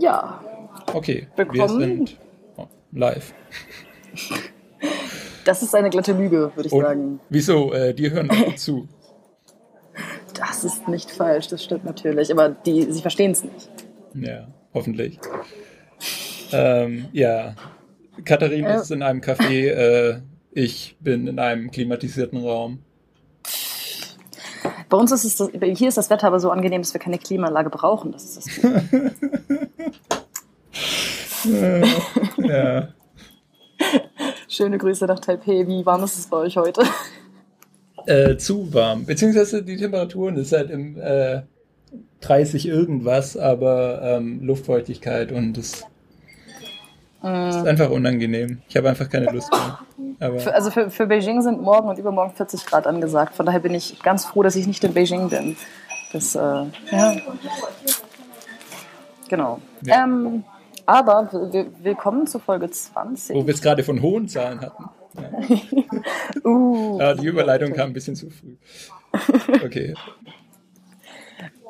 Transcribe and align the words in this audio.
Ja. 0.00 0.40
Okay, 0.94 1.28
Willkommen. 1.36 1.60
wir 1.60 1.68
sind 1.86 2.18
live. 2.92 3.34
Das 5.44 5.62
ist 5.62 5.74
eine 5.74 5.90
glatte 5.90 6.12
Lüge, 6.12 6.50
würde 6.54 6.66
ich 6.68 6.72
Und 6.72 6.82
sagen. 6.82 7.20
wieso? 7.28 7.72
Äh, 7.72 7.94
die 7.94 8.10
hören 8.10 8.30
zu. 8.56 8.88
Das 10.34 10.64
ist 10.64 10.88
nicht 10.88 11.10
falsch, 11.10 11.48
das 11.48 11.62
stimmt 11.62 11.84
natürlich. 11.84 12.32
Aber 12.32 12.48
die, 12.48 12.90
sie 12.90 13.02
verstehen 13.02 13.32
es 13.32 13.44
nicht. 13.44 13.68
Ja, 14.14 14.48
hoffentlich. 14.72 15.18
Ähm, 16.52 17.08
ja, 17.12 17.54
Katharin 18.24 18.64
Ja. 18.64 18.80
ist 18.80 18.90
in 18.90 19.02
einem 19.02 19.20
Café, 19.20 19.68
äh, 19.68 20.20
ich 20.52 20.96
bin 21.00 21.26
in 21.26 21.38
einem 21.38 21.70
klimatisierten 21.70 22.38
Raum. 22.42 22.78
Bei 24.88 24.96
uns 24.96 25.12
ist 25.12 25.24
es, 25.24 25.36
das, 25.36 25.50
hier 25.78 25.88
ist 25.88 25.98
das 25.98 26.08
Wetter 26.08 26.28
aber 26.28 26.40
so 26.40 26.50
angenehm, 26.50 26.80
dass 26.80 26.94
wir 26.94 27.00
keine 27.00 27.18
Klimaanlage 27.18 27.68
brauchen. 27.68 28.12
Das 28.12 28.24
ist 28.24 28.36
das. 28.38 28.60
Ja. 32.38 32.88
Schöne 34.48 34.78
Grüße 34.78 35.06
nach 35.06 35.20
Taipei. 35.20 35.66
Wie 35.66 35.84
warm 35.86 36.04
ist 36.04 36.18
es 36.18 36.26
bei 36.26 36.36
euch 36.38 36.56
heute? 36.56 36.82
Äh, 38.06 38.36
zu 38.36 38.72
warm. 38.72 39.04
Beziehungsweise 39.06 39.62
die 39.62 39.76
Temperaturen 39.76 40.36
ist 40.36 40.52
halt 40.52 40.70
im 40.70 40.98
äh, 41.00 41.42
30 42.20 42.66
irgendwas, 42.66 43.36
aber 43.36 44.00
ähm, 44.02 44.42
Luftfeuchtigkeit 44.42 45.32
und 45.32 45.56
es 45.58 45.84
ist 47.22 47.66
einfach 47.66 47.90
unangenehm. 47.90 48.62
Ich 48.68 48.76
habe 48.78 48.88
einfach 48.88 49.08
keine 49.08 49.26
Lust 49.30 49.52
mehr. 49.52 50.40
Für, 50.40 50.54
also 50.54 50.70
für, 50.70 50.90
für 50.90 51.06
Beijing 51.06 51.42
sind 51.42 51.60
morgen 51.60 51.88
und 51.88 51.98
übermorgen 51.98 52.32
40 52.34 52.64
Grad 52.64 52.86
angesagt. 52.86 53.34
Von 53.34 53.44
daher 53.44 53.60
bin 53.60 53.74
ich 53.74 54.02
ganz 54.02 54.24
froh, 54.24 54.42
dass 54.42 54.56
ich 54.56 54.66
nicht 54.66 54.82
in 54.84 54.94
Beijing 54.94 55.28
bin. 55.28 55.56
Das, 56.12 56.34
äh, 56.34 56.38
ja. 56.38 57.16
Genau. 59.28 59.60
Ja. 59.82 60.04
Ähm, 60.04 60.44
aber 60.90 61.28
willkommen 61.82 62.26
zu 62.26 62.40
Folge 62.40 62.68
20. 62.68 63.36
wo 63.36 63.46
wir 63.46 63.54
es 63.54 63.62
gerade 63.62 63.84
von 63.84 64.02
hohen 64.02 64.26
Zahlen 64.28 64.60
hatten. 64.60 64.84
Uh, 66.44 66.98
Ja, 67.00 67.14
die 67.14 67.26
Überleitung 67.26 67.72
kam 67.72 67.90
ein 67.90 67.92
bisschen 67.92 68.16
zu 68.16 68.28
früh. 68.30 68.56
Okay. 69.64 69.94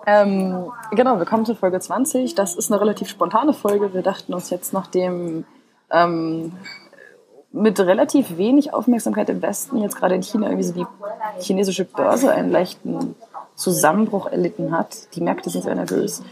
Ähm, 0.06 0.70
genau, 0.92 1.18
willkommen 1.18 1.44
zu 1.44 1.54
Folge 1.54 1.80
20. 1.80 2.34
Das 2.34 2.54
ist 2.54 2.72
eine 2.72 2.80
relativ 2.80 3.08
spontane 3.08 3.52
Folge. 3.52 3.92
Wir 3.92 4.02
dachten 4.02 4.32
uns 4.32 4.48
jetzt 4.48 4.72
nach 4.72 4.86
dem 4.86 5.44
ähm, 5.90 6.52
mit 7.52 7.78
relativ 7.80 8.38
wenig 8.38 8.72
Aufmerksamkeit 8.72 9.28
im 9.28 9.42
Westen, 9.42 9.82
jetzt 9.82 9.96
gerade 9.96 10.14
in 10.14 10.22
China, 10.22 10.46
irgendwie 10.46 10.64
so 10.64 10.72
die 10.72 10.86
chinesische 11.40 11.84
Börse 11.84 12.32
einen 12.32 12.50
leichten 12.50 13.14
Zusammenbruch 13.54 14.26
erlitten 14.26 14.72
hat. 14.76 15.14
Die 15.14 15.20
Märkte 15.20 15.50
sind 15.50 15.64
sehr 15.64 15.74
nervös. 15.74 16.22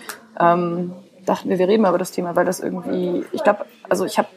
Ähm, 0.41 0.93
dachten 1.29 1.49
wir, 1.49 1.59
wir 1.59 1.69
reden 1.69 1.83
mal 1.83 1.91
über 1.91 1.99
das 1.99 2.13
Thema, 2.13 2.35
weil 2.37 2.45
das 2.45 2.61
irgendwie, 2.61 3.25
ich 3.33 3.43
glaube, 3.45 3.65
also 3.89 4.05
ich 4.05 4.19
habe, 4.19 4.29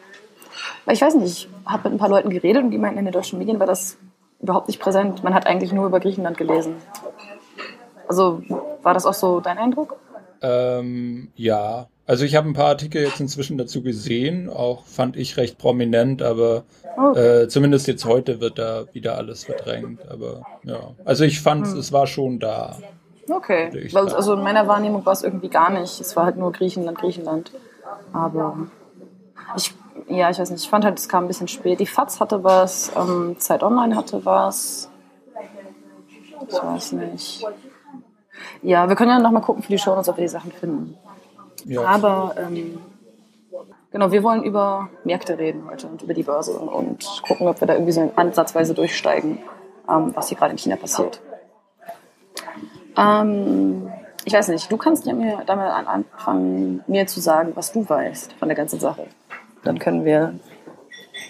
ich 0.91 1.01
weiß 1.01 1.15
nicht, 1.15 1.25
ich 1.31 1.49
habe 1.65 1.83
mit 1.89 1.93
ein 1.93 1.99
paar 1.99 2.09
Leuten 2.09 2.29
geredet 2.29 2.63
und 2.63 2.71
die 2.71 2.77
meinten, 2.77 2.99
in 2.99 3.05
den 3.05 3.13
deutschen 3.13 3.39
Medien 3.39 3.59
war 3.59 3.67
das 3.67 3.97
überhaupt 4.41 4.67
nicht 4.67 4.79
präsent. 4.79 5.23
Man 5.23 5.33
hat 5.33 5.45
eigentlich 5.47 5.71
nur 5.71 5.85
über 5.85 5.99
Griechenland 5.99 6.37
gelesen. 6.37 6.75
Also 8.07 8.41
war 8.83 8.93
das 8.93 9.05
auch 9.05 9.13
so 9.13 9.39
dein 9.39 9.57
Eindruck? 9.57 9.95
Ähm, 10.41 11.31
ja, 11.35 11.87
also 12.07 12.25
ich 12.25 12.35
habe 12.35 12.49
ein 12.49 12.53
paar 12.53 12.67
Artikel 12.69 13.03
jetzt 13.03 13.19
inzwischen 13.21 13.57
dazu 13.57 13.83
gesehen, 13.83 14.49
auch 14.49 14.85
fand 14.85 15.15
ich 15.15 15.37
recht 15.37 15.57
prominent, 15.57 16.21
aber 16.21 16.63
Oh. 16.97 17.13
äh, 17.15 17.47
zumindest 17.47 17.87
jetzt 17.87 18.03
heute 18.03 18.41
wird 18.41 18.59
da 18.59 18.83
wieder 18.91 19.15
alles 19.15 19.45
verdrängt. 19.45 20.05
Aber 20.09 20.41
ja, 20.65 20.91
also 21.05 21.23
ich 21.23 21.39
fand, 21.39 21.65
Hm. 21.67 21.77
es 21.79 21.93
war 21.93 22.05
schon 22.05 22.39
da. 22.39 22.79
Okay. 23.29 23.89
Also 23.93 24.33
in 24.33 24.43
meiner 24.43 24.67
Wahrnehmung 24.67 25.05
war 25.05 25.13
es 25.13 25.23
irgendwie 25.23 25.49
gar 25.49 25.69
nicht. 25.69 25.99
Es 25.99 26.15
war 26.15 26.25
halt 26.25 26.37
nur 26.37 26.51
Griechenland, 26.51 26.97
Griechenland. 26.97 27.51
Aber 28.13 28.57
ich, 29.55 29.73
ja, 30.07 30.29
ich 30.29 30.39
weiß 30.39 30.49
nicht. 30.51 30.63
Ich 30.63 30.69
fand 30.69 30.85
halt, 30.85 30.97
es 30.97 31.07
kam 31.07 31.25
ein 31.25 31.27
bisschen 31.27 31.47
spät. 31.47 31.79
Die 31.79 31.85
FAZ 31.85 32.19
hatte 32.19 32.43
was, 32.43 32.91
ähm, 32.95 33.35
Zeit 33.39 33.63
Online 33.63 33.95
hatte 33.95 34.25
was. 34.25 34.89
Ich 36.47 36.61
weiß 36.61 36.93
nicht. 36.93 37.45
Ja, 38.61 38.89
wir 38.89 38.95
können 38.95 39.11
ja 39.11 39.19
nochmal 39.19 39.41
gucken 39.41 39.63
für 39.63 39.71
die 39.71 39.77
Show, 39.77 39.91
ob 39.93 40.05
wir 40.05 40.13
die 40.13 40.27
Sachen 40.27 40.51
finden. 40.51 40.97
Ja. 41.65 41.83
Aber 41.83 42.35
ähm, 42.37 42.79
genau, 43.91 44.11
wir 44.11 44.23
wollen 44.23 44.43
über 44.43 44.89
Märkte 45.03 45.37
reden 45.37 45.67
heute 45.69 45.87
und 45.87 46.01
über 46.01 46.13
die 46.13 46.23
Börse 46.23 46.53
und 46.53 47.05
gucken, 47.27 47.47
ob 47.47 47.59
wir 47.61 47.67
da 47.67 47.73
irgendwie 47.73 47.91
so 47.91 48.11
ansatzweise 48.15 48.73
durchsteigen, 48.73 49.39
ähm, 49.89 50.11
was 50.15 50.29
hier 50.29 50.37
gerade 50.37 50.51
in 50.51 50.57
China 50.57 50.75
passiert. 50.75 51.21
Ähm, 52.97 53.89
ich 54.25 54.33
weiß 54.33 54.49
nicht, 54.49 54.71
du 54.71 54.77
kannst 54.77 55.05
ja 55.05 55.13
mir 55.13 55.43
da 55.45 55.55
mal 55.55 55.69
an- 55.71 55.87
anfangen, 55.87 56.83
mir 56.87 57.07
zu 57.07 57.19
sagen, 57.19 57.51
was 57.55 57.71
du 57.71 57.87
weißt 57.87 58.33
von 58.33 58.47
der 58.47 58.55
ganzen 58.55 58.79
Sache. 58.79 59.07
Dann 59.63 59.79
können 59.79 60.05
wir 60.05 60.35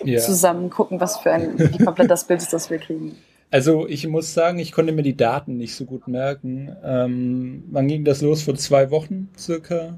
ja. 0.03 0.19
zusammen 0.19 0.69
gucken, 0.69 0.99
was 0.99 1.17
für 1.17 1.31
ein, 1.31 1.57
wie 1.57 1.83
komplett 1.83 2.09
das 2.09 2.25
Bild 2.25 2.41
ist, 2.41 2.53
das 2.53 2.69
wir 2.69 2.77
kriegen. 2.79 3.17
Also 3.49 3.85
ich 3.87 4.07
muss 4.07 4.33
sagen, 4.33 4.59
ich 4.59 4.71
konnte 4.71 4.93
mir 4.93 5.03
die 5.03 5.17
Daten 5.17 5.57
nicht 5.57 5.75
so 5.75 5.85
gut 5.85 6.07
merken. 6.07 6.75
Ähm, 6.83 7.65
wann 7.69 7.87
ging 7.87 8.05
das 8.05 8.21
los? 8.21 8.43
Vor 8.43 8.55
zwei 8.55 8.91
Wochen 8.91 9.29
circa? 9.37 9.95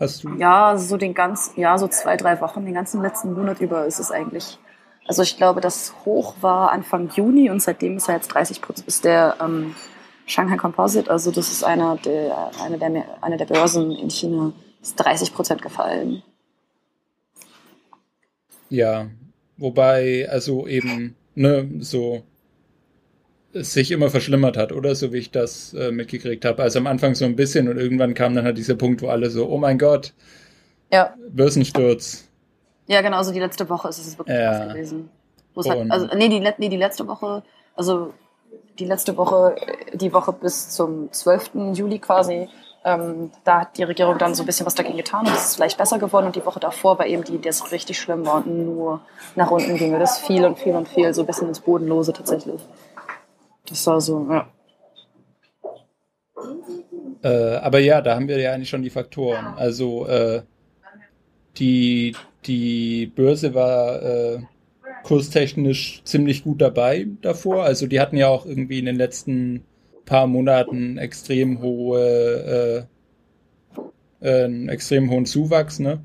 Hast 0.00 0.24
du? 0.24 0.30
Ja, 0.38 0.76
so 0.76 0.96
den 0.96 1.14
ganz, 1.14 1.52
ja, 1.56 1.78
so 1.78 1.86
zwei, 1.86 2.16
drei 2.16 2.40
Wochen, 2.40 2.64
den 2.64 2.74
ganzen 2.74 3.02
letzten 3.02 3.34
Monat 3.34 3.60
über 3.60 3.86
ist 3.86 4.00
es 4.00 4.10
eigentlich. 4.10 4.58
Also 5.06 5.22
ich 5.22 5.36
glaube, 5.36 5.60
das 5.60 5.94
Hoch 6.04 6.34
war 6.40 6.72
Anfang 6.72 7.10
Juni 7.14 7.50
und 7.50 7.60
seitdem 7.62 7.96
ist 7.96 8.08
er 8.08 8.16
jetzt 8.16 8.28
30 8.28 8.62
Prozent, 8.62 8.88
ist 8.88 9.04
der 9.04 9.36
ähm, 9.40 9.74
Shanghai 10.30 10.56
Composite, 10.56 11.10
also 11.10 11.30
das 11.30 11.50
ist 11.50 11.64
einer 11.64 11.96
der, 11.96 12.50
eine 12.62 12.78
der, 12.78 13.22
eine 13.22 13.36
der 13.36 13.46
Börsen 13.46 13.90
in 13.90 14.10
China, 14.10 14.52
ist 14.80 14.94
30 14.96 15.34
Prozent 15.34 15.60
gefallen. 15.60 16.22
Ja, 18.68 19.08
wobei, 19.56 20.28
also 20.30 20.66
eben, 20.68 21.16
ne, 21.34 21.68
so 21.80 22.22
es 23.52 23.72
sich 23.72 23.90
immer 23.90 24.10
verschlimmert 24.10 24.56
hat, 24.56 24.70
oder? 24.70 24.94
So 24.94 25.12
wie 25.12 25.16
ich 25.18 25.32
das 25.32 25.74
äh, 25.74 25.90
mitgekriegt 25.90 26.44
habe. 26.44 26.62
Also 26.62 26.78
am 26.78 26.86
Anfang 26.86 27.16
so 27.16 27.24
ein 27.24 27.34
bisschen 27.34 27.66
und 27.68 27.78
irgendwann 27.78 28.14
kam 28.14 28.32
dann 28.36 28.44
halt 28.44 28.56
dieser 28.56 28.76
Punkt, 28.76 29.02
wo 29.02 29.08
alle 29.08 29.28
so, 29.28 29.48
oh 29.48 29.58
mein 29.58 29.76
Gott, 29.78 30.12
Ja, 30.92 31.14
Börsensturz. 31.30 32.28
ja, 32.86 33.00
genau, 33.00 33.16
also 33.16 33.32
die 33.32 33.40
letzte 33.40 33.68
Woche 33.68 33.88
ist 33.88 33.98
es 33.98 34.16
wirklich 34.16 34.36
Ja. 34.38 34.66
gewesen. 34.66 35.10
Halt, 35.56 35.90
also, 35.90 36.06
nee, 36.16 36.28
die, 36.28 36.38
nee, 36.58 36.68
die 36.68 36.76
letzte 36.76 37.08
Woche, 37.08 37.42
also 37.74 38.14
die 38.80 38.86
letzte 38.86 39.16
Woche, 39.16 39.54
die 39.92 40.12
Woche 40.12 40.32
bis 40.32 40.70
zum 40.70 41.12
12. 41.12 41.74
Juli 41.74 41.98
quasi, 41.98 42.48
ähm, 42.84 43.30
da 43.44 43.60
hat 43.60 43.76
die 43.76 43.82
Regierung 43.82 44.16
dann 44.16 44.34
so 44.34 44.42
ein 44.42 44.46
bisschen 44.46 44.64
was 44.64 44.74
dagegen 44.74 44.96
getan 44.96 45.26
und 45.26 45.34
es 45.34 45.50
ist 45.50 45.56
vielleicht 45.56 45.76
besser 45.76 45.98
geworden. 45.98 46.26
Und 46.26 46.36
die 46.36 46.44
Woche 46.44 46.60
davor 46.60 46.98
war 46.98 47.06
eben 47.06 47.22
die, 47.24 47.38
die 47.38 47.48
es 47.48 47.70
richtig 47.70 47.98
schlimm 47.98 48.24
war 48.24 48.36
und 48.36 48.64
nur 48.64 49.00
nach 49.36 49.50
unten 49.50 49.76
ging. 49.76 49.98
Das 49.98 50.18
fiel 50.18 50.44
und 50.46 50.58
fiel 50.58 50.74
und 50.74 50.88
fiel, 50.88 51.12
so 51.12 51.22
ein 51.22 51.26
bisschen 51.26 51.48
ins 51.48 51.60
Bodenlose 51.60 52.12
tatsächlich. 52.12 52.60
Das 53.68 53.86
war 53.86 54.00
so, 54.00 54.26
ja. 54.30 54.48
Äh, 57.22 57.56
aber 57.56 57.80
ja, 57.80 58.00
da 58.00 58.14
haben 58.14 58.28
wir 58.28 58.40
ja 58.40 58.52
eigentlich 58.52 58.70
schon 58.70 58.82
die 58.82 58.90
Faktoren. 58.90 59.54
Also 59.56 60.06
äh, 60.06 60.42
die, 61.58 62.16
die 62.46 63.12
Börse 63.14 63.54
war 63.54 64.02
äh, 64.02 64.38
kurstechnisch 65.02 66.02
ziemlich 66.04 66.44
gut 66.44 66.60
dabei 66.60 67.06
davor. 67.22 67.64
Also 67.64 67.86
die 67.86 68.00
hatten 68.00 68.16
ja 68.16 68.28
auch 68.28 68.46
irgendwie 68.46 68.78
in 68.78 68.86
den 68.86 68.96
letzten 68.96 69.64
paar 70.04 70.26
Monaten 70.26 70.98
extrem 70.98 71.60
hohe, 71.62 72.86
äh, 74.20 74.26
äh, 74.26 74.44
einen 74.44 74.68
extrem 74.68 75.10
hohen 75.10 75.26
Zuwachs, 75.26 75.78
ne? 75.78 76.00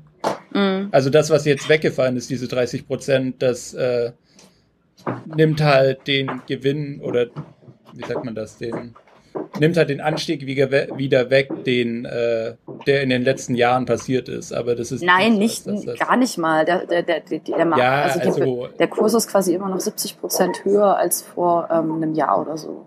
Mhm. 0.52 0.88
Also 0.92 1.10
das, 1.10 1.30
was 1.30 1.44
jetzt 1.44 1.68
weggefallen 1.68 2.16
ist, 2.16 2.30
diese 2.30 2.48
30 2.48 2.86
Prozent, 2.86 3.42
das 3.42 3.74
äh, 3.74 4.12
nimmt 5.36 5.60
halt 5.60 6.06
den 6.06 6.42
Gewinn 6.46 7.00
oder 7.00 7.26
wie 7.94 8.06
sagt 8.06 8.24
man 8.24 8.34
das, 8.34 8.58
den 8.58 8.94
nimmt 9.60 9.76
halt 9.76 9.90
den 9.90 10.00
Anstieg 10.00 10.46
wieder, 10.46 10.70
we- 10.70 10.88
wieder 10.96 11.30
weg, 11.30 11.50
den 11.64 12.04
äh, 12.04 12.54
der 12.86 13.02
in 13.02 13.10
den 13.10 13.22
letzten 13.22 13.54
Jahren 13.54 13.84
passiert 13.86 14.28
ist. 14.28 14.52
Aber 14.52 14.74
das 14.74 14.92
ist 14.92 15.02
Nein, 15.02 15.34
nicht, 15.38 15.66
das- 15.66 15.84
das- 15.84 15.98
gar 15.98 16.16
nicht 16.16 16.38
mal. 16.38 16.64
Der, 16.64 16.86
der, 16.86 17.02
der, 17.02 17.20
der, 17.20 17.38
der, 17.40 17.64
Markt, 17.64 17.82
Ja, 17.82 18.02
also 18.02 18.20
die, 18.20 18.26
also- 18.26 18.68
der 18.78 18.88
Kurs 18.88 19.14
ist 19.14 19.28
quasi 19.28 19.54
immer 19.54 19.68
noch 19.68 19.80
70 19.80 20.20
Prozent 20.20 20.64
höher 20.64 20.96
als 20.96 21.22
vor 21.22 21.68
ähm, 21.70 21.94
einem 21.96 22.14
Jahr 22.14 22.40
oder 22.40 22.56
so. 22.56 22.86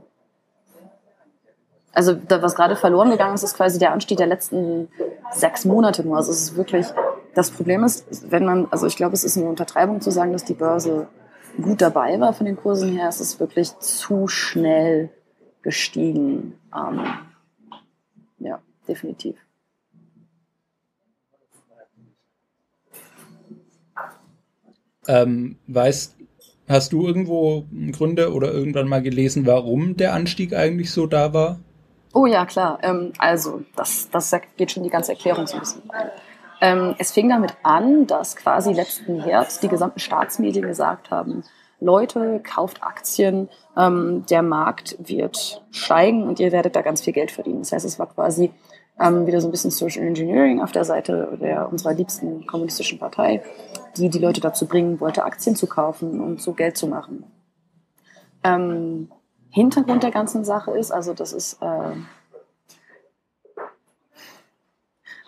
Also 1.91 2.13
da, 2.13 2.41
was 2.41 2.55
gerade 2.55 2.75
verloren 2.75 3.09
gegangen 3.09 3.33
ist, 3.35 3.43
ist 3.43 3.55
quasi 3.57 3.79
der 3.79 3.91
Anstieg 3.91 4.17
der 4.17 4.27
letzten 4.27 4.89
sechs 5.33 5.65
Monate 5.65 6.03
nur. 6.03 6.17
Also 6.17 6.31
es 6.31 6.41
ist 6.43 6.55
wirklich, 6.55 6.85
das 7.33 7.51
Problem 7.51 7.83
ist, 7.83 8.31
wenn 8.31 8.45
man, 8.45 8.67
also 8.71 8.85
ich 8.87 8.95
glaube, 8.95 9.15
es 9.15 9.23
ist 9.23 9.37
eine 9.37 9.47
Untertreibung 9.47 9.99
zu 9.99 10.11
sagen, 10.11 10.31
dass 10.31 10.45
die 10.45 10.53
Börse 10.53 11.07
gut 11.61 11.81
dabei 11.81 12.19
war 12.19 12.31
von 12.33 12.45
den 12.45 12.55
Kursen 12.55 12.95
her. 12.95 13.09
Es 13.09 13.19
ist 13.19 13.39
wirklich 13.39 13.77
zu 13.79 14.27
schnell 14.27 15.09
gestiegen. 15.61 16.53
Ähm, 16.75 17.03
ja, 18.39 18.61
definitiv. 18.87 19.35
Ähm, 25.07 25.57
weißt, 25.67 26.17
hast 26.67 26.93
du 26.93 27.07
irgendwo 27.07 27.65
Gründe 27.91 28.31
oder 28.31 28.51
irgendwann 28.53 28.87
mal 28.87 29.01
gelesen, 29.01 29.45
warum 29.47 29.97
der 29.97 30.13
Anstieg 30.13 30.53
eigentlich 30.53 30.91
so 30.91 31.07
da 31.07 31.33
war? 31.33 31.59
Oh 32.13 32.25
ja, 32.25 32.45
klar. 32.45 32.79
Ähm, 32.83 33.13
also, 33.17 33.63
das, 33.75 34.09
das 34.11 34.35
geht 34.57 34.71
schon 34.71 34.83
die 34.83 34.89
ganze 34.89 35.13
Erklärung 35.13 35.47
so 35.47 35.55
ein 35.55 35.61
bisschen. 35.61 35.81
Ähm, 36.61 36.95
es 36.97 37.11
fing 37.11 37.29
damit 37.29 37.53
an, 37.63 38.05
dass 38.05 38.35
quasi 38.35 38.73
letzten 38.73 39.21
Herbst 39.21 39.63
die 39.63 39.67
gesamten 39.67 39.99
Staatsmedien 39.99 40.67
gesagt 40.67 41.09
haben, 41.09 41.43
Leute, 41.79 42.41
kauft 42.43 42.83
Aktien, 42.83 43.49
ähm, 43.77 44.25
der 44.29 44.41
Markt 44.41 44.97
wird 44.99 45.63
steigen 45.71 46.23
und 46.23 46.39
ihr 46.39 46.51
werdet 46.51 46.75
da 46.75 46.81
ganz 46.81 47.01
viel 47.01 47.13
Geld 47.13 47.31
verdienen. 47.31 47.59
Das 47.59 47.71
heißt, 47.71 47.85
es 47.85 47.99
war 47.99 48.07
quasi 48.07 48.51
ähm, 48.99 49.25
wieder 49.25 49.41
so 49.41 49.47
ein 49.47 49.51
bisschen 49.51 49.71
Social 49.71 50.05
Engineering 50.05 50.61
auf 50.61 50.71
der 50.71 50.83
Seite 50.83 51.37
der, 51.41 51.71
unserer 51.71 51.93
liebsten 51.93 52.45
kommunistischen 52.45 52.99
Partei, 52.99 53.41
die 53.97 54.09
die 54.09 54.19
Leute 54.19 54.41
dazu 54.41 54.67
bringen 54.67 54.99
wollte, 54.99 55.23
Aktien 55.23 55.55
zu 55.55 55.67
kaufen 55.67 56.19
und 56.19 56.41
so 56.41 56.53
Geld 56.53 56.77
zu 56.77 56.87
machen. 56.87 57.23
Ähm, 58.43 59.09
Hintergrund 59.49 60.03
der 60.03 60.11
ganzen 60.11 60.45
Sache 60.45 60.71
ist, 60.71 60.91
also 60.91 61.13
das 61.13 61.33
ist 61.33 61.61
äh, 61.61 61.95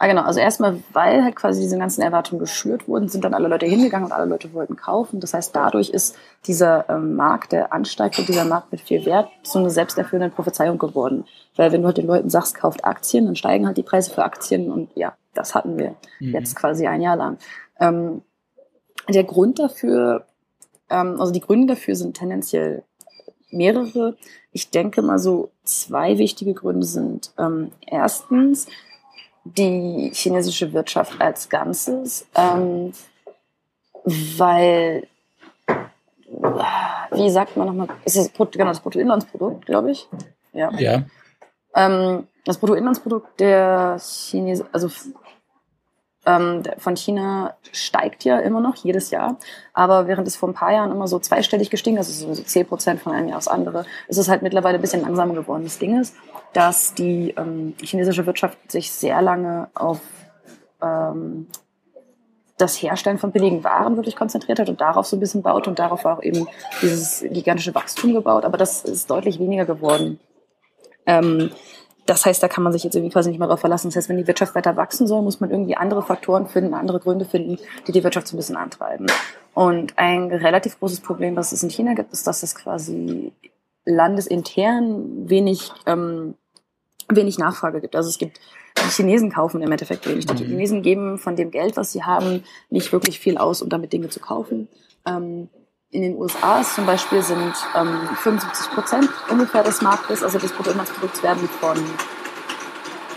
Ah, 0.02 0.08
genau. 0.08 0.24
Also 0.24 0.40
erstmal, 0.40 0.82
weil 0.94 1.24
halt 1.24 1.36
quasi 1.36 1.62
diese 1.62 1.78
ganzen 1.78 2.02
Erwartungen 2.02 2.40
geschürt 2.40 2.88
wurden, 2.88 3.08
sind 3.08 3.24
dann 3.24 3.36
alle 3.36 3.48
Leute 3.48 3.68
hingegangen 3.68 4.08
und 4.08 4.12
alle 4.12 4.26
Leute 4.26 4.52
wollten 4.52 4.76
kaufen. 4.76 5.20
Das 5.20 5.36
heißt, 5.36 5.56
dadurch 5.56 5.92
ist 5.92 6.16
dieser 6.48 6.90
ähm, 6.90 7.16
Markt, 7.16 7.52
der 7.52 7.72
ansteigt 7.72 8.18
und 8.18 8.28
dieser 8.28 8.46
Markt 8.46 8.72
mit 8.72 8.82
viel 8.82 9.06
Wert, 9.06 9.30
so 9.44 9.60
eine 9.60 9.70
selbsterfüllende 9.70 10.34
Prophezeiung 10.34 10.80
geworden. 10.80 11.26
Weil 11.56 11.72
wenn 11.72 11.82
du 11.82 11.86
halt 11.86 11.98
den 11.98 12.08
Leuten 12.08 12.32
sagst, 12.32 12.56
kauft 12.56 12.84
Aktien, 12.84 13.28
dann 13.28 13.36
steigen 13.36 13.68
halt 13.68 13.78
die 13.78 13.84
Preise 13.84 14.10
für 14.10 14.24
Aktien 14.24 14.72
und 14.72 14.90
ja, 14.96 15.14
das 15.36 15.54
hatten 15.54 15.78
wir 15.78 15.94
mhm. 16.20 16.34
jetzt 16.34 16.56
quasi 16.56 16.88
ein 16.88 17.04
Jahr 17.04 17.16
lang. 17.16 17.38
Ähm, 17.80 18.24
der 19.08 19.24
Grund 19.24 19.60
dafür, 19.60 20.26
ähm, 20.90 21.22
also 21.22 21.32
die 21.32 21.42
Gründe 21.42 21.76
dafür 21.76 21.96
sind 21.96 22.18
tendenziell 22.18 22.82
mehrere. 23.52 24.18
Ich 24.52 24.72
denke 24.72 25.04
mal 25.04 25.20
so 25.20 25.52
zwei 25.64 26.18
wichtige 26.18 26.56
Gründe 26.56 26.88
sind 26.88 27.34
ähm, 27.38 27.70
erstens, 27.86 28.66
die 29.44 30.12
chinesische 30.14 30.72
Wirtschaft 30.74 31.20
als 31.20 31.50
Ganzes, 31.50 32.28
ähm, 32.36 32.94
weil, 34.04 35.08
wie 37.12 37.30
sagt 37.30 37.58
man 37.58 37.68
nochmal, 37.68 37.88
ist 38.06 38.18
es 38.18 38.32
genau 38.34 38.66
das 38.66 38.80
Bruttoinlandsprodukt, 38.80 39.66
glaube 39.66 39.92
ich? 39.92 40.08
Ja. 40.54 40.72
ja. 40.78 41.04
Ähm, 41.76 42.28
das 42.46 42.58
Bruttoinlandsprodukt 42.58 43.40
der 43.40 43.98
Chinesen, 44.00 44.66
also 44.72 44.90
ähm, 46.26 46.64
von 46.78 46.96
China 46.96 47.56
steigt 47.72 48.24
ja 48.24 48.40
immer 48.40 48.62
noch 48.62 48.76
jedes 48.76 49.10
Jahr, 49.10 49.38
aber 49.74 50.08
während 50.08 50.28
es 50.28 50.36
vor 50.36 50.50
ein 50.50 50.54
paar 50.54 50.72
Jahren 50.72 50.92
immer 50.92 51.08
so 51.08 51.18
zweistellig 51.20 51.70
gestiegen 51.70 51.98
ist, 51.98 52.10
also 52.10 52.34
so 52.34 52.44
10 52.44 52.68
Prozent 52.68 53.02
von 53.02 53.14
einem 53.14 53.30
Jahr 53.30 53.38
aufs 53.38 53.48
andere, 53.48 53.86
ist 54.08 54.18
es 54.18 54.30
halt 54.30 54.42
mittlerweile 54.42 54.78
ein 54.78 54.82
bisschen 54.82 55.02
langsamer 55.02 55.34
geworden. 55.34 55.64
Das 55.64 55.80
Ding 55.80 56.00
ist, 56.00 56.16
dass 56.54 56.94
die 56.94 57.34
ähm, 57.38 57.74
chinesische 57.82 58.26
Wirtschaft 58.26 58.72
sich 58.72 58.92
sehr 58.92 59.22
lange 59.22 59.70
auf 59.74 60.02
ähm, 60.82 61.48
das 62.58 62.82
Herstellen 62.82 63.18
von 63.18 63.32
billigen 63.32 63.64
Waren 63.64 63.96
wirklich 63.96 64.16
konzentriert 64.16 64.60
hat 64.60 64.70
und 64.70 64.80
darauf 64.80 65.08
so 65.08 65.18
ein 65.18 65.20
bisschen 65.20 65.42
baut 65.42 65.68
und 65.68 65.80
darauf 65.80 66.06
auch 66.06 66.22
eben 66.22 66.48
dieses 66.82 67.26
gigantische 67.32 67.74
Wachstum 67.74 68.14
gebaut, 68.14 68.46
aber 68.46 68.58
das 68.58 68.84
ist 68.84 69.10
deutlich 69.10 69.40
weniger 69.40 69.66
geworden. 69.66 70.20
Ähm, 71.08 71.50
das 72.06 72.26
heißt, 72.26 72.42
da 72.42 72.48
kann 72.48 72.64
man 72.64 72.74
sich 72.74 72.84
jetzt 72.84 72.96
irgendwie 72.96 73.14
quasi 73.14 73.30
nicht 73.30 73.40
mehr 73.40 73.48
drauf 73.48 73.60
verlassen. 73.60 73.88
Das 73.88 73.96
heißt, 73.96 74.10
wenn 74.10 74.18
die 74.18 74.28
Wirtschaft 74.28 74.56
weiter 74.56 74.76
wachsen 74.76 75.08
soll, 75.08 75.22
muss 75.22 75.40
man 75.40 75.52
irgendwie 75.52 75.78
andere 75.78 76.02
Faktoren 76.02 76.48
finden, 76.48 76.74
andere 76.74 77.00
Gründe 77.00 77.26
finden, 77.26 77.58
die 77.88 77.92
die 77.92 78.04
Wirtschaft 78.04 78.28
so 78.28 78.36
ein 78.36 78.38
bisschen 78.38 78.58
antreiben. 78.58 79.08
Und 79.54 79.98
ein 79.98 80.32
relativ 80.32 80.80
großes 80.80 81.02
Problem, 81.02 81.36
was 81.36 81.52
es 81.52 81.64
in 81.64 81.70
China 81.70 81.94
gibt, 81.94 82.12
ist, 82.14 82.26
dass 82.26 82.44
es 82.44 82.56
quasi 82.56 83.34
landesintern 83.86 85.30
wenig, 85.30 85.72
ähm, 85.86 86.36
wenig 87.10 87.38
Nachfrage 87.38 87.82
gibt. 87.82 87.96
Also 87.96 88.10
es 88.10 88.18
gibt 88.18 88.40
die 88.78 88.90
Chinesen 88.90 89.32
kaufen 89.32 89.62
im 89.62 89.72
Endeffekt 89.72 90.08
wenig. 90.08 90.26
Die 90.26 90.34
mhm. 90.44 90.50
Chinesen 90.50 90.82
geben 90.82 91.18
von 91.18 91.36
dem 91.36 91.52
Geld, 91.52 91.78
was 91.78 91.92
sie 91.92 92.04
haben, 92.04 92.44
nicht 92.70 92.92
wirklich 92.92 93.20
viel 93.20 93.38
aus, 93.38 93.62
um 93.62 93.70
damit 93.70 93.94
Dinge 93.94 94.10
zu 94.10 94.20
kaufen. 94.20 94.70
Ähm, 95.06 95.50
in 95.92 96.02
den 96.04 96.18
USA 96.18 96.62
ist 96.62 96.76
zum 96.76 96.86
Beispiel 96.86 97.22
sind 97.22 97.54
ähm, 97.76 98.10
75 98.16 98.72
Prozent 98.72 99.10
ungefähr 99.30 99.62
des 99.62 99.82
Marktes, 99.82 100.24
also 100.24 100.40
des 100.40 100.54
Bruttoinlandsprodukts 100.54 101.22
werden 101.22 101.48
von, 101.60 101.78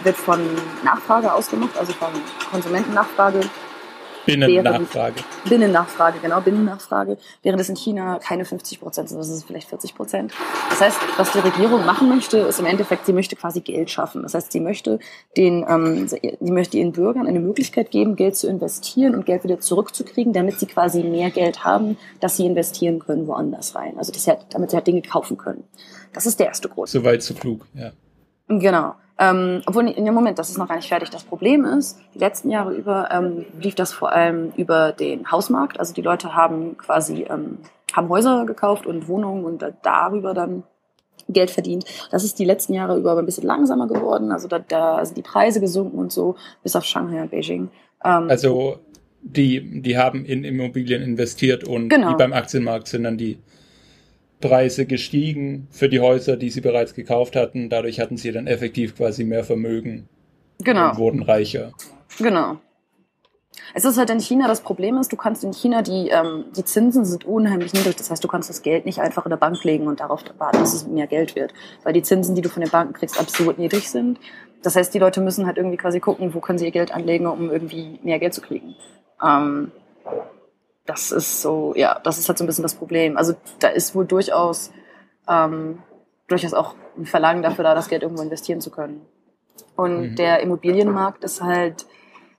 wird 0.03 0.17
von 0.17 0.41
Nachfrage 0.83 1.33
ausgemacht, 1.33 1.77
also 1.79 1.93
von 1.93 2.11
Konsumentennachfrage 2.51 3.41
Binnennachfrage. 4.27 5.23
Binnennachfrage, 5.49 6.19
genau, 6.21 6.41
Binnennachfrage. 6.41 7.19
Während 7.43 7.61
es 7.61 7.69
in 7.69 7.77
China 7.77 8.19
keine 8.19 8.45
50 8.45 8.81
Prozent 8.81 9.09
sind, 9.09 9.19
das 9.19 9.29
ist 9.29 9.45
vielleicht 9.45 9.69
40 9.69 9.95
Prozent. 9.95 10.33
Das 10.71 10.81
heißt, 10.81 10.99
was 11.17 11.33
die 11.33 11.41
Regierung 11.41 11.85
machen 11.85 12.09
möchte, 12.09 12.39
ist 12.39 12.61
im 12.61 12.67
Endeffekt, 12.67 13.07
sie 13.07 13.13
möchte 13.13 13.37
quasi 13.37 13.61
Geld 13.61 13.91
schaffen. 13.91 14.23
Das 14.23 14.35
heißt, 14.35 14.53
sie 14.53 14.61
möchte 14.61 14.99
den, 15.37 15.65
ähm, 15.69 16.09
sie 16.09 16.39
möchte 16.41 16.79
ihren 16.79 16.93
Bürgern 16.93 17.27
eine 17.27 17.41
Möglichkeit 17.41 17.91
geben, 17.91 18.17
Geld 18.17 18.37
zu 18.37 18.49
investieren 18.49 19.15
und 19.15 19.27
Geld 19.27 19.45
wieder 19.45 19.61
zurückzukriegen, 19.61 20.33
damit 20.33 20.59
sie 20.59 20.67
quasi 20.67 21.03
mehr 21.03 21.31
Geld 21.31 21.65
haben, 21.65 21.97
dass 22.21 22.37
sie 22.37 22.47
investieren 22.47 22.99
können 23.01 23.27
woanders 23.27 23.75
rein. 23.75 23.99
Also 23.99 24.13
das, 24.13 24.25
damit 24.51 24.71
sie 24.71 24.77
halt 24.77 24.87
Dinge 24.87 25.03
kaufen 25.03 25.37
können. 25.37 25.65
Das 26.13 26.27
ist 26.27 26.39
der 26.41 26.47
erste 26.47 26.69
Grund. 26.69 26.89
Soweit 26.89 27.23
so 27.23 27.35
klug, 27.35 27.67
ja. 27.75 27.93
Genau. 28.49 28.95
Ähm, 29.19 29.63
obwohl, 29.67 29.89
in 29.89 30.05
dem 30.05 30.15
Moment, 30.15 30.39
das 30.39 30.51
ist 30.51 30.59
noch 30.59 30.67
gar 30.67 30.77
nicht 30.77 30.89
fertig. 30.89 31.11
Das 31.11 31.23
Problem 31.23 31.65
ist, 31.65 31.99
die 32.15 32.19
letzten 32.19 32.51
Jahre 32.51 32.73
über 32.75 33.11
ähm, 33.13 33.47
lief 33.61 33.75
das 33.75 33.93
vor 33.93 34.13
allem 34.13 34.53
über 34.57 34.93
den 34.93 35.31
Hausmarkt. 35.31 35.79
Also 35.79 35.95
die 35.95 36.03
Leute 36.03 36.35
haben 36.35 36.77
quasi 36.77 37.27
ähm, 37.31 37.59
haben 37.93 38.09
Häuser 38.09 38.45
gekauft 38.45 38.87
und 38.87 39.09
Wohnungen 39.09 39.45
und 39.45 39.65
darüber 39.83 40.35
dann 40.35 40.65
Geld 41.29 41.51
verdient. 41.51 41.85
Das 42.11 42.25
ist 42.25 42.39
die 42.39 42.45
letzten 42.45 42.75
Jahre 42.75 42.99
über 42.99 43.13
aber 43.13 43.23
ein 43.23 43.27
bisschen 43.27 43.47
langsamer 43.47 43.87
geworden. 43.87 44.33
Also 44.33 44.49
da, 44.49 44.59
da 44.59 45.05
sind 45.05 45.17
die 45.17 45.23
Preise 45.23 45.61
gesunken 45.61 45.99
und 45.99 46.13
so, 46.13 46.37
bis 46.63 46.77
auf 46.77 46.85
Shanghai 46.85 47.23
und 47.23 47.31
Beijing. 47.31 47.71
Ähm, 48.05 48.29
also 48.29 48.79
die, 49.23 49.81
die 49.81 49.97
haben 49.97 50.25
in 50.25 50.45
Immobilien 50.45 51.03
investiert 51.03 51.65
und 51.65 51.89
genau. 51.89 52.11
wie 52.11 52.17
beim 52.17 52.33
Aktienmarkt 52.33 52.89
sind 52.89 53.05
dann 53.05 53.17
die 53.17 53.39
Preise 54.41 54.87
gestiegen 54.87 55.69
für 55.71 55.89
die 55.89 56.01
Häuser, 56.01 56.37
die 56.37 56.51
sie 56.51 56.61
bereits 56.61 56.95
gekauft 56.95 57.37
hatten. 57.37 57.71
Dadurch 57.71 58.01
hatten 58.01 58.17
sie 58.17 58.33
dann 58.33 58.47
effektiv 58.47 58.97
quasi 58.97 59.25
mehr 59.25 59.45
Vermögen 59.45 60.09
genau. 60.59 60.91
und 60.91 60.99
wurden 60.99 61.23
reicher. 61.23 61.73
Genau. 62.19 62.59
Es 63.73 63.85
ist 63.85 63.99
halt 63.99 64.11
in 64.11 64.21
China, 64.21 64.47
das 64.47 64.61
Problem 64.61 64.99
ist, 64.99 65.13
du 65.13 65.17
kannst 65.17 65.43
in 65.45 65.53
China, 65.53 65.83
die, 65.83 66.09
ähm, 66.09 66.45
die 66.57 66.65
Zinsen 66.65 67.05
sind 67.05 67.25
unheimlich 67.25 67.73
niedrig. 67.73 67.97
Das 67.97 68.11
heißt, 68.11 68.23
du 68.23 68.29
kannst 68.29 68.51
das 68.51 68.63
Geld 68.63 68.85
nicht 68.87 69.01
einfach 69.01 69.25
in 69.27 69.31
der 69.31 69.37
Bank 69.37 69.63
legen 69.65 69.87
und 69.87 70.01
darauf 70.01 70.23
warten, 70.39 70.59
dass 70.59 70.75
es 70.75 70.87
mehr 70.87 71.07
Geld 71.07 71.35
wird. 71.35 71.53
Weil 71.83 71.93
die 71.93 72.03
Zinsen, 72.03 72.35
die 72.35 72.43
du 72.43 72.49
von 72.49 72.63
den 72.63 72.71
Banken 72.71 72.95
kriegst, 72.95 73.19
absurd 73.19 73.59
niedrig 73.59 73.91
sind. 73.91 74.19
Das 74.63 74.77
heißt, 74.77 74.95
die 74.95 74.99
Leute 74.99 75.21
müssen 75.21 75.47
halt 75.47 75.57
irgendwie 75.57 75.77
quasi 75.77 76.01
gucken, 76.01 76.35
wo 76.35 76.41
können 76.41 76.59
sie 76.59 76.67
ihr 76.67 76.71
Geld 76.71 76.93
anlegen, 76.93 77.27
um 77.27 77.51
irgendwie 77.51 77.99
mehr 78.03 78.19
Geld 78.19 78.35
zu 78.35 78.41
kriegen. 78.41 78.75
Ähm, 79.25 79.73
das 80.87 81.13
ist 81.13 81.41
so, 81.41 81.73
ja, 81.77 81.99
das 82.03 82.19
ist 82.19 82.29
halt 82.29 82.39
so 82.39 82.45
ein 82.45 82.47
bisschen 82.47 82.63
das 82.63 82.75
Problem. 82.75 83.17
Also 83.17 83.35
da 83.59 83.69
ist 83.69 83.95
wohl 83.95 84.05
durchaus, 84.05 84.71
ähm, 85.29 85.79
durchaus 86.29 86.55
auch 86.55 86.75
ein 86.97 87.07
Verlangen 87.07 87.43
dafür 87.43 87.65
da, 87.65 87.75
das 87.75 87.89
Geld 87.89 88.03
irgendwo 88.03 88.23
investieren 88.23 88.61
zu 88.61 88.71
können. 88.71 89.01
Und 89.77 90.11
mhm. 90.11 90.17
der 90.17 90.41
Immobilienmarkt 90.41 91.25
ist 91.25 91.43
halt 91.43 91.87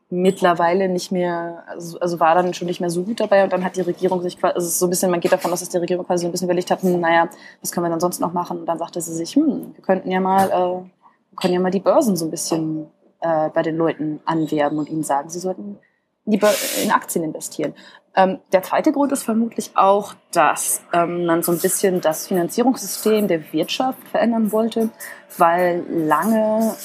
mittlerweile 0.10 0.88
nicht 0.88 1.12
mehr, 1.12 1.64
also, 1.68 2.00
also 2.00 2.20
war 2.20 2.36
dann 2.36 2.54
schon 2.54 2.68
nicht 2.68 2.80
mehr 2.80 2.92
so 2.92 3.04
gut 3.04 3.20
dabei 3.20 3.44
und 3.44 3.52
dann 3.52 3.66
hat 3.66 3.76
die 3.76 3.82
Regierung 3.82 4.22
sich 4.22 4.40
quasi, 4.40 4.54
also 4.54 4.68
so 4.68 4.86
ein 4.86 4.90
bisschen, 4.92 5.10
man 5.10 5.20
geht 5.20 5.32
davon 5.32 5.52
aus, 5.52 5.62
dass 5.62 5.70
die 5.70 5.78
Regierung 5.78 6.06
quasi 6.06 6.22
so 6.22 6.28
ein 6.28 6.32
bisschen 6.32 6.48
überlegt 6.48 6.70
hat, 6.70 6.84
hm, 6.84 7.00
naja, 7.00 7.28
was 7.62 7.72
können 7.72 7.86
wir 7.86 7.90
dann 7.90 8.00
sonst 8.00 8.20
noch 8.20 8.32
machen? 8.32 8.60
Und 8.60 8.66
dann 8.68 8.78
sagte 8.78 9.02
sie 9.02 9.14
sich, 9.14 9.36
hm, 9.36 9.74
wir 9.76 9.84
könnten 9.84 10.12
ja 10.12 10.20
mal, 10.20 10.50
äh, 10.50 10.52
wir 10.52 11.36
können 11.36 11.54
ja 11.56 11.60
mal 11.60 11.72
die 11.72 11.80
Börsen 11.80 12.16
so 12.16 12.26
ein 12.26 12.32
bisschen 12.32 12.88
äh, 13.20 13.50
bei 13.50 13.64
den 13.64 13.76
Leuten 13.76 14.22
anwerben 14.26 14.78
und 14.78 14.90
ihnen 14.90 15.04
sagen, 15.04 15.30
sie 15.30 15.40
sollten 15.40 15.80
lieber 16.26 16.52
in 16.84 16.92
Aktien 16.92 17.24
investieren. 17.24 17.74
Ähm, 18.16 18.40
der 18.54 18.64
zweite 18.64 18.92
Grund 18.92 19.12
ist 19.12 19.24
vermutlich 19.24 19.72
auch, 19.76 20.14
dass 20.32 20.82
ähm, 20.94 21.26
man 21.26 21.44
so 21.44 21.52
ein 21.52 21.60
bisschen 21.60 22.02
das 22.02 22.28
Finanzierungssystem 22.28 23.28
der 23.28 23.52
Wirtschaft 23.52 24.08
verändern 24.08 24.52
wollte, 24.52 24.90
weil 25.38 25.84
lange 25.90 26.76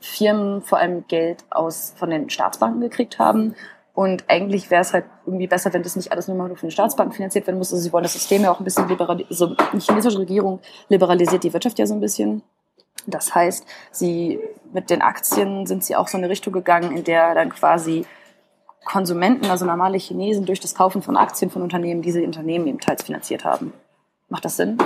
Firmen 0.00 0.62
vor 0.62 0.78
allem 0.78 1.06
Geld 1.06 1.44
aus 1.50 1.94
von 1.96 2.10
den 2.10 2.28
Staatsbanken 2.28 2.80
gekriegt 2.80 3.18
haben. 3.18 3.54
Und 3.94 4.24
eigentlich 4.28 4.70
wäre 4.70 4.80
es 4.80 4.92
halt 4.92 5.04
irgendwie 5.26 5.46
besser, 5.46 5.72
wenn 5.72 5.82
das 5.82 5.96
nicht 5.96 6.10
alles 6.10 6.26
nur 6.26 6.36
mal 6.36 6.48
nur 6.48 6.56
von 6.56 6.68
den 6.68 6.72
Staatsbanken 6.72 7.14
finanziert 7.14 7.46
werden 7.46 7.58
muss. 7.58 7.72
Also 7.72 7.84
sie 7.84 7.92
wollen 7.92 8.04
das 8.04 8.14
System 8.14 8.42
ja 8.42 8.50
auch 8.50 8.58
ein 8.58 8.64
bisschen 8.64 8.88
liberalisieren. 8.88 9.28
Also 9.30 9.54
die 9.72 9.80
chinesische 9.80 10.18
Regierung 10.18 10.60
liberalisiert 10.88 11.44
die 11.44 11.52
Wirtschaft 11.52 11.78
ja 11.78 11.86
so 11.86 11.94
ein 11.94 12.00
bisschen. 12.00 12.42
Das 13.06 13.34
heißt, 13.34 13.66
sie 13.90 14.40
mit 14.72 14.90
den 14.90 15.02
Aktien 15.02 15.66
sind 15.66 15.84
sie 15.84 15.94
auch 15.94 16.08
so 16.08 16.16
eine 16.16 16.28
Richtung 16.28 16.52
gegangen, 16.52 16.96
in 16.96 17.04
der 17.04 17.34
dann 17.34 17.50
quasi 17.50 18.06
Konsumenten, 18.84 19.46
also 19.46 19.64
normale 19.64 19.98
Chinesen, 19.98 20.44
durch 20.44 20.60
das 20.60 20.74
Kaufen 20.74 21.02
von 21.02 21.16
Aktien 21.16 21.50
von 21.50 21.62
Unternehmen 21.62 22.02
diese 22.02 22.22
Unternehmen 22.22 22.66
eben 22.66 22.80
teils 22.80 23.02
finanziert 23.02 23.44
haben. 23.44 23.72
Macht 24.28 24.44
das 24.44 24.56
Sinn? 24.56 24.78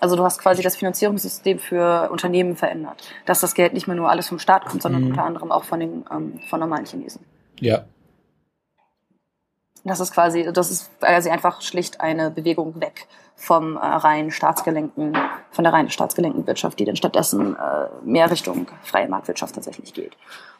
Also 0.00 0.16
du 0.16 0.24
hast 0.24 0.38
quasi 0.38 0.62
das 0.62 0.76
Finanzierungssystem 0.76 1.58
für 1.58 2.10
Unternehmen 2.10 2.56
verändert, 2.56 3.02
dass 3.24 3.40
das 3.40 3.54
Geld 3.54 3.72
nicht 3.72 3.86
mehr 3.86 3.96
nur 3.96 4.10
alles 4.10 4.28
vom 4.28 4.38
Staat 4.38 4.66
kommt, 4.66 4.82
sondern 4.82 5.02
mhm. 5.02 5.08
unter 5.10 5.24
anderem 5.24 5.52
auch 5.52 5.64
von 5.64 5.80
den 5.80 6.04
ähm, 6.10 6.40
von 6.50 6.60
normalen 6.60 6.84
Chinesen. 6.84 7.24
Ja. 7.60 7.84
Das 9.84 10.00
ist 10.00 10.12
quasi, 10.12 10.50
das 10.52 10.70
ist 10.70 10.98
quasi 10.98 11.30
einfach 11.30 11.60
schlicht 11.62 12.00
eine 12.00 12.30
Bewegung 12.30 12.80
weg 12.80 13.06
vom 13.36 13.76
äh, 13.76 13.80
rein 13.80 14.30
staatsgelenkten, 14.30 15.16
von 15.50 15.64
der 15.64 15.72
rein 15.72 15.90
staatsgelenkten 15.90 16.46
Wirtschaft, 16.46 16.78
die 16.78 16.84
dann 16.84 16.96
stattdessen 16.96 17.56
äh, 17.56 17.88
mehr 18.04 18.30
Richtung 18.30 18.66
freie 18.82 19.08
Marktwirtschaft 19.08 19.54
tatsächlich 19.54 19.92
geht. 19.92 20.16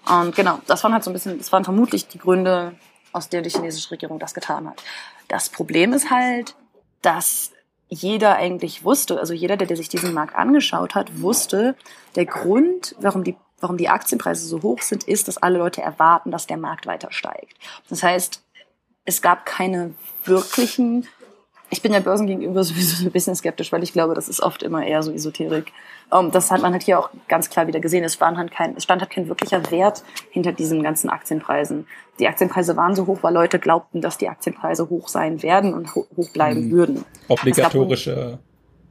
Und 0.09 0.35
genau, 0.35 0.59
das 0.67 0.83
waren 0.85 0.93
halt 0.93 1.05
so 1.05 1.11
ein 1.11 1.15
bisschen, 1.15 1.39
das 1.39 1.53
waren 1.53 1.65
vermutlich 1.65 2.09
die 2.09 2.19
Gründe, 2.19 2.75
aus 3.13 3.29
denen 3.29 3.45
die 3.45 3.51
chinesische 3.51 3.91
Regierung 3.93 4.19
das 4.19 4.35
getan 4.35 4.69
hat. 4.69 4.83
Das 5.29 5.49
Problem 5.49 5.93
ist 5.93 6.11
halt, 6.11 6.57
dass 7.01 7.53
jeder 7.89 8.37
eigentlich 8.37 8.85
wusste, 8.85 9.21
also 9.21 9.33
jeder, 9.33 9.57
der, 9.57 9.69
der 9.69 9.77
sich 9.77 9.89
diesen 9.89 10.13
Markt 10.13 10.35
angeschaut 10.35 10.95
hat, 10.95 11.21
wusste, 11.21 11.77
der 12.17 12.27
Grund, 12.27 12.97
warum 12.99 13.25
die 13.25 13.37
warum 13.65 13.79
die 13.79 13.89
Aktienpreise 13.89 14.47
so 14.47 14.63
hoch 14.63 14.83
sind, 14.83 15.05
ist, 15.05 15.27
dass 15.27 15.39
alle 15.39 15.59
Leute 15.59 15.81
erwarten, 15.81 16.31
dass 16.31 16.47
der 16.47 16.59
Markt 16.59 16.87
weiter 16.87 17.11
steigt. 17.11 17.57
Das 17.89 18.03
heißt, 18.03 18.43
es 19.07 19.23
gab 19.23 19.47
keine 19.47 19.95
wirklichen 20.25 21.07
ich 21.75 21.83
bin 21.83 21.93
ja 21.93 22.01
Börsen 22.01 22.27
gegenüber 22.27 22.63
sowieso 22.65 22.97
so 22.97 23.05
ein 23.05 23.13
bisschen 23.13 23.35
skeptisch, 23.35 23.73
weil 23.73 23.83
ich 23.83 23.93
glaube, 23.93 24.15
das 24.15 24.29
ist 24.29 24.41
oft 24.41 24.63
immer 24.63 24.87
eher 24.87 25.03
so 25.03 25.13
Esoterik. 25.13 25.73
Um, 26.11 26.27
ähm, 26.27 26.31
das 26.31 26.51
hat 26.51 26.63
man 26.63 26.73
halt 26.73 26.83
hier 26.85 26.99
auch 26.99 27.11
ganz 27.29 27.51
klar 27.51 27.67
wieder 27.67 27.81
gesehen. 27.81 28.05
Es, 28.05 28.21
waren 28.21 28.39
halt 28.39 28.53
kein, 28.53 28.77
es 28.77 28.85
stand 28.85 29.03
halt 29.03 29.11
kein 29.11 29.29
wirklicher 29.29 29.71
Wert 29.71 30.05
hinter 30.31 30.53
diesen 30.53 30.83
ganzen 30.83 31.11
Aktienpreisen. 31.11 31.87
Die 32.21 32.29
Aktienpreise 32.29 32.77
waren 32.77 32.95
so 32.95 33.07
hoch, 33.07 33.19
weil 33.23 33.35
Leute 33.35 33.59
glaubten, 33.59 34.01
dass 34.01 34.19
die 34.19 34.29
Aktienpreise 34.29 34.89
hoch 34.89 35.09
sein 35.09 35.43
werden 35.43 35.75
und 35.75 35.95
ho 35.95 36.07
hoch 36.17 36.31
bleiben 36.31 36.67
mhm. 36.67 36.71
würden. 36.71 37.05
Obligatorische, 37.29 38.39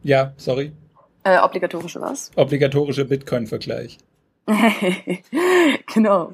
ja, 0.02 0.34
sorry. 0.36 0.74
Äh, 1.24 1.40
obligatorische 1.40 2.02
was? 2.02 2.32
Obligatorische 2.36 3.06
Bitcoin-Vergleich. 3.06 3.98
genau. 5.94 6.34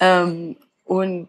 Ähm, 0.00 0.56
und 0.84 1.28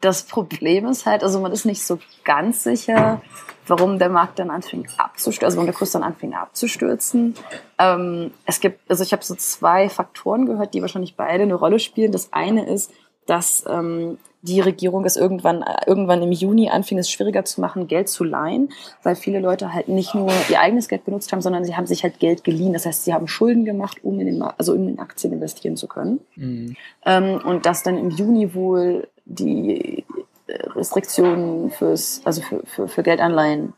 das 0.00 0.22
Problem 0.22 0.86
ist 0.86 1.06
halt, 1.06 1.22
also 1.22 1.40
man 1.40 1.52
ist 1.52 1.66
nicht 1.66 1.84
so 1.84 1.98
ganz 2.24 2.64
sicher, 2.64 3.20
warum 3.66 3.98
der 3.98 4.08
Markt 4.08 4.38
dann 4.38 4.50
anfing 4.50 4.88
abzustürzen, 4.96 5.44
also 5.44 5.56
warum 5.56 5.66
der 5.66 5.74
Kurs 5.74 5.92
dann 5.92 6.02
anfing 6.02 6.34
abzustürzen. 6.34 7.34
Ähm, 7.78 8.32
es 8.46 8.60
gibt, 8.60 8.90
also 8.90 9.02
ich 9.02 9.12
habe 9.12 9.24
so 9.24 9.34
zwei 9.34 9.88
Faktoren 9.88 10.46
gehört, 10.46 10.74
die 10.74 10.80
wahrscheinlich 10.80 11.16
beide 11.16 11.42
eine 11.42 11.54
Rolle 11.54 11.78
spielen. 11.78 12.12
Das 12.12 12.32
eine 12.32 12.66
ist, 12.66 12.90
dass 13.26 13.64
ähm, 13.68 14.18
die 14.42 14.60
Regierung 14.60 15.04
es 15.04 15.16
irgendwann, 15.16 15.64
irgendwann 15.86 16.22
im 16.22 16.32
Juni 16.32 16.70
anfing, 16.70 16.98
es 16.98 17.10
schwieriger 17.10 17.44
zu 17.44 17.60
machen, 17.60 17.86
Geld 17.86 18.08
zu 18.08 18.24
leihen, 18.24 18.70
weil 19.02 19.14
viele 19.14 19.38
Leute 19.38 19.72
halt 19.72 19.88
nicht 19.88 20.14
nur 20.14 20.30
ihr 20.48 20.60
eigenes 20.60 20.88
Geld 20.88 21.04
benutzt 21.04 21.30
haben, 21.30 21.42
sondern 21.42 21.64
sie 21.64 21.76
haben 21.76 21.86
sich 21.86 22.02
halt 22.02 22.18
Geld 22.18 22.42
geliehen. 22.42 22.72
Das 22.72 22.86
heißt, 22.86 23.04
sie 23.04 23.12
haben 23.12 23.28
Schulden 23.28 23.64
gemacht, 23.64 23.98
um 24.02 24.18
in 24.18 24.26
den, 24.26 24.42
also 24.42 24.72
um 24.72 24.88
in 24.88 24.98
Aktien 24.98 25.32
investieren 25.32 25.76
zu 25.76 25.86
können. 25.88 26.20
Mhm. 26.36 26.76
Ähm, 27.04 27.40
und 27.44 27.66
dass 27.66 27.82
dann 27.82 27.98
im 27.98 28.10
Juni 28.10 28.54
wohl 28.54 29.08
die 29.30 30.04
Restriktionen 30.48 31.70
fürs, 31.70 32.22
also 32.24 32.42
für, 32.42 32.62
für, 32.66 32.88
für 32.88 33.02
Geldanleihen 33.02 33.72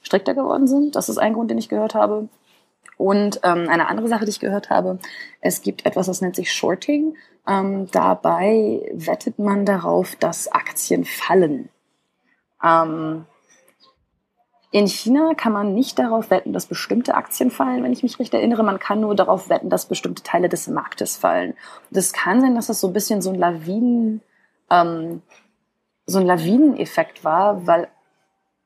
strikter 0.00 0.34
geworden 0.34 0.66
sind. 0.66 0.96
Das 0.96 1.08
ist 1.08 1.18
ein 1.18 1.34
Grund, 1.34 1.50
den 1.50 1.58
ich 1.58 1.68
gehört 1.68 1.94
habe. 1.94 2.28
Und 2.96 3.40
ähm, 3.42 3.68
eine 3.68 3.88
andere 3.88 4.08
Sache, 4.08 4.24
die 4.24 4.30
ich 4.30 4.40
gehört 4.40 4.70
habe, 4.70 4.98
es 5.40 5.62
gibt 5.62 5.86
etwas, 5.86 6.06
das 6.06 6.20
nennt 6.20 6.36
sich 6.36 6.52
Shorting. 6.52 7.16
Ähm, 7.48 7.88
dabei 7.90 8.88
wettet 8.92 9.38
man 9.38 9.66
darauf, 9.66 10.14
dass 10.16 10.46
Aktien 10.52 11.04
fallen. 11.04 11.68
Ähm, 12.62 13.26
in 14.70 14.86
China 14.86 15.34
kann 15.34 15.52
man 15.52 15.74
nicht 15.74 15.98
darauf 15.98 16.30
wetten, 16.30 16.52
dass 16.52 16.66
bestimmte 16.66 17.14
Aktien 17.14 17.50
fallen, 17.50 17.82
wenn 17.82 17.92
ich 17.92 18.02
mich 18.02 18.18
richtig 18.18 18.38
erinnere. 18.38 18.62
Man 18.62 18.78
kann 18.78 19.00
nur 19.00 19.14
darauf 19.14 19.48
wetten, 19.48 19.68
dass 19.68 19.86
bestimmte 19.86 20.22
Teile 20.22 20.48
des 20.48 20.68
Marktes 20.68 21.16
fallen. 21.16 21.54
Das 21.90 22.12
kann 22.12 22.40
sein, 22.40 22.54
dass 22.54 22.68
das 22.68 22.80
so 22.80 22.86
ein 22.86 22.92
bisschen 22.92 23.20
so 23.20 23.30
ein 23.30 23.38
Lawinen, 23.38 24.22
ähm, 24.72 25.22
so 26.06 26.18
ein 26.18 26.26
Lawineneffekt 26.26 27.24
war, 27.24 27.66
weil 27.66 27.88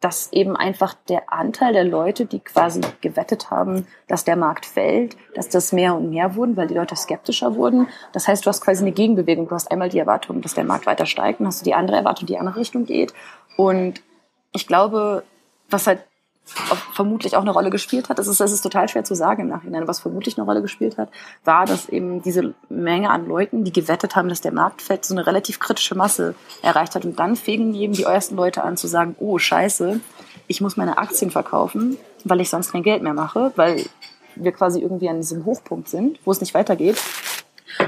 das 0.00 0.32
eben 0.32 0.56
einfach 0.56 0.94
der 1.08 1.32
Anteil 1.32 1.72
der 1.72 1.84
Leute, 1.84 2.26
die 2.26 2.40
quasi 2.40 2.80
gewettet 3.00 3.50
haben, 3.50 3.86
dass 4.08 4.24
der 4.24 4.36
Markt 4.36 4.66
fällt, 4.66 5.16
dass 5.34 5.48
das 5.48 5.72
mehr 5.72 5.94
und 5.94 6.10
mehr 6.10 6.36
wurden, 6.36 6.56
weil 6.56 6.66
die 6.66 6.74
Leute 6.74 6.94
skeptischer 6.94 7.56
wurden. 7.56 7.88
Das 8.12 8.28
heißt, 8.28 8.44
du 8.44 8.50
hast 8.50 8.60
quasi 8.60 8.82
eine 8.82 8.92
Gegenbewegung. 8.92 9.48
Du 9.48 9.54
hast 9.54 9.70
einmal 9.70 9.88
die 9.88 9.98
Erwartung, 9.98 10.42
dass 10.42 10.54
der 10.54 10.64
Markt 10.64 10.86
weiter 10.86 11.06
steigt, 11.06 11.40
und 11.40 11.46
hast 11.46 11.62
du 11.62 11.64
die 11.64 11.74
andere 11.74 11.96
Erwartung, 11.96 12.26
die 12.26 12.34
in 12.34 12.36
die 12.36 12.40
andere 12.40 12.60
Richtung 12.60 12.84
geht. 12.84 13.14
Und 13.56 14.02
ich 14.52 14.66
glaube, 14.66 15.24
was 15.70 15.86
halt 15.86 16.00
vermutlich 16.46 17.36
auch 17.36 17.40
eine 17.40 17.50
Rolle 17.50 17.70
gespielt 17.70 18.08
hat. 18.08 18.18
Das 18.18 18.28
ist, 18.28 18.38
das 18.38 18.52
ist 18.52 18.60
total 18.60 18.88
schwer 18.88 19.04
zu 19.04 19.14
sagen 19.14 19.42
im 19.42 19.48
Nachhinein. 19.48 19.88
Was 19.88 20.00
vermutlich 20.00 20.38
eine 20.38 20.46
Rolle 20.46 20.62
gespielt 20.62 20.96
hat, 20.96 21.10
war, 21.44 21.66
dass 21.66 21.88
eben 21.88 22.22
diese 22.22 22.54
Menge 22.68 23.10
an 23.10 23.26
Leuten, 23.26 23.64
die 23.64 23.72
gewettet 23.72 24.14
haben, 24.14 24.28
dass 24.28 24.40
der 24.40 24.52
Markt 24.52 24.80
fällt, 24.80 25.04
so 25.04 25.14
eine 25.14 25.26
relativ 25.26 25.58
kritische 25.58 25.96
Masse 25.96 26.34
erreicht 26.62 26.94
hat. 26.94 27.04
Und 27.04 27.18
dann 27.18 27.34
fingen 27.34 27.74
eben 27.74 27.92
die 27.92 28.04
ersten 28.04 28.36
Leute 28.36 28.62
an 28.62 28.76
zu 28.76 28.86
sagen, 28.86 29.16
oh 29.18 29.38
scheiße, 29.38 30.00
ich 30.46 30.60
muss 30.60 30.76
meine 30.76 30.98
Aktien 30.98 31.30
verkaufen, 31.30 31.96
weil 32.24 32.40
ich 32.40 32.48
sonst 32.48 32.70
kein 32.70 32.84
Geld 32.84 33.02
mehr 33.02 33.14
mache, 33.14 33.52
weil 33.56 33.84
wir 34.36 34.52
quasi 34.52 34.80
irgendwie 34.80 35.08
an 35.08 35.20
diesem 35.20 35.44
Hochpunkt 35.44 35.88
sind, 35.88 36.20
wo 36.24 36.30
es 36.30 36.40
nicht 36.40 36.54
weitergeht. 36.54 36.96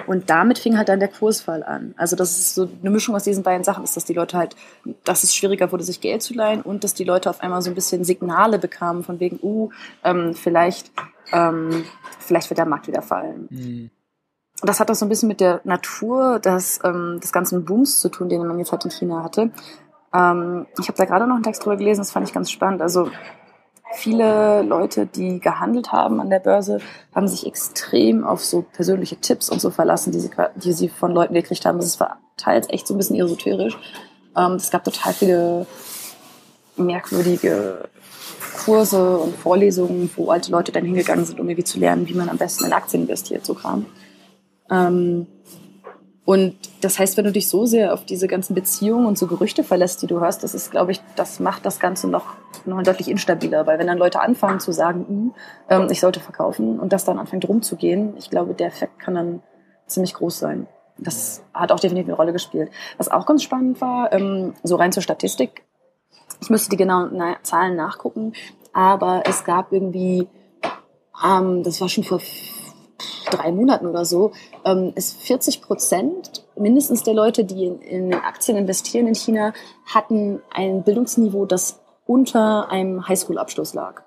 Und 0.07 0.31
damit 0.31 0.59
fing 0.59 0.77
halt 0.77 0.89
dann 0.89 1.01
der 1.01 1.09
Kursfall 1.09 1.63
an. 1.63 1.95
Also 1.97 2.17
das 2.17 2.39
ist 2.39 2.55
so 2.55 2.69
eine 2.81 2.91
Mischung 2.91 3.15
aus 3.15 3.25
diesen 3.25 3.43
beiden 3.43 3.65
Sachen, 3.65 3.85
ist, 3.85 3.97
dass 3.97 4.05
die 4.05 4.15
Leute 4.15 4.37
halt, 4.37 4.57
dass 5.05 5.25
es 5.25 5.35
schwieriger 5.35 5.73
wurde, 5.73 5.85
sich 5.85 6.01
Geld 6.01 6.23
zu 6.23 6.35
leihen 6.35 6.63
und 6.63 6.85
dass 6.85 6.95
die 6.95 7.05
Leute 7.05 7.31
auf 7.31 7.41
einmal 7.41 7.63
so 7.63 7.71
ein 7.71 7.75
bisschen 7.75 8.05
Signale 8.05 8.59
bekamen 8.59 9.03
von 9.03 9.21
wegen, 9.21 9.39
uh, 9.43 9.71
ähm, 10.05 10.35
vielleicht, 10.35 10.91
ähm, 11.33 11.85
vielleicht 12.19 12.51
wird 12.51 12.59
der 12.59 12.67
Markt 12.67 12.87
wieder 12.87 13.03
fallen. 13.03 13.49
Mhm. 13.51 13.91
Das 14.63 14.81
hat 14.81 14.91
auch 14.91 14.95
so 14.95 15.07
ein 15.07 15.09
bisschen 15.09 15.29
mit 15.29 15.41
der 15.41 15.61
Natur 15.65 16.41
des, 16.41 16.81
ähm, 16.83 17.21
des 17.23 17.33
ganzen 17.33 17.65
Booms 17.65 18.01
zu 18.01 18.09
tun, 18.09 18.29
den 18.29 18.45
man 18.45 18.59
jetzt 18.59 18.73
halt 18.73 18.85
in 18.85 18.91
China 18.91 19.23
hatte. 19.23 19.53
Ähm, 20.13 20.67
ich 20.81 20.89
habe 20.89 20.99
da 20.99 21.05
gerade 21.05 21.27
noch 21.27 21.35
einen 21.35 21.45
Text 21.45 21.65
drüber 21.65 21.77
gelesen, 21.77 22.01
das 22.01 22.11
fand 22.11 22.27
ich 22.27 22.35
ganz 22.35 22.51
spannend. 22.51 22.83
Also 22.83 23.11
viele 23.95 24.63
Leute, 24.63 25.07
die 25.07 25.41
gehandelt 25.41 25.93
haben 25.93 26.21
an 26.21 26.31
der 26.31 26.41
Börse, 26.41 26.79
haben 27.15 27.29
sich 27.29 27.47
extrem 27.47 28.25
auf 28.25 28.45
so 28.45 28.63
persönliche 28.63 29.17
Tipps 29.17 29.51
und 29.51 29.61
so 29.61 29.71
verlassen, 29.71 30.13
die 30.13 30.21
sie, 30.21 30.31
die 30.57 30.73
sie 30.73 30.89
von 30.89 31.13
Leuten 31.13 31.35
gekriegt 31.35 31.65
haben. 31.65 31.79
Das 31.79 31.99
war 32.01 32.19
teils 32.37 32.69
echt 32.71 32.87
so 32.87 32.95
ein 32.95 32.99
bisschen 32.99 33.17
esoterisch. 33.17 33.79
Ähm, 34.37 34.53
es 34.53 34.71
gab 34.71 34.85
total 34.85 35.13
viele 35.13 35.67
merkwürdige 36.77 37.89
Kurse 38.65 39.19
und 39.19 39.37
Vorlesungen, 39.37 40.11
wo 40.17 40.31
alte 40.31 40.51
Leute 40.51 40.73
dann 40.73 40.85
hingegangen 40.85 41.25
sind, 41.25 41.41
um 41.41 41.49
irgendwie 41.49 41.65
zu 41.65 41.79
lernen, 41.79 42.09
wie 42.09 42.15
man 42.15 42.29
am 42.29 42.39
besten 42.39 42.67
in 42.67 42.73
Aktien 42.73 43.03
investiert, 43.03 43.45
so 43.45 43.55
Kram. 43.55 43.87
Ähm, 44.71 45.27
und 46.29 46.57
das 46.83 46.99
heißt, 46.99 47.17
wenn 47.17 47.25
du 47.25 47.33
dich 47.33 47.49
so 47.49 47.65
sehr 47.65 47.95
auf 47.95 48.05
diese 48.05 48.29
ganzen 48.29 48.55
Beziehungen 48.55 49.07
und 49.07 49.17
so 49.17 49.27
Gerüchte 49.27 49.65
verlässt, 49.65 50.03
die 50.03 50.07
du 50.07 50.21
hörst, 50.21 50.45
das 50.45 50.53
ist, 50.53 50.71
glaube 50.71 50.93
ich, 50.93 51.01
das 51.17 51.41
macht 51.41 51.65
das 51.65 51.81
Ganze 51.81 52.07
noch, 52.07 52.35
noch 52.67 52.83
deutlich 52.83 53.09
instabiler. 53.09 53.67
Weil 53.67 53.79
wenn 53.79 53.87
dann 53.87 53.97
Leute 53.97 54.21
anfangen 54.21 54.61
zu 54.61 54.71
sagen, 54.71 55.07
uh, 55.09 55.33
ähm, 55.71 55.89
ich 55.91 56.01
sollte 56.01 56.21
verkaufen 56.21 56.79
und 56.81 56.93
das 56.93 57.07
dann 57.07 57.19
anfängt 57.19 57.49
rumzugehen, 57.49 58.15
ich 58.19 58.29
glaube, 58.29 58.53
der 58.53 58.67
Effekt 58.67 58.99
kann 58.99 59.15
dann 59.15 59.43
ziemlich 59.87 60.13
groß 60.13 60.39
sein. 60.39 60.67
Das 60.99 61.43
hat 61.55 61.73
auch 61.73 61.81
definitiv 61.81 62.09
eine 62.09 62.17
Rolle 62.17 62.35
gespielt. 62.35 62.71
Was 62.99 63.11
auch 63.11 63.25
ganz 63.25 63.43
spannend 63.43 63.81
war, 63.81 64.13
ähm, 64.13 64.53
so 64.63 64.77
rein 64.77 64.93
zur 64.93 65.03
Statistik, 65.03 65.63
ich 66.43 66.51
müsste 66.51 66.69
die 66.69 66.77
genauen 66.77 67.13
na 67.15 67.37
Zahlen 67.43 67.75
nachgucken, 67.75 68.35
aber 68.75 69.23
es 69.25 69.45
gab 69.45 69.73
irgendwie, 69.73 70.29
ähm, 71.25 71.63
das 71.63 71.81
war 71.81 71.89
schon 71.89 72.05
vor 72.05 72.21
drei 73.31 73.53
Monaten 73.53 73.87
oder 73.87 74.05
so, 74.05 74.33
ähm, 74.65 74.93
ist 74.95 75.21
40 75.23 75.63
Prozent 75.63 76.45
mindestens 76.57 77.03
der 77.03 77.15
Leute, 77.15 77.45
die 77.45 77.65
in, 77.65 77.81
in 77.81 78.15
Aktien 78.15 78.57
investieren 78.57 79.07
in 79.07 79.15
China, 79.15 79.53
hatten 79.87 80.41
ein 80.51 80.83
Bildungsniveau, 80.83 81.47
das 81.47 81.81
unter 82.07 82.71
einem 82.71 83.07
Highschool-Abschluss 83.07 83.75
lag. 83.75 84.03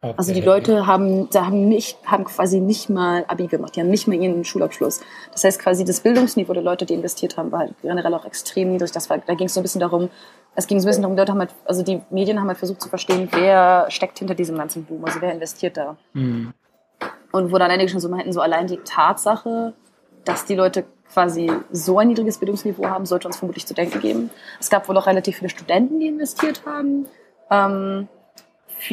Okay. 0.00 0.14
Also 0.16 0.32
die 0.32 0.40
Leute 0.40 0.86
haben, 0.86 1.28
haben 1.34 1.68
nicht, 1.68 1.98
haben 2.04 2.24
quasi 2.24 2.60
nicht 2.60 2.88
mal 2.88 3.24
Abi 3.26 3.48
gemacht, 3.48 3.74
die 3.74 3.80
haben 3.80 3.90
nicht 3.90 4.06
mal 4.06 4.14
ihren 4.14 4.44
Schulabschluss. 4.44 5.00
Das 5.32 5.42
heißt 5.42 5.58
quasi 5.58 5.84
das 5.84 6.00
Bildungsniveau 6.00 6.52
der 6.52 6.62
Leute, 6.62 6.86
die 6.86 6.94
investiert 6.94 7.36
haben, 7.36 7.50
war 7.50 7.60
halt 7.60 7.74
generell 7.82 8.14
auch 8.14 8.24
extrem 8.24 8.70
niedrig. 8.70 8.92
Das 8.92 9.10
war, 9.10 9.18
da 9.18 9.34
ging 9.34 9.48
es 9.48 9.54
so 9.54 9.60
ein 9.60 9.64
bisschen 9.64 9.80
darum, 9.80 10.08
es 10.54 10.68
ging 10.68 10.78
so 10.78 10.86
ein 10.86 10.90
bisschen 10.90 11.02
darum, 11.02 11.16
Leute 11.16 11.32
haben 11.32 11.40
halt, 11.40 11.54
also 11.64 11.82
die 11.82 12.00
Medien 12.10 12.38
haben 12.38 12.46
halt 12.46 12.58
versucht 12.58 12.80
zu 12.80 12.88
verstehen, 12.88 13.28
wer 13.32 13.86
steckt 13.90 14.20
hinter 14.20 14.36
diesem 14.36 14.56
ganzen 14.56 14.84
Boom, 14.84 15.04
also 15.04 15.20
wer 15.20 15.32
investiert 15.32 15.76
da. 15.76 15.96
Mhm. 16.12 16.54
Und 17.32 17.52
wo 17.52 17.58
dann 17.58 17.70
einige 17.70 17.90
schon 17.90 18.00
so 18.00 18.08
meinten, 18.08 18.32
so 18.32 18.40
allein 18.40 18.66
die 18.66 18.78
Tatsache, 18.78 19.74
dass 20.24 20.44
die 20.44 20.54
Leute 20.54 20.84
quasi 21.12 21.50
so 21.70 21.98
ein 21.98 22.08
niedriges 22.08 22.38
Bildungsniveau 22.38 22.86
haben, 22.86 23.06
sollte 23.06 23.28
uns 23.28 23.36
vermutlich 23.38 23.66
zu 23.66 23.74
denken 23.74 24.00
geben. 24.00 24.30
Es 24.60 24.70
gab 24.70 24.88
wohl 24.88 24.96
auch 24.96 25.06
relativ 25.06 25.36
viele 25.36 25.48
Studenten, 25.48 26.00
die 26.00 26.06
investiert 26.06 26.62
haben. 26.66 27.06
Ähm, 27.50 28.08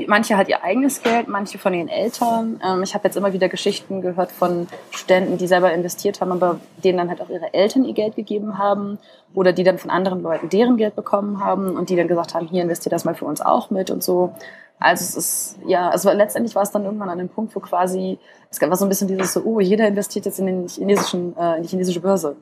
manche 0.07 0.37
halt 0.37 0.47
ihr 0.47 0.63
eigenes 0.63 1.01
Geld, 1.03 1.27
manche 1.27 1.57
von 1.57 1.73
ihren 1.73 1.89
Eltern. 1.89 2.59
Ähm, 2.65 2.83
ich 2.83 2.93
habe 2.93 3.05
jetzt 3.07 3.17
immer 3.17 3.33
wieder 3.33 3.49
Geschichten 3.49 4.01
gehört 4.01 4.31
von 4.31 4.67
Studenten, 4.91 5.37
die 5.37 5.47
selber 5.47 5.73
investiert 5.73 6.21
haben, 6.21 6.31
aber 6.31 6.59
denen 6.83 6.97
dann 6.97 7.09
halt 7.09 7.21
auch 7.21 7.29
ihre 7.29 7.53
Eltern 7.53 7.85
ihr 7.85 7.93
Geld 7.93 8.15
gegeben 8.15 8.57
haben 8.57 8.97
oder 9.33 9.53
die 9.53 9.63
dann 9.63 9.77
von 9.77 9.91
anderen 9.91 10.21
Leuten 10.21 10.49
deren 10.49 10.77
Geld 10.77 10.95
bekommen 10.95 11.43
haben 11.43 11.75
und 11.75 11.89
die 11.89 11.95
dann 11.95 12.07
gesagt 12.07 12.33
haben, 12.33 12.47
hier 12.47 12.63
investiert 12.63 12.93
das 12.93 13.05
mal 13.05 13.15
für 13.15 13.25
uns 13.25 13.41
auch 13.41 13.69
mit 13.69 13.91
und 13.91 14.03
so. 14.03 14.33
Also 14.79 15.03
es 15.03 15.15
ist, 15.15 15.59
ja, 15.65 15.89
also 15.89 16.11
letztendlich 16.11 16.55
war 16.55 16.63
es 16.63 16.71
dann 16.71 16.83
irgendwann 16.83 17.09
an 17.09 17.17
dem 17.17 17.29
Punkt, 17.29 17.55
wo 17.55 17.59
quasi, 17.59 18.19
es 18.49 18.59
gab 18.59 18.73
so 18.75 18.85
ein 18.85 18.89
bisschen 18.89 19.07
dieses 19.07 19.33
so, 19.33 19.41
oh, 19.43 19.59
jeder 19.59 19.87
investiert 19.87 20.25
jetzt 20.25 20.39
in 20.39 20.47
den 20.47 20.67
chinesischen, 20.67 21.35
äh, 21.37 21.57
in 21.57 21.63
die 21.63 21.69
chinesische 21.69 22.01
Börse. 22.01 22.35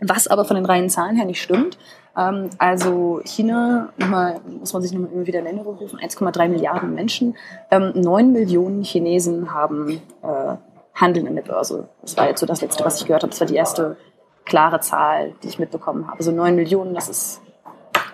Was 0.00 0.28
aber 0.28 0.44
von 0.44 0.56
den 0.56 0.64
reinen 0.64 0.90
Zahlen 0.90 1.16
her 1.16 1.26
nicht 1.26 1.42
stimmt. 1.42 1.78
Ähm, 2.16 2.50
also 2.58 3.20
China, 3.24 3.90
nochmal, 3.96 4.40
muss 4.58 4.72
man 4.72 4.82
sich 4.82 4.92
nochmal 4.92 5.12
immer 5.12 5.26
wieder 5.26 5.40
in 5.40 5.46
Erinnerung 5.46 5.76
rufen, 5.76 6.00
1,3 6.00 6.48
Milliarden 6.48 6.94
Menschen. 6.94 7.36
Ähm, 7.70 7.92
9 7.94 8.32
Millionen 8.32 8.82
Chinesen 8.82 9.54
haben 9.54 10.00
äh, 10.22 10.56
Handeln 10.94 11.26
in 11.26 11.36
der 11.36 11.42
Börse. 11.42 11.88
Das 12.02 12.16
war 12.16 12.28
jetzt 12.28 12.40
so 12.40 12.46
das 12.46 12.60
Letzte, 12.60 12.84
was 12.84 13.00
ich 13.00 13.06
gehört 13.06 13.22
habe. 13.22 13.30
Das 13.30 13.40
war 13.40 13.46
die 13.46 13.54
erste 13.54 13.96
klare 14.44 14.80
Zahl, 14.80 15.34
die 15.42 15.48
ich 15.48 15.58
mitbekommen 15.58 16.08
habe. 16.08 16.18
Also 16.18 16.32
9 16.32 16.56
Millionen, 16.56 16.94
das 16.94 17.08
ist 17.08 17.42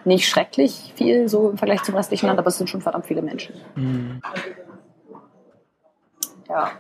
nicht 0.07 0.29
schrecklich 0.29 0.93
viel 0.97 1.29
so 1.29 1.51
im 1.51 1.59
Vergleich 1.59 1.83
zum 1.83 1.95
restlichen 1.95 2.27
Land, 2.27 2.39
aber 2.39 2.49
es 2.49 2.59
sind 2.59 2.71
schon 2.71 2.81
verdammt 2.81 3.07
viele 3.07 3.23
Menschen. 3.23 3.55
Mhm. 3.75 4.23
Ja. 6.49 6.71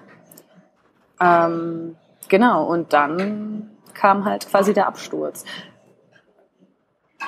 Ähm, 1.20 1.96
genau, 2.28 2.64
und 2.66 2.92
dann 2.92 3.70
kam 3.94 4.24
halt 4.24 4.48
quasi 4.48 4.72
der 4.72 4.86
Absturz. 4.86 5.44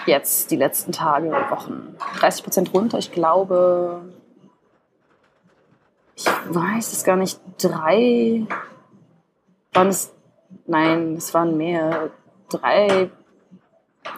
Jetzt, 0.07 0.51
die 0.51 0.57
letzten 0.57 0.93
Tage, 0.93 1.31
Wochen. 1.51 1.97
30 2.19 2.45
Prozent 2.45 2.75
runter. 2.75 2.99
Ich 2.99 3.11
glaube, 3.11 4.03
ich 6.15 6.27
weiß 6.27 6.93
es 6.93 7.05
gar 7.05 7.17
nicht, 7.17 7.41
drei, 7.61 8.47
waren 9.73 9.89
es, 9.89 10.13
nein, 10.67 11.15
es 11.15 11.33
waren 11.33 11.57
mehr, 11.57 12.11
drei, 12.49 13.11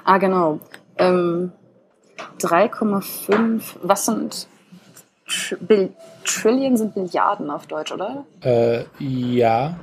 ah 0.05 0.19
genau, 0.19 0.61
ähm, 0.97 1.53
3,5, 2.41 3.63
was 3.83 4.07
sind 4.07 4.49
Bill, 5.61 5.93
Trillion 6.25 6.77
sind 6.77 6.97
Milliarden 6.97 7.51
auf 7.51 7.67
Deutsch, 7.67 7.93
oder? 7.93 8.25
Äh, 8.43 8.85
ja. 8.99 9.77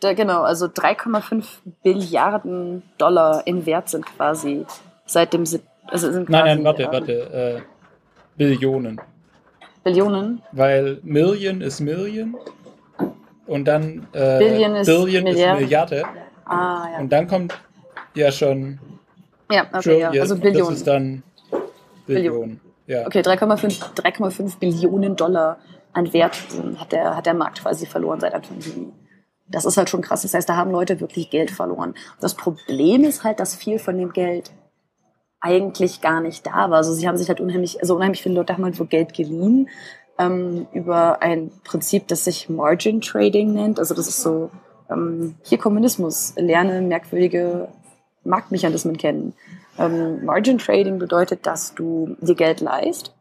Da, 0.00 0.14
genau, 0.14 0.42
also 0.42 0.66
3,5 0.66 1.44
Billiarden 1.82 2.82
Dollar 2.98 3.46
in 3.46 3.64
Wert 3.66 3.88
sind 3.88 4.04
quasi 4.04 4.66
seit 5.06 5.32
dem 5.32 5.44
also 5.86 6.10
sind 6.10 6.28
Nein, 6.28 6.44
nein, 6.44 6.64
warte, 6.64 6.82
ähm, 6.84 6.92
warte. 6.92 7.12
Äh, 7.12 7.60
Billionen. 8.36 9.00
Billionen? 9.84 10.42
Weil 10.52 10.98
Million 11.02 11.60
ist 11.60 11.80
Million 11.80 12.36
und 13.46 13.64
dann 13.66 14.06
äh, 14.12 14.38
Billion 14.38 14.76
ist, 14.76 14.86
Billion 14.86 15.24
Milliarde. 15.24 15.54
ist 15.54 15.60
Milliarde. 15.60 16.02
Ah, 16.44 16.86
ja. 16.92 16.98
Und 16.98 17.12
dann 17.12 17.26
kommt 17.28 17.54
ja 18.14 18.32
schon 18.32 18.78
ja, 19.50 19.66
okay, 19.72 20.00
ja. 20.00 20.10
also 20.10 20.36
Billionen. 20.36 20.68
Das 20.68 20.78
ist 20.78 20.86
dann 20.86 21.22
Billionen. 22.06 22.60
Ja. 22.86 23.06
Okay, 23.06 23.20
3,5 23.20 24.58
Billionen 24.58 25.16
Dollar 25.16 25.58
an 25.92 26.12
Wert 26.12 26.36
hat 26.76 26.92
der, 26.92 27.16
hat 27.16 27.26
der 27.26 27.34
Markt 27.34 27.62
quasi 27.62 27.86
verloren 27.86 28.20
seit 28.20 28.34
Anfang 28.34 28.58
Juni. 28.60 28.92
Das 29.48 29.64
ist 29.64 29.76
halt 29.76 29.90
schon 29.90 30.00
krass. 30.00 30.22
Das 30.22 30.34
heißt, 30.34 30.48
da 30.48 30.56
haben 30.56 30.70
Leute 30.70 31.00
wirklich 31.00 31.30
Geld 31.30 31.50
verloren. 31.50 31.94
Das 32.20 32.34
Problem 32.34 33.04
ist 33.04 33.24
halt, 33.24 33.38
dass 33.40 33.54
viel 33.54 33.78
von 33.78 33.98
dem 33.98 34.12
Geld 34.12 34.50
eigentlich 35.40 36.00
gar 36.00 36.20
nicht 36.20 36.46
da 36.46 36.70
war. 36.70 36.78
Also 36.78 36.92
sie 36.92 37.06
haben 37.06 37.16
sich 37.16 37.28
halt 37.28 37.40
unheimlich, 37.40 37.80
also 37.80 37.96
unheimlich 37.96 38.22
viele 38.22 38.36
Leute 38.36 38.54
haben 38.54 38.64
halt 38.64 38.78
wohl 38.78 38.86
Geld 38.86 39.12
geliehen 39.12 39.68
ähm, 40.18 40.66
über 40.72 41.20
ein 41.20 41.50
Prinzip, 41.64 42.08
das 42.08 42.24
sich 42.24 42.48
Margin 42.48 43.00
Trading 43.00 43.52
nennt. 43.52 43.78
Also 43.78 43.94
das 43.94 44.08
ist 44.08 44.22
so, 44.22 44.50
ähm, 44.90 45.34
hier 45.42 45.58
Kommunismus, 45.58 46.34
lerne 46.36 46.80
merkwürdige 46.80 47.68
Marktmechanismen 48.24 48.96
kennen. 48.96 49.34
Ähm, 49.78 50.24
Margin 50.24 50.58
Trading 50.58 50.98
bedeutet, 50.98 51.46
dass 51.46 51.74
du 51.74 52.16
dir 52.20 52.34
Geld 52.34 52.60
leist, 52.60 53.14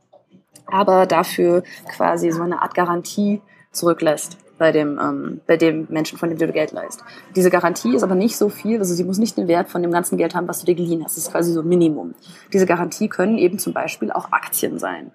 aber 0.66 1.06
dafür 1.06 1.64
quasi 1.96 2.32
so 2.32 2.42
eine 2.42 2.62
Art 2.62 2.76
Garantie 2.76 3.42
zurücklässt 3.72 4.38
bei 4.58 4.72
dem, 4.72 5.00
ähm, 5.00 5.42
bei 5.48 5.58
dem 5.58 5.88
Menschen, 5.90 6.20
von 6.20 6.30
dem 6.30 6.38
du 6.38 6.52
Geld 6.52 6.72
leist. 6.72 7.04
Diese 7.36 7.50
Garantie 7.50 7.96
ist 7.96 8.04
aber 8.04 8.16
nicht 8.16 8.38
so 8.38 8.50
viel, 8.50 8.78
also 8.78 8.94
sie 8.94 9.04
muss 9.04 9.18
nicht 9.18 9.38
den 9.38 9.48
Wert 9.48 9.70
von 9.70 9.82
dem 9.82 9.92
ganzen 9.92 10.18
Geld 10.18 10.36
haben, 10.36 10.48
was 10.48 10.60
du 10.60 10.66
dir 10.68 10.76
geliehen 10.76 11.04
hast. 11.04 11.18
Das 11.18 11.26
ist 11.26 11.32
quasi 11.32 11.52
so 11.52 11.62
ein 11.62 11.68
Minimum. 11.68 12.14
Diese 12.54 12.68
Garantie 12.68 13.08
können 13.08 13.40
eben 13.40 13.58
zum 13.58 13.74
Beispiel 13.74 14.12
auch 14.12 14.32
Aktien 14.32 14.78
sein. 14.78 15.12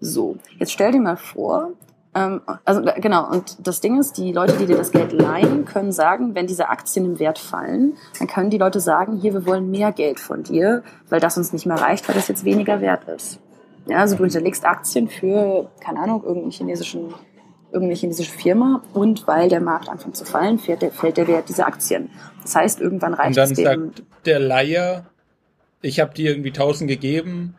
So, 0.00 0.38
jetzt 0.58 0.72
stell 0.72 0.92
dir 0.92 1.00
mal 1.00 1.16
vor, 1.16 1.72
ähm, 2.14 2.40
also 2.64 2.82
genau, 2.96 3.30
und 3.30 3.56
das 3.66 3.80
Ding 3.80 3.98
ist, 4.00 4.18
die 4.18 4.32
Leute, 4.32 4.56
die 4.56 4.66
dir 4.66 4.76
das 4.76 4.90
Geld 4.90 5.12
leihen, 5.12 5.64
können 5.64 5.92
sagen, 5.92 6.34
wenn 6.34 6.46
diese 6.46 6.68
Aktien 6.68 7.04
im 7.04 7.18
Wert 7.18 7.38
fallen, 7.38 7.94
dann 8.18 8.26
können 8.26 8.50
die 8.50 8.58
Leute 8.58 8.80
sagen, 8.80 9.16
hier, 9.16 9.32
wir 9.32 9.46
wollen 9.46 9.70
mehr 9.70 9.92
Geld 9.92 10.18
von 10.18 10.42
dir, 10.42 10.82
weil 11.08 11.20
das 11.20 11.36
uns 11.36 11.52
nicht 11.52 11.66
mehr 11.66 11.80
reicht, 11.80 12.08
weil 12.08 12.16
das 12.16 12.28
jetzt 12.28 12.44
weniger 12.44 12.80
wert 12.80 13.08
ist. 13.08 13.38
Ja, 13.86 13.98
also 13.98 14.16
du 14.16 14.24
hinterlegst 14.24 14.64
Aktien 14.64 15.08
für, 15.08 15.70
keine 15.80 16.00
Ahnung, 16.00 16.22
irgendeinen 16.24 16.50
chinesischen, 16.50 17.14
irgendeine 17.70 17.94
chinesische 17.94 18.32
Firma 18.32 18.82
und 18.92 19.26
weil 19.28 19.48
der 19.48 19.60
Markt 19.60 19.88
anfängt 19.88 20.16
zu 20.16 20.24
fallen, 20.24 20.58
fällt 20.58 20.82
der, 20.82 20.90
fällt 20.90 21.16
der 21.16 21.28
Wert 21.28 21.48
dieser 21.48 21.66
Aktien. 21.66 22.10
Das 22.42 22.56
heißt, 22.56 22.80
irgendwann 22.80 23.14
reicht 23.14 23.38
es 23.38 23.50
Und 23.50 23.64
dann 23.64 23.92
sagt 23.94 24.02
der 24.26 24.40
Leier, 24.40 25.06
ich 25.80 26.00
habe 26.00 26.12
dir 26.12 26.30
irgendwie 26.30 26.50
1000 26.50 26.90
gegeben, 26.90 27.54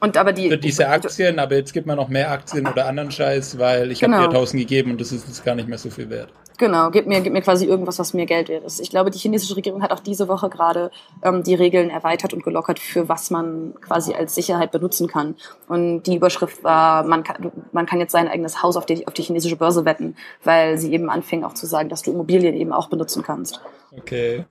und 0.00 0.16
aber 0.16 0.32
die. 0.32 0.48
Für 0.48 0.58
diese 0.58 0.88
Aktien, 0.88 1.38
aber 1.38 1.56
jetzt 1.56 1.72
gibt 1.72 1.86
man 1.86 1.96
noch 1.96 2.08
mehr 2.08 2.30
Aktien 2.30 2.66
oder 2.66 2.86
anderen 2.86 3.10
Scheiß, 3.10 3.58
weil 3.58 3.90
ich 3.92 4.00
genau. 4.00 4.18
habe 4.18 4.28
dir 4.28 4.38
1000 4.38 4.60
gegeben 4.62 4.92
und 4.92 5.00
das 5.00 5.12
ist 5.12 5.26
jetzt 5.26 5.44
gar 5.44 5.54
nicht 5.54 5.68
mehr 5.68 5.78
so 5.78 5.90
viel 5.90 6.08
wert. 6.10 6.32
Genau, 6.60 6.90
gib 6.90 7.06
mir, 7.06 7.22
gib 7.22 7.32
mir 7.32 7.40
quasi 7.40 7.64
irgendwas, 7.64 7.98
was 7.98 8.12
mir 8.12 8.26
Geld 8.26 8.50
wert 8.50 8.64
ist. 8.64 8.80
Ich 8.80 8.90
glaube, 8.90 9.10
die 9.10 9.18
chinesische 9.18 9.56
Regierung 9.56 9.82
hat 9.82 9.92
auch 9.92 10.00
diese 10.00 10.28
Woche 10.28 10.50
gerade 10.50 10.90
ähm, 11.22 11.42
die 11.42 11.54
Regeln 11.54 11.88
erweitert 11.88 12.34
und 12.34 12.44
gelockert, 12.44 12.78
für 12.78 13.08
was 13.08 13.30
man 13.30 13.72
quasi 13.80 14.12
als 14.12 14.34
Sicherheit 14.34 14.70
benutzen 14.70 15.08
kann. 15.08 15.36
Und 15.68 16.02
die 16.02 16.16
Überschrift 16.16 16.62
war, 16.62 17.02
man 17.04 17.24
kann, 17.24 17.50
man 17.72 17.86
kann 17.86 17.98
jetzt 17.98 18.12
sein 18.12 18.28
eigenes 18.28 18.62
Haus 18.62 18.76
auf 18.76 18.84
die, 18.84 19.06
auf 19.06 19.14
die 19.14 19.22
chinesische 19.22 19.56
Börse 19.56 19.86
wetten, 19.86 20.16
weil 20.44 20.76
sie 20.76 20.92
eben 20.92 21.08
anfing 21.08 21.44
auch 21.44 21.54
zu 21.54 21.64
sagen, 21.64 21.88
dass 21.88 22.02
du 22.02 22.10
Immobilien 22.10 22.54
eben 22.54 22.74
auch 22.74 22.90
benutzen 22.90 23.22
kannst. 23.22 23.62
Okay. 23.96 24.44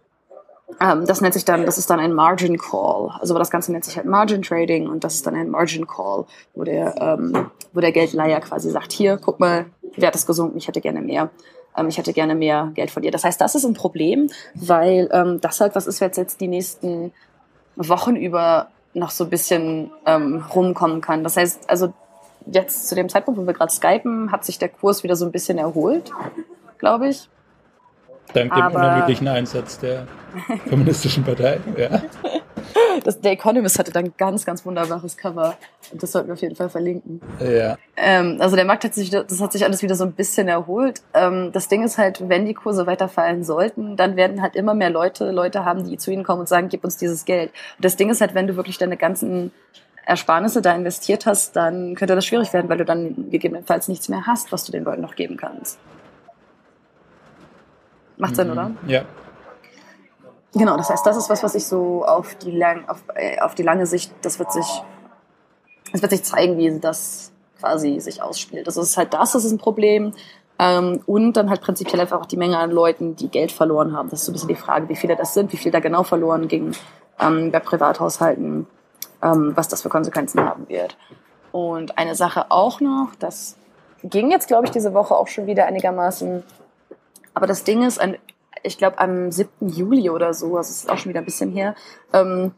Ähm, 0.80 1.06
das 1.06 1.22
nennt 1.22 1.34
sich 1.34 1.46
dann, 1.46 1.66
das 1.66 1.78
ist 1.78 1.90
dann 1.90 2.00
ein 2.00 2.14
Margin 2.14 2.58
Call. 2.58 3.12
Also 3.20 3.38
das 3.38 3.50
Ganze 3.50 3.72
nennt 3.72 3.86
sich 3.86 3.98
halt 3.98 4.06
Margin 4.06 4.42
Trading 4.42 4.88
und 4.88 5.04
das 5.04 5.16
ist 5.16 5.28
dann 5.28 5.36
ein 5.36 5.50
Margin 5.50 5.88
Call, 5.88 6.26
wo 6.54 6.64
der, 6.64 6.96
ähm, 7.00 7.50
wo 7.74 7.80
der 7.80 7.92
Geldleiher 7.92 8.40
quasi 8.40 8.70
sagt, 8.70 8.92
hier, 8.92 9.18
guck 9.18 9.40
mal, 9.40 9.66
Wert 9.96 10.16
ist 10.16 10.28
gesunken, 10.28 10.58
ich 10.58 10.68
hätte 10.68 10.82
gerne 10.82 11.02
mehr. 11.02 11.30
Ähm, 11.76 11.88
ich 11.88 11.98
hätte 11.98 12.14
gerne 12.14 12.36
mehr 12.36 12.72
Geld 12.76 12.92
von 12.92 13.02
dir. 13.02 13.12
Das 13.12 13.24
heißt, 13.24 13.40
das 13.42 13.56
ist 13.56 13.66
ein 13.66 13.74
Problem, 13.74 14.30
weil 14.54 15.10
ähm, 15.12 15.42
das 15.42 15.60
halt 15.60 15.76
was 15.76 15.88
ist, 15.88 16.02
was 16.02 16.18
jetzt 16.18 16.42
die 16.42 16.48
nächsten 16.48 17.12
Wochen 17.76 18.16
über 18.16 18.68
noch 18.94 19.12
so 19.12 19.26
ein 19.26 19.30
bisschen 19.30 19.92
ähm, 20.06 20.44
rumkommen 20.54 21.02
kann. 21.02 21.24
Das 21.24 21.38
heißt, 21.38 21.70
also 21.70 21.94
jetzt 22.46 22.88
zu 22.88 22.96
dem 22.96 23.10
Zeitpunkt, 23.10 23.40
wo 23.40 23.46
wir 23.46 23.54
gerade 23.54 23.72
skypen, 23.72 24.32
hat 24.32 24.46
sich 24.46 24.58
der 24.58 24.70
Kurs 24.70 25.04
wieder 25.04 25.16
so 25.16 25.26
ein 25.26 25.32
bisschen 25.32 25.58
erholt, 25.58 26.12
glaube 26.78 27.10
ich. 27.10 27.30
Dank 28.34 28.54
dem 28.54 28.68
unermüdlichen 28.68 29.28
Einsatz 29.28 29.80
der 29.80 30.08
kommunistischen 30.70 31.24
Partei. 31.24 31.60
Ja. 31.78 32.02
Das, 33.04 33.20
der 33.22 33.32
Economist 33.32 33.80
hatte 33.80 33.92
dann 33.92 34.06
ein 34.06 34.14
ganz, 34.18 34.46
ganz 34.46 34.66
wunderbares 34.66 35.18
Cover. 35.18 35.56
Und 35.92 36.04
das 36.04 36.12
sollten 36.12 36.28
wir 36.28 36.34
auf 36.34 36.42
jeden 36.42 36.56
Fall 36.56 36.70
verlinken. 36.70 37.22
Ja. 37.40 37.78
Ähm, 37.96 38.38
also 38.40 38.56
der 38.56 38.66
Markt 38.66 38.84
hat 38.84 38.94
sich, 38.94 39.10
das 39.10 39.42
hat 39.42 39.54
sich 39.54 39.64
alles 39.64 39.82
wieder 39.82 39.96
so 39.96 40.04
ein 40.04 40.12
bisschen 40.12 40.48
erholt. 40.48 41.02
Ähm, 41.14 41.52
das 41.52 41.68
Ding 41.68 41.84
ist 41.84 41.98
halt, 41.98 42.28
wenn 42.28 42.46
die 42.46 42.54
Kurse 42.54 42.88
weiterfallen 42.88 43.44
sollten, 43.44 43.96
dann 43.96 44.16
werden 44.16 44.42
halt 44.42 44.56
immer 44.56 44.74
mehr 44.74 44.90
Leute, 44.90 45.32
Leute 45.32 45.66
haben, 45.66 45.88
die 45.88 45.98
zu 45.98 46.12
ihnen 46.12 46.24
kommen 46.24 46.42
und 46.42 46.50
sagen, 46.50 46.70
gib 46.70 46.84
uns 46.84 46.98
dieses 46.98 47.26
Geld. 47.26 47.52
Und 47.78 47.86
das 47.86 47.96
Ding 47.96 48.10
ist 48.10 48.22
halt, 48.22 48.36
wenn 48.36 48.48
du 48.48 48.56
wirklich 48.56 48.78
deine 48.78 48.98
ganzen 48.98 49.52
Ersparnisse 50.06 50.62
da 50.62 50.74
investiert 50.74 51.26
hast, 51.26 51.56
dann 51.56 51.96
könnte 51.96 52.16
das 52.16 52.26
schwierig 52.26 52.52
werden, 52.52 52.70
weil 52.70 52.78
du 52.78 52.86
dann 52.86 53.30
gegebenenfalls 53.30 53.88
nichts 53.88 54.10
mehr 54.10 54.26
hast, 54.26 54.52
was 54.52 54.66
du 54.66 54.72
den 54.72 54.84
Leuten 54.84 55.02
noch 55.02 55.16
geben 55.16 55.38
kannst. 55.38 55.80
Macht 58.20 58.36
Sinn, 58.36 58.48
mhm. 58.48 58.54
oder? 58.54 58.72
Ja. 58.86 59.02
Genau, 60.54 60.78
das 60.78 60.90
heißt, 60.90 61.06
das 61.06 61.18
ist 61.18 61.30
was, 61.30 61.42
was 61.42 61.56
ich 61.56 61.66
so 61.66 62.06
auf 62.06 62.36
die, 62.36 62.52
lang, 62.52 62.88
auf, 62.88 63.02
äh, 63.16 63.40
auf 63.40 63.56
die 63.56 63.64
lange 63.64 63.86
Sicht, 63.86 64.12
das 64.22 64.40
wird 64.40 64.52
sich, 64.52 64.84
es 65.94 66.02
wird 66.02 66.12
sich 66.12 66.24
zeigen, 66.24 66.58
wie 66.58 66.80
das 66.80 67.32
quasi 67.60 68.00
sich 68.00 68.22
ausspielt. 68.22 68.68
Das 68.68 68.78
ist 68.78 68.98
halt 68.98 69.14
das, 69.14 69.32
das 69.32 69.46
ist 69.46 69.52
ein 69.52 69.58
Problem. 69.58 70.14
Ähm, 70.58 71.02
und 71.06 71.34
dann 71.34 71.50
halt 71.50 71.62
prinzipiell 71.62 72.02
einfach 72.02 72.20
auch 72.20 72.26
die 72.26 72.36
Menge 72.36 72.58
an 72.58 72.72
Leuten, 72.72 73.16
die 73.16 73.30
Geld 73.30 73.52
verloren 73.52 73.96
haben. 73.96 74.10
Das 74.10 74.20
ist 74.20 74.26
so 74.26 74.32
ein 74.32 74.34
bisschen 74.34 74.50
die 74.50 74.56
Frage, 74.56 74.90
wie 74.90 74.96
viele 74.96 75.16
das 75.16 75.34
sind, 75.34 75.54
wie 75.54 75.58
viel 75.58 75.72
da 75.72 75.80
genau 75.80 76.04
verloren 76.04 76.48
ging 76.48 76.74
ähm, 77.20 77.52
bei 77.52 77.60
Privathaushalten, 77.60 78.68
ähm, 79.22 79.52
was 79.56 79.70
das 79.70 79.82
für 79.82 79.90
Konsequenzen 79.90 80.42
haben 80.42 80.68
wird. 80.68 80.98
Und 81.52 81.98
eine 81.98 82.16
Sache 82.16 82.52
auch 82.52 82.82
noch, 82.82 83.12
das 83.20 83.56
ging 84.04 84.32
jetzt, 84.32 84.48
glaube 84.48 84.66
ich, 84.66 84.72
diese 84.72 84.94
Woche 84.94 85.16
auch 85.16 85.28
schon 85.28 85.48
wieder 85.48 85.66
einigermaßen 85.66 86.44
aber 87.34 87.48
das 87.48 87.64
Ding 87.64 87.84
ist, 87.84 88.00
ein, 88.00 88.18
ich 88.64 88.78
glaube 88.78 89.00
am 89.00 89.32
7. 89.32 89.70
Juli 89.70 90.10
oder 90.10 90.34
so, 90.34 90.58
also 90.58 90.70
es 90.70 90.82
ist 90.82 90.90
auch 90.90 90.98
schon 90.98 91.10
wieder 91.10 91.22
ein 91.22 91.26
bisschen 91.26 91.52
her, 91.52 91.76
ähm, 92.14 92.52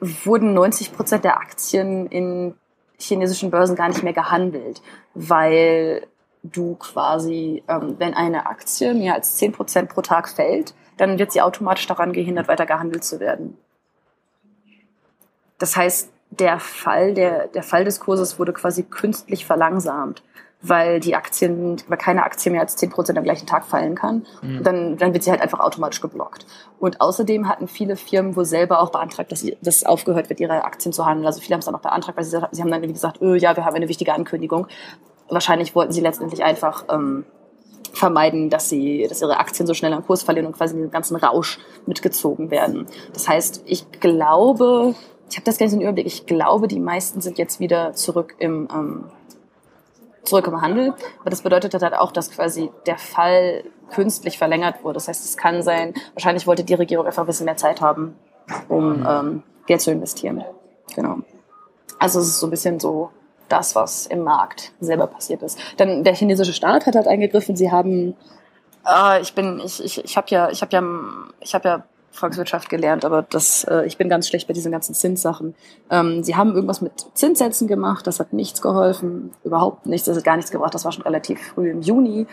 wurden 0.00 0.54
90 0.54 0.92
Prozent 0.94 1.24
der 1.24 1.38
Aktien 1.38 2.06
in 2.06 2.54
chinesischen 2.98 3.50
Börsen 3.50 3.76
gar 3.76 3.88
nicht 3.88 4.02
mehr 4.02 4.12
gehandelt, 4.12 4.82
weil 5.14 6.06
du 6.42 6.76
quasi, 6.76 7.62
ähm, 7.68 7.96
wenn 7.98 8.14
eine 8.14 8.46
Aktie 8.46 8.94
mehr 8.94 9.14
als 9.14 9.36
10 9.36 9.52
Prozent 9.52 9.88
pro 9.88 10.02
Tag 10.02 10.28
fällt, 10.28 10.74
dann 10.96 11.18
wird 11.18 11.32
sie 11.32 11.40
automatisch 11.40 11.86
daran 11.86 12.12
gehindert, 12.12 12.48
weiter 12.48 12.66
gehandelt 12.66 13.04
zu 13.04 13.18
werden. 13.18 13.56
Das 15.58 15.76
heißt, 15.76 16.10
der 16.30 16.58
Fall, 16.58 17.14
der, 17.14 17.48
der 17.48 17.62
Fall 17.62 17.84
des 17.84 18.00
Kurses 18.00 18.38
wurde 18.38 18.52
quasi 18.52 18.82
künstlich 18.82 19.46
verlangsamt 19.46 20.22
weil 20.66 20.98
die 20.98 21.14
Aktien, 21.14 21.76
weil 21.88 21.98
keine 21.98 22.24
Aktie 22.24 22.50
mehr 22.50 22.62
als 22.62 22.78
10% 22.78 23.16
am 23.16 23.24
gleichen 23.24 23.46
Tag 23.46 23.64
fallen 23.66 23.94
kann. 23.94 24.26
Mhm. 24.42 24.62
Dann, 24.62 24.96
dann 24.96 25.12
wird 25.12 25.22
sie 25.22 25.30
halt 25.30 25.42
einfach 25.42 25.60
automatisch 25.60 26.00
geblockt. 26.00 26.46
Und 26.78 27.00
außerdem 27.00 27.48
hatten 27.48 27.68
viele 27.68 27.96
Firmen 27.96 28.34
wohl 28.34 28.46
selber 28.46 28.80
auch 28.80 28.90
beantragt, 28.90 29.30
dass, 29.30 29.46
dass 29.60 29.84
aufgehört 29.84 30.30
wird, 30.30 30.40
ihre 30.40 30.64
Aktien 30.64 30.92
zu 30.92 31.04
handeln. 31.04 31.26
Also 31.26 31.40
viele 31.40 31.54
haben 31.54 31.60
es 31.60 31.66
dann 31.66 31.74
auch 31.74 31.80
beantragt, 31.80 32.16
weil 32.16 32.24
sie, 32.24 32.40
sie 32.50 32.62
haben 32.62 32.70
dann 32.70 32.82
irgendwie 32.82 32.94
gesagt, 32.94 33.20
öh, 33.20 33.36
ja, 33.36 33.56
wir 33.56 33.64
haben 33.64 33.74
eine 33.74 33.88
wichtige 33.88 34.14
Ankündigung. 34.14 34.66
Wahrscheinlich 35.28 35.74
wollten 35.74 35.92
sie 35.92 36.00
letztendlich 36.00 36.42
einfach 36.42 36.84
ähm, 36.90 37.24
vermeiden, 37.92 38.48
dass 38.48 38.68
sie, 38.68 39.06
dass 39.08 39.20
ihre 39.20 39.38
Aktien 39.38 39.66
so 39.66 39.74
schnell 39.74 39.92
an 39.92 40.04
Kurs 40.04 40.22
verlieren 40.22 40.46
und 40.46 40.56
quasi 40.56 40.74
in 40.74 40.82
den 40.82 40.90
ganzen 40.90 41.16
Rausch 41.16 41.58
mitgezogen 41.86 42.50
werden. 42.50 42.86
Das 43.12 43.28
heißt, 43.28 43.62
ich 43.66 43.90
glaube, 44.00 44.94
ich 45.30 45.36
habe 45.36 45.44
das 45.44 45.58
gar 45.58 45.66
nicht 45.66 45.72
so 45.72 45.76
einen 45.76 45.82
Überblick, 45.82 46.06
ich 46.06 46.26
glaube, 46.26 46.68
die 46.68 46.80
meisten 46.80 47.20
sind 47.20 47.38
jetzt 47.38 47.60
wieder 47.60 47.92
zurück 47.92 48.34
im 48.38 48.68
ähm, 48.72 49.04
zurück 50.24 50.46
im 50.46 50.60
Handel. 50.60 50.94
Aber 51.20 51.30
das 51.30 51.42
bedeutet 51.42 51.74
halt 51.74 51.94
auch, 51.94 52.12
dass 52.12 52.30
quasi 52.30 52.70
der 52.86 52.98
Fall 52.98 53.64
künstlich 53.90 54.38
verlängert 54.38 54.82
wurde. 54.82 54.94
Das 54.94 55.08
heißt, 55.08 55.24
es 55.24 55.36
kann 55.36 55.62
sein, 55.62 55.94
wahrscheinlich 56.14 56.46
wollte 56.46 56.64
die 56.64 56.74
Regierung 56.74 57.06
einfach 57.06 57.22
ein 57.22 57.26
bisschen 57.26 57.46
mehr 57.46 57.56
Zeit 57.56 57.80
haben, 57.80 58.16
um 58.68 59.06
ähm, 59.08 59.42
Geld 59.66 59.80
zu 59.80 59.90
investieren. 59.90 60.44
Genau. 60.94 61.18
Also 61.98 62.20
es 62.20 62.28
ist 62.28 62.40
so 62.40 62.46
ein 62.46 62.50
bisschen 62.50 62.80
so 62.80 63.10
das, 63.48 63.74
was 63.74 64.06
im 64.06 64.22
Markt 64.22 64.72
selber 64.80 65.06
passiert 65.06 65.42
ist. 65.42 65.58
Dann 65.76 66.04
der 66.04 66.14
chinesische 66.14 66.52
Staat 66.52 66.86
hat 66.86 66.96
halt 66.96 67.08
eingegriffen. 67.08 67.56
Sie 67.56 67.70
haben, 67.70 68.16
äh, 68.86 69.20
ich 69.20 69.34
bin, 69.34 69.60
ich, 69.64 69.82
ich, 69.84 70.04
ich 70.04 70.16
habe 70.16 70.26
ja, 70.30 70.50
ich 70.50 70.62
habe 70.62 70.72
ja, 70.72 70.82
ich 71.40 71.54
habe 71.54 71.68
ja 71.68 71.84
Volkswirtschaft 72.14 72.68
gelernt, 72.68 73.04
aber 73.04 73.22
das, 73.22 73.64
äh, 73.64 73.84
ich 73.86 73.98
bin 73.98 74.08
ganz 74.08 74.28
schlecht 74.28 74.46
bei 74.46 74.54
diesen 74.54 74.72
ganzen 74.72 74.94
Zinssachen. 74.94 75.54
Ähm, 75.90 76.22
sie 76.22 76.36
haben 76.36 76.54
irgendwas 76.54 76.80
mit 76.80 77.06
Zinssätzen 77.14 77.66
gemacht, 77.66 78.06
das 78.06 78.20
hat 78.20 78.32
nichts 78.32 78.62
geholfen, 78.62 79.32
überhaupt 79.42 79.86
nichts, 79.86 80.06
das 80.06 80.16
hat 80.16 80.24
gar 80.24 80.36
nichts 80.36 80.50
gebracht, 80.50 80.74
das 80.74 80.84
war 80.84 80.92
schon 80.92 81.02
relativ 81.02 81.40
früh 81.40 81.70
im 81.70 81.82
Juni. 81.82 82.26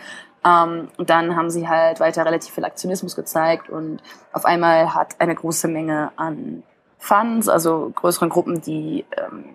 Ähm, 0.44 0.88
und 0.96 1.10
dann 1.10 1.36
haben 1.36 1.50
sie 1.50 1.68
halt 1.68 2.00
weiter 2.00 2.24
relativ 2.24 2.54
viel 2.54 2.64
Aktionismus 2.64 3.16
gezeigt 3.16 3.70
und 3.70 4.00
auf 4.32 4.44
einmal 4.44 4.94
hat 4.94 5.20
eine 5.20 5.34
große 5.34 5.68
Menge 5.68 6.12
an 6.16 6.62
Funds, 6.98 7.48
also 7.48 7.90
größeren 7.94 8.28
Gruppen, 8.28 8.60
die 8.60 9.04
ähm, 9.16 9.46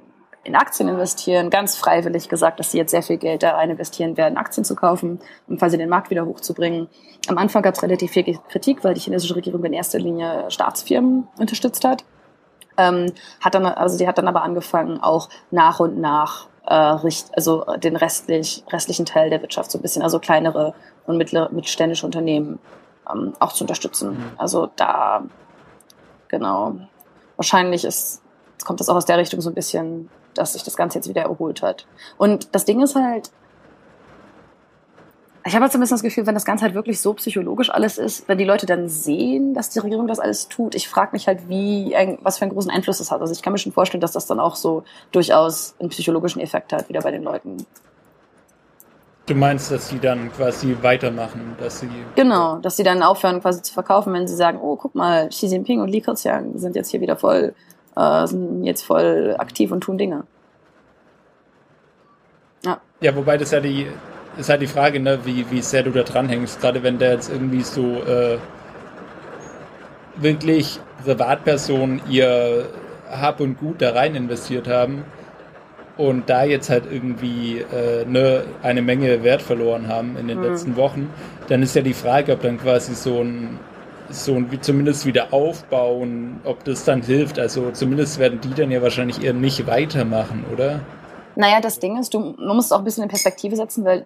in 0.48 0.56
Aktien 0.56 0.88
investieren, 0.88 1.50
ganz 1.50 1.76
freiwillig 1.76 2.30
gesagt, 2.30 2.60
dass 2.60 2.72
sie 2.72 2.78
jetzt 2.78 2.92
sehr 2.92 3.04
viel 3.04 3.18
Geld 3.18 3.44
da 3.44 3.52
rein 3.52 3.70
investieren 3.70 4.16
werden, 4.16 4.38
Aktien 4.38 4.64
zu 4.64 4.76
kaufen, 4.76 5.20
um 5.48 5.58
quasi 5.58 5.78
den 5.78 5.90
Markt 5.90 6.10
wieder 6.10 6.26
hochzubringen. 6.26 6.88
Am 7.28 7.38
Anfang 7.38 7.62
gab 7.62 7.76
es 7.76 7.84
relativ 7.84 8.12
viel 8.12 8.40
Kritik, 8.48 8.84
weil 8.84 8.94
die 8.94 9.02
chinesische 9.02 9.36
Regierung 9.36 9.64
in 9.66 9.74
erster 9.74 10.00
Linie 10.00 10.50
Staatsfirmen 10.50 11.28
unterstützt 11.38 11.84
hat. 11.84 12.06
Ähm, 12.78 13.12
hat 13.42 13.56
dann, 13.56 13.66
also 13.66 13.98
die 13.98 14.08
hat 14.08 14.18
dann 14.18 14.28
aber 14.30 14.44
angefangen, 14.44 15.02
auch 15.02 15.28
nach 15.52 15.82
und 15.82 16.00
nach 16.00 16.48
äh, 16.66 16.98
also 17.34 17.66
den 17.78 17.98
restlich, 17.98 18.64
restlichen 18.72 19.06
Teil 19.06 19.30
der 19.30 19.42
Wirtschaft 19.42 19.72
so 19.72 19.80
ein 19.80 19.82
bisschen, 19.82 20.02
also 20.02 20.20
kleinere 20.20 20.74
und 21.08 21.18
mittlere, 21.18 21.50
mittelständische 21.52 22.06
Unternehmen 22.06 22.60
ähm, 23.12 23.34
auch 23.40 23.52
zu 23.52 23.66
unterstützen. 23.66 24.12
Mhm. 24.12 24.32
Also 24.38 24.70
da, 24.78 25.24
genau. 26.30 26.76
Wahrscheinlich 27.36 27.84
ist, 27.84 28.22
kommt 28.64 28.80
das 28.80 28.88
auch 28.88 28.96
aus 28.96 29.06
der 29.06 29.18
Richtung 29.18 29.42
so 29.42 29.50
ein 29.50 29.56
bisschen 29.56 30.10
dass 30.38 30.54
sich 30.54 30.64
das 30.64 30.76
Ganze 30.76 30.98
jetzt 30.98 31.10
wieder 31.10 31.24
erholt 31.24 31.62
hat. 31.62 31.86
Und 32.18 32.54
das 32.56 32.66
Ding 32.66 32.82
ist 32.82 32.96
halt, 32.96 33.32
ich 35.48 35.56
habe 35.56 35.64
jetzt 35.64 35.76
ein 35.76 35.80
bisschen 35.80 35.96
das 35.96 36.04
Gefühl, 36.04 36.28
wenn 36.28 36.34
das 36.34 36.44
Ganze 36.44 36.66
halt 36.66 36.74
wirklich 36.74 37.00
so 37.00 37.14
psychologisch 37.14 37.70
alles 37.70 37.98
ist, 37.98 38.28
wenn 38.28 38.38
die 38.38 38.44
Leute 38.44 38.66
dann 38.66 38.90
sehen, 38.90 39.54
dass 39.54 39.70
die 39.70 39.80
Regierung 39.80 40.08
das 40.08 40.20
alles 40.20 40.50
tut, 40.50 40.76
ich 40.76 40.90
frage 40.90 41.12
mich 41.14 41.28
halt, 41.28 41.48
wie, 41.48 41.96
was 42.22 42.38
für 42.38 42.44
einen 42.44 42.52
großen 42.52 42.70
Einfluss 42.70 42.98
das 42.98 43.12
hat. 43.12 43.22
Also 43.22 43.32
ich 43.32 43.42
kann 43.42 43.54
mir 43.54 43.60
schon 43.60 43.72
vorstellen, 43.72 44.02
dass 44.02 44.12
das 44.12 44.26
dann 44.26 44.42
auch 44.42 44.56
so 44.56 44.84
durchaus 45.12 45.76
einen 45.80 45.90
psychologischen 45.90 46.42
Effekt 46.42 46.74
hat, 46.74 46.90
wieder 46.90 47.02
bei 47.02 47.12
den 47.12 47.24
Leuten. 47.24 47.66
Du 49.26 49.36
meinst, 49.36 49.72
dass 49.72 49.90
sie 49.90 50.00
dann 50.00 50.32
quasi 50.32 50.76
weitermachen, 50.82 51.56
dass 51.60 51.82
sie. 51.82 51.90
Genau, 52.16 52.60
dass 52.60 52.78
sie 52.78 52.84
dann 52.84 53.04
aufhören 53.04 53.42
quasi 53.42 53.62
zu 53.62 53.74
verkaufen, 53.74 54.14
wenn 54.14 54.28
sie 54.28 54.36
sagen, 54.36 54.60
oh, 54.62 54.78
guck 54.78 54.96
mal, 54.96 55.28
Xi 55.30 55.48
Jinping 55.48 55.82
und 55.82 55.90
Li 55.90 56.00
Keqiang 56.00 56.58
sind 56.58 56.76
jetzt 56.78 56.92
hier 56.92 57.02
wieder 57.02 57.18
voll 57.18 57.54
äh, 57.98 58.28
sind 58.28 58.64
jetzt 58.64 58.84
voll 58.84 59.36
aktiv 59.38 59.72
und 59.72 59.82
tun 59.82 59.98
Dinge. 59.98 60.24
Ja. 62.64 62.80
Ja, 63.02 63.16
wobei 63.16 63.38
das 63.38 63.52
ja 63.52 63.60
die 63.60 63.88
ist 64.38 64.50
halt 64.50 64.62
die 64.62 64.68
Frage, 64.68 65.00
ne, 65.00 65.20
wie, 65.24 65.50
wie 65.50 65.62
sehr 65.62 65.84
du 65.84 65.92
da 65.92 66.04
dranhängst, 66.04 66.62
gerade 66.62 66.84
wenn 66.84 67.00
der 67.00 67.14
jetzt 67.14 67.32
irgendwie 67.32 67.62
so 67.62 68.04
äh, 68.04 68.38
wirklich 70.16 70.80
Privatpersonen 71.04 72.02
ihr 72.10 72.68
Hab 73.10 73.40
und 73.40 73.58
Gut 73.58 73.82
da 73.82 73.94
rein 73.94 74.16
investiert 74.16 74.68
haben 74.68 75.06
und 75.98 76.30
da 76.30 76.44
jetzt 76.44 76.70
halt 76.70 76.84
irgendwie 76.92 77.60
äh, 77.60 78.06
ne, 78.06 78.44
eine 78.62 78.82
Menge 78.82 79.24
Wert 79.24 79.42
verloren 79.42 79.88
haben 79.88 80.18
in 80.18 80.28
den 80.28 80.38
mhm. 80.38 80.46
letzten 80.46 80.76
Wochen, 80.76 81.10
dann 81.48 81.64
ist 81.64 81.76
ja 81.76 81.82
die 81.82 81.94
Frage, 81.94 82.34
ob 82.34 82.42
dann 82.42 82.60
quasi 82.60 82.94
so 82.94 83.22
ein 83.22 83.60
so 84.10 84.52
wie 84.52 84.60
zumindest 84.60 85.06
wieder 85.06 85.34
aufbauen, 85.34 86.42
ob 86.44 86.64
das 86.64 86.84
dann 86.84 87.02
hilft. 87.02 87.40
Also 87.40 87.72
zumindest 87.72 88.20
werden 88.20 88.40
die 88.42 88.54
dann 88.54 88.72
ja 88.72 88.82
wahrscheinlich 88.82 89.24
eher 89.24 89.34
nicht 89.34 89.68
weitermachen, 89.68 90.46
oder? 90.52 90.82
Naja, 91.36 91.62
das 91.62 91.80
Ding 91.80 92.00
ist, 92.00 92.14
du 92.14 92.20
musst 92.20 92.74
auch 92.74 92.80
ein 92.80 92.84
bisschen 92.84 93.04
in 93.04 93.10
Perspektive 93.10 93.56
setzen, 93.56 93.86
weil 93.86 94.06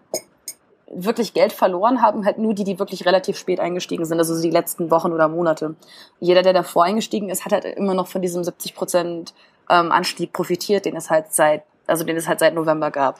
wirklich 0.93 1.33
Geld 1.33 1.53
verloren 1.53 2.01
haben 2.01 2.25
halt 2.25 2.37
nur 2.37 2.53
die, 2.53 2.63
die 2.63 2.79
wirklich 2.79 3.05
relativ 3.05 3.37
spät 3.37 3.59
eingestiegen 3.59 4.05
sind, 4.05 4.17
also 4.17 4.39
die 4.41 4.49
letzten 4.49 4.91
Wochen 4.91 5.13
oder 5.13 5.27
Monate. 5.27 5.75
Jeder, 6.19 6.41
der 6.41 6.53
davor 6.53 6.83
eingestiegen 6.83 7.29
ist, 7.29 7.45
hat 7.45 7.53
halt 7.53 7.65
immer 7.65 7.93
noch 7.93 8.07
von 8.07 8.21
diesem 8.21 8.43
70 8.43 8.75
Prozent 8.75 9.33
ähm, 9.69 9.91
Anstieg 9.91 10.33
profitiert, 10.33 10.85
den 10.85 10.95
es 10.95 11.09
halt 11.09 11.31
seit, 11.31 11.63
also 11.87 12.03
den 12.03 12.17
es 12.17 12.27
halt 12.27 12.39
seit 12.39 12.53
November 12.53 12.91
gab. 12.91 13.19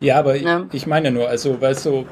Ja, 0.00 0.18
aber 0.18 0.36
ja. 0.36 0.64
Ich, 0.68 0.82
ich 0.82 0.86
meine 0.86 1.10
nur, 1.10 1.28
also 1.28 1.60
weißt 1.60 1.86
du, 1.86 2.06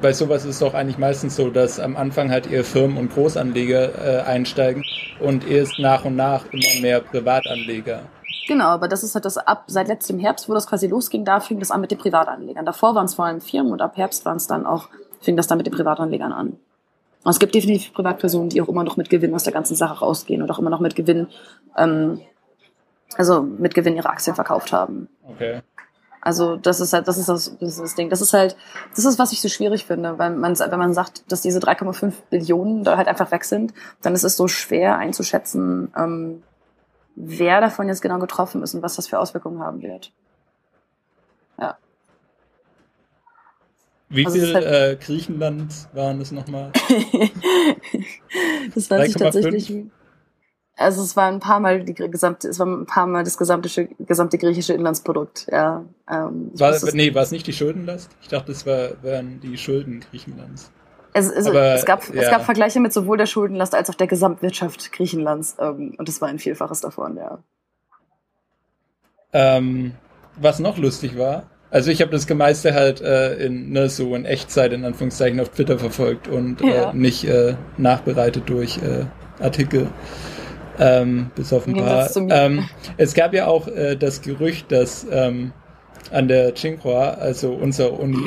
bei 0.00 0.12
sowas 0.12 0.44
ist 0.44 0.50
es 0.50 0.58
doch 0.58 0.74
eigentlich 0.74 0.98
meistens 0.98 1.36
so, 1.36 1.48
dass 1.48 1.80
am 1.80 1.96
Anfang 1.96 2.30
halt 2.30 2.50
eher 2.50 2.64
Firmen 2.64 2.98
und 2.98 3.12
Großanleger 3.12 4.20
äh, 4.20 4.22
einsteigen 4.22 4.84
und 5.20 5.48
erst 5.48 5.78
nach 5.78 6.04
und 6.04 6.16
nach 6.16 6.44
immer 6.52 6.82
mehr 6.82 7.00
Privatanleger. 7.00 8.02
Genau, 8.46 8.66
aber 8.66 8.88
das 8.88 9.02
ist 9.02 9.14
halt 9.14 9.24
das 9.24 9.38
ab 9.38 9.64
seit 9.68 9.88
letztem 9.88 10.18
Herbst, 10.18 10.48
wo 10.48 10.54
das 10.54 10.66
quasi 10.66 10.86
losging, 10.86 11.24
da 11.24 11.40
fing 11.40 11.58
das 11.60 11.70
an 11.70 11.80
mit 11.80 11.90
den 11.90 11.98
Privatanlegern. 11.98 12.66
Davor 12.66 12.94
waren 12.94 13.06
es 13.06 13.14
vor 13.14 13.24
allem 13.24 13.40
Firmen 13.40 13.72
und 13.72 13.80
ab 13.80 13.96
Herbst 13.96 14.24
waren 14.26 14.36
es 14.36 14.46
dann 14.46 14.66
auch, 14.66 14.88
fing 15.20 15.36
das 15.36 15.46
dann 15.46 15.56
mit 15.56 15.66
den 15.66 15.72
Privatanlegern 15.72 16.32
an. 16.32 16.58
Und 17.22 17.30
es 17.30 17.38
gibt 17.38 17.54
definitiv 17.54 17.92
Privatpersonen, 17.94 18.50
die 18.50 18.60
auch 18.60 18.68
immer 18.68 18.84
noch 18.84 18.96
mit 18.96 19.08
Gewinn 19.08 19.34
aus 19.34 19.44
der 19.44 19.52
ganzen 19.52 19.76
Sache 19.76 20.00
rausgehen 20.00 20.42
und 20.42 20.50
auch 20.50 20.58
immer 20.58 20.70
noch 20.70 20.80
mit 20.80 20.94
Gewinn, 20.94 21.28
ähm, 21.76 22.20
also 23.16 23.42
mit 23.42 23.74
Gewinn 23.74 23.96
ihre 23.96 24.10
Aktien 24.10 24.34
verkauft 24.34 24.72
haben. 24.72 25.08
Okay. 25.26 25.60
Also 26.20 26.56
das 26.56 26.80
ist 26.80 26.92
halt, 26.92 27.08
das 27.08 27.16
ist 27.16 27.28
das, 27.28 27.56
das 27.58 27.70
ist 27.70 27.80
das 27.80 27.94
Ding. 27.94 28.10
Das 28.10 28.20
ist 28.20 28.32
halt, 28.32 28.56
das 28.94 29.04
ist, 29.04 29.18
was 29.18 29.32
ich 29.32 29.40
so 29.40 29.48
schwierig 29.48 29.86
finde, 29.86 30.18
weil 30.18 30.30
man, 30.30 30.58
wenn 30.58 30.78
man 30.78 30.92
sagt, 30.92 31.30
dass 31.32 31.40
diese 31.40 31.60
3,5 31.60 32.12
Billionen 32.28 32.84
da 32.84 32.96
halt 32.96 33.08
einfach 33.08 33.30
weg 33.30 33.44
sind, 33.44 33.72
dann 34.02 34.14
ist 34.14 34.24
es 34.24 34.36
so 34.36 34.46
schwer 34.46 34.98
einzuschätzen, 34.98 35.92
ähm, 35.96 36.42
wer 37.16 37.60
davon 37.60 37.88
jetzt 37.88 38.02
genau 38.02 38.18
getroffen 38.18 38.62
ist 38.62 38.74
und 38.74 38.82
was 38.82 38.96
das 38.96 39.06
für 39.06 39.18
Auswirkungen 39.18 39.60
haben 39.60 39.82
wird. 39.82 40.12
Ja. 41.58 41.78
Wie 44.10 44.26
also 44.26 44.38
viel 44.38 44.54
halt, 44.54 44.66
äh, 44.66 44.96
Griechenland 45.00 45.72
waren 45.94 46.20
es 46.20 46.32
nochmal? 46.32 46.72
das 48.74 48.90
weiß 48.90 49.08
ich 49.08 49.14
tatsächlich. 49.14 49.84
Also 50.80 51.02
es 51.02 51.14
war 51.14 51.26
ein 51.28 51.40
paar 51.40 51.60
Mal 51.60 51.84
die 51.84 51.92
gesamte, 51.92 52.48
es 52.48 52.58
war 52.58 52.66
ein 52.66 52.86
paar 52.86 53.06
Mal 53.06 53.22
das 53.22 53.36
gesamte, 53.36 53.88
gesamte 53.98 54.38
griechische 54.38 54.72
Inlandsprodukt. 54.72 55.46
Ja, 55.52 55.84
ähm, 56.10 56.52
war, 56.54 56.74
nee, 56.94 57.14
war 57.14 57.22
es 57.22 57.32
nicht 57.32 57.46
die 57.46 57.52
Schuldenlast? 57.52 58.10
Ich 58.22 58.28
dachte, 58.28 58.50
es 58.52 58.64
war, 58.64 58.92
waren 59.02 59.40
die 59.40 59.58
Schulden 59.58 60.00
Griechenlands. 60.00 60.72
Es, 61.12 61.28
es, 61.28 61.46
Aber, 61.46 61.74
es, 61.74 61.84
gab, 61.84 62.08
ja. 62.14 62.22
es 62.22 62.30
gab 62.30 62.44
Vergleiche 62.44 62.80
mit 62.80 62.94
sowohl 62.94 63.18
der 63.18 63.26
Schuldenlast 63.26 63.74
als 63.74 63.90
auch 63.90 63.94
der 63.94 64.06
Gesamtwirtschaft 64.06 64.90
Griechenlands. 64.92 65.56
Ähm, 65.58 65.96
und 65.98 66.08
das 66.08 66.22
war 66.22 66.28
ein 66.28 66.38
Vielfaches 66.38 66.80
davon, 66.80 67.18
ja. 67.18 67.42
Ähm, 69.34 69.92
was 70.36 70.60
noch 70.60 70.78
lustig 70.78 71.18
war, 71.18 71.50
also 71.70 71.90
ich 71.90 72.00
habe 72.00 72.10
das 72.10 72.26
gemeiste 72.26 72.72
halt 72.72 73.02
äh, 73.02 73.34
in 73.34 73.70
ne, 73.70 73.90
so 73.90 74.14
in 74.14 74.24
Echtzeit 74.24 74.72
in 74.72 74.84
Anführungszeichen 74.86 75.38
auf 75.40 75.50
Twitter 75.50 75.78
verfolgt 75.78 76.26
und 76.26 76.62
äh, 76.62 76.68
ja. 76.68 76.90
äh, 76.90 76.94
nicht 76.94 77.24
äh, 77.24 77.54
nachbereitet 77.76 78.48
durch 78.48 78.78
äh, 78.78 79.04
Artikel. 79.42 79.88
Ähm, 80.80 81.30
bis 81.34 81.52
auf 81.52 81.66
ein 81.66 81.74
paar. 81.74 82.08
Ähm, 82.16 82.68
es 82.96 83.12
gab 83.14 83.34
ja 83.34 83.46
auch 83.46 83.68
äh, 83.68 83.96
das 83.96 84.22
Gerücht, 84.22 84.72
dass 84.72 85.06
ähm, 85.10 85.52
an 86.10 86.26
der 86.26 86.54
Tsinghua, 86.54 87.10
also 87.10 87.52
unserer 87.52 88.00
Uni, 88.00 88.24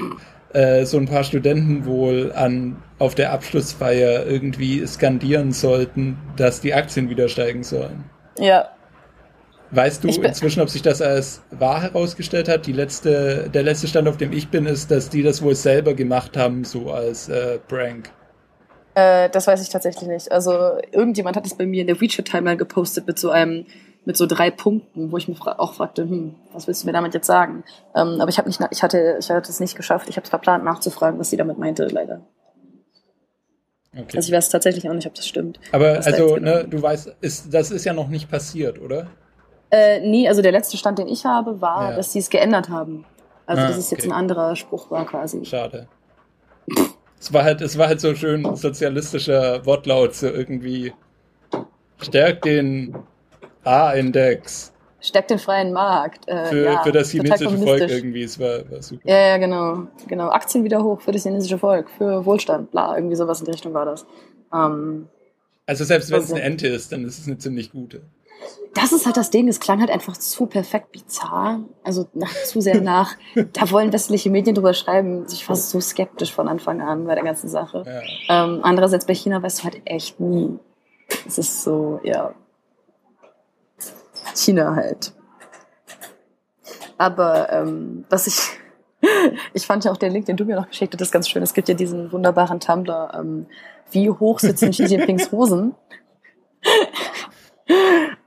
äh, 0.54 0.86
so 0.86 0.98
ein 0.98 1.08
paar 1.08 1.24
Studenten 1.24 1.86
wohl 1.86 2.32
an 2.34 2.78
auf 3.00 3.16
der 3.16 3.34
Abschlussfeier 3.34 4.26
irgendwie 4.28 4.86
skandieren 4.86 5.52
sollten, 5.52 6.18
dass 6.38 6.62
die 6.62 6.74
Aktien 6.74 7.10
wieder 7.10 7.28
steigen 7.28 7.63
sollen. 7.63 8.04
Ja. 8.38 8.70
Weißt 9.72 10.04
du 10.04 10.10
inzwischen, 10.10 10.62
ob 10.62 10.70
sich 10.70 10.84
das 10.84 11.02
als 11.02 11.42
wahr 11.50 11.82
herausgestellt 11.82 12.48
hat? 12.48 12.68
Die 12.68 12.74
letzte, 12.74 13.50
der 13.52 13.63
letzte 13.63 13.88
Stand, 13.88 14.08
auf 14.08 14.18
dem 14.18 14.32
ich 14.32 14.50
bin, 14.50 14.68
ist, 14.68 14.92
dass 14.92 15.10
die 15.10 15.24
das 15.24 15.42
wohl 15.42 15.56
selber 15.56 15.96
gemacht 15.96 16.38
haben, 16.38 16.63
so 16.63 16.92
als 16.92 17.28
äh, 17.30 17.58
Prank. 17.68 18.12
Äh, 18.96 19.30
das 19.30 19.48
weiß 19.48 19.62
ich 19.62 19.70
tatsächlich 19.70 20.08
nicht. 20.08 20.32
Also 20.32 20.52
irgendjemand 20.92 21.36
hat 21.36 21.46
es 21.46 21.56
bei 21.56 21.66
mir 21.66 21.82
in 21.82 21.88
der 21.88 22.00
WeChat-Timeline 22.00 22.58
gepostet 22.58 23.08
mit 23.08 23.18
so 23.20 23.30
einem 23.30 23.66
mit 24.06 24.18
so 24.18 24.26
drei 24.26 24.52
Punkten, 24.52 25.12
wo 25.12 25.18
ich 25.18 25.28
mir 25.28 25.36
fra 25.36 25.60
auch 25.60 25.76
fragte, 25.76 26.04
hm, 26.04 26.36
was 26.52 26.68
willst 26.68 26.84
du 26.84 26.88
mir 26.88 26.94
damit 26.94 27.14
jetzt 27.14 27.28
sagen? 27.28 27.64
Ähm, 27.96 28.20
aber 28.20 28.30
ich 28.30 28.38
habe 28.38 28.50
nicht, 28.50 28.60
ich 28.70 28.84
hatte, 28.84 29.18
ich 29.20 29.30
hatte 29.30 29.50
es 29.50 29.60
nicht 29.60 29.76
geschafft. 29.76 30.10
Ich 30.10 30.18
habe 30.18 30.24
es 30.24 30.30
verplant 30.30 30.64
nachzufragen, 30.64 31.20
was 31.20 31.30
sie 31.30 31.38
damit 31.38 31.58
meinte, 31.58 31.86
leider. 31.86 32.22
Okay. 33.96 34.18
Also 34.18 34.28
ich 34.28 34.36
weiß 34.36 34.50
tatsächlich 34.50 34.90
auch 34.90 34.94
nicht, 34.94 35.08
ob 35.08 35.14
das 35.14 35.28
stimmt. 35.28 35.60
Aber 35.72 36.02
also, 36.04 36.36
genau 36.36 36.58
ne, 36.58 36.68
du 36.68 36.82
weißt, 36.82 37.16
ist, 37.22 37.54
das 37.54 37.72
ist 37.72 37.86
ja 37.86 37.94
noch 37.94 38.10
nicht 38.10 38.30
passiert, 38.30 38.82
oder? 38.82 39.08
Äh, 39.70 40.02
nee, 40.02 40.28
also 40.28 40.42
der 40.42 40.52
letzte 40.52 40.78
Stand, 40.78 41.00
den 41.00 41.08
ich 41.08 41.26
habe, 41.26 41.62
war, 41.62 41.92
ja. 41.92 41.96
dass 41.96 42.12
sie 42.12 42.20
es 42.20 42.30
geändert 42.30 42.70
haben. 42.70 43.06
Also 43.46 43.62
ah, 43.62 43.68
dass 43.68 43.78
es 43.78 43.88
okay. 43.88 43.96
jetzt 43.96 44.06
ein 44.06 44.12
anderer 44.12 44.56
Spruch 44.56 44.90
war 44.92 45.06
quasi. 45.06 45.46
Schade. 45.46 45.88
es 47.24 47.32
war 47.32 47.44
halt, 47.46 47.62
es 47.62 47.78
war 47.78 47.88
halt 47.88 48.02
so 48.02 48.14
schön 48.16 48.54
sozialistischer 48.56 49.66
Wortlaut, 49.66 50.14
so 50.14 50.28
irgendwie 50.28 50.92
stärkt 52.02 52.44
den 52.44 52.98
A-Index. 53.64 54.74
Stärkt 55.00 55.30
den 55.30 55.40
freien 55.40 55.72
Markt. 55.72 56.28
Äh, 56.28 56.46
für, 56.48 56.66
ja, 56.66 56.84
für 56.84 56.92
das 56.92 57.12
chinesische 57.12 57.58
Volk 57.58 57.90
irgendwie, 57.90 58.24
es 58.24 58.38
war, 58.38 58.70
war 58.70 58.82
super. 58.82 59.10
Ja, 59.10 59.18
ja, 59.18 59.38
genau. 59.38 59.88
genau. 60.08 60.32
Aktien 60.32 60.66
wieder 60.66 60.84
hoch 60.84 61.00
für 61.00 61.14
das 61.14 61.24
chinesische 61.24 61.58
Volk, 61.58 61.90
für 61.98 62.26
Wohlstand, 62.26 62.72
bla, 62.72 62.98
irgendwie 62.98 63.16
sowas 63.16 63.40
in 63.40 63.46
die 63.46 63.52
Richtung 63.52 63.74
war 63.74 63.86
das. 63.86 64.06
Ähm, 64.54 65.08
also 65.66 65.86
selbst 65.86 66.12
wenn 66.12 66.22
es 66.22 66.32
eine 66.32 66.42
Ente 66.42 66.68
ist, 66.68 66.92
dann 66.92 67.06
ist 67.06 67.20
es 67.20 67.28
eine 67.28 67.38
ziemlich 67.38 67.72
gute. 67.72 68.02
Das 68.74 68.92
ist 68.92 69.06
halt 69.06 69.18
das 69.18 69.30
Ding, 69.30 69.48
es 69.48 69.60
klang 69.60 69.80
halt 69.80 69.92
einfach 69.92 70.18
zu 70.18 70.48
perfekt 70.48 70.92
bizarr, 70.92 71.60
also 71.84 72.08
nach, 72.14 72.34
zu 72.46 72.60
sehr 72.60 72.82
nach. 72.82 73.16
da 73.36 73.70
wollen 73.70 73.94
westliche 73.94 74.30
Medien 74.30 74.56
drüber 74.56 74.74
schreiben. 74.74 75.26
Ich 75.32 75.48
war 75.48 75.56
so 75.56 75.80
skeptisch 75.80 76.34
von 76.34 76.48
Anfang 76.48 76.82
an 76.82 77.06
bei 77.06 77.16
der 77.16 77.24
ganzen 77.24 77.50
Sache. 77.50 77.84
Ja. 78.28 78.46
Ähm, 78.46 78.62
andererseits 78.64 79.06
bei 79.06 79.14
China 79.14 79.44
weißt 79.44 79.60
du 79.60 79.64
halt 79.66 79.82
echt 79.86 80.20
nie. 80.20 80.58
Es 81.28 81.38
ist 81.38 81.64
so, 81.64 82.00
ja, 82.04 82.34
China 84.36 84.76
halt. 84.76 85.14
Aber 86.98 87.52
ähm, 87.52 88.06
was 88.10 88.28
ich, 88.28 88.40
ich 89.54 89.66
fand 89.66 89.86
ja 89.86 89.92
auch 89.92 89.98
den 89.98 90.12
Link, 90.12 90.26
den 90.26 90.38
du 90.38 90.46
mir 90.46 90.56
noch 90.56 90.68
geschickt 90.68 90.96
hast, 91.00 91.12
ganz 91.12 91.30
schön. 91.30 91.44
Es 91.44 91.54
gibt 91.54 91.70
ja 91.70 91.76
diesen 91.76 92.12
wunderbaren 92.12 92.60
Tumblr, 92.60 93.12
ähm, 93.14 93.48
wie 93.92 94.10
hoch 94.10 94.40
sitzen 94.40 94.72
Xi 94.72 94.86
Jinpings 94.86 95.32
Hosen? 95.32 95.76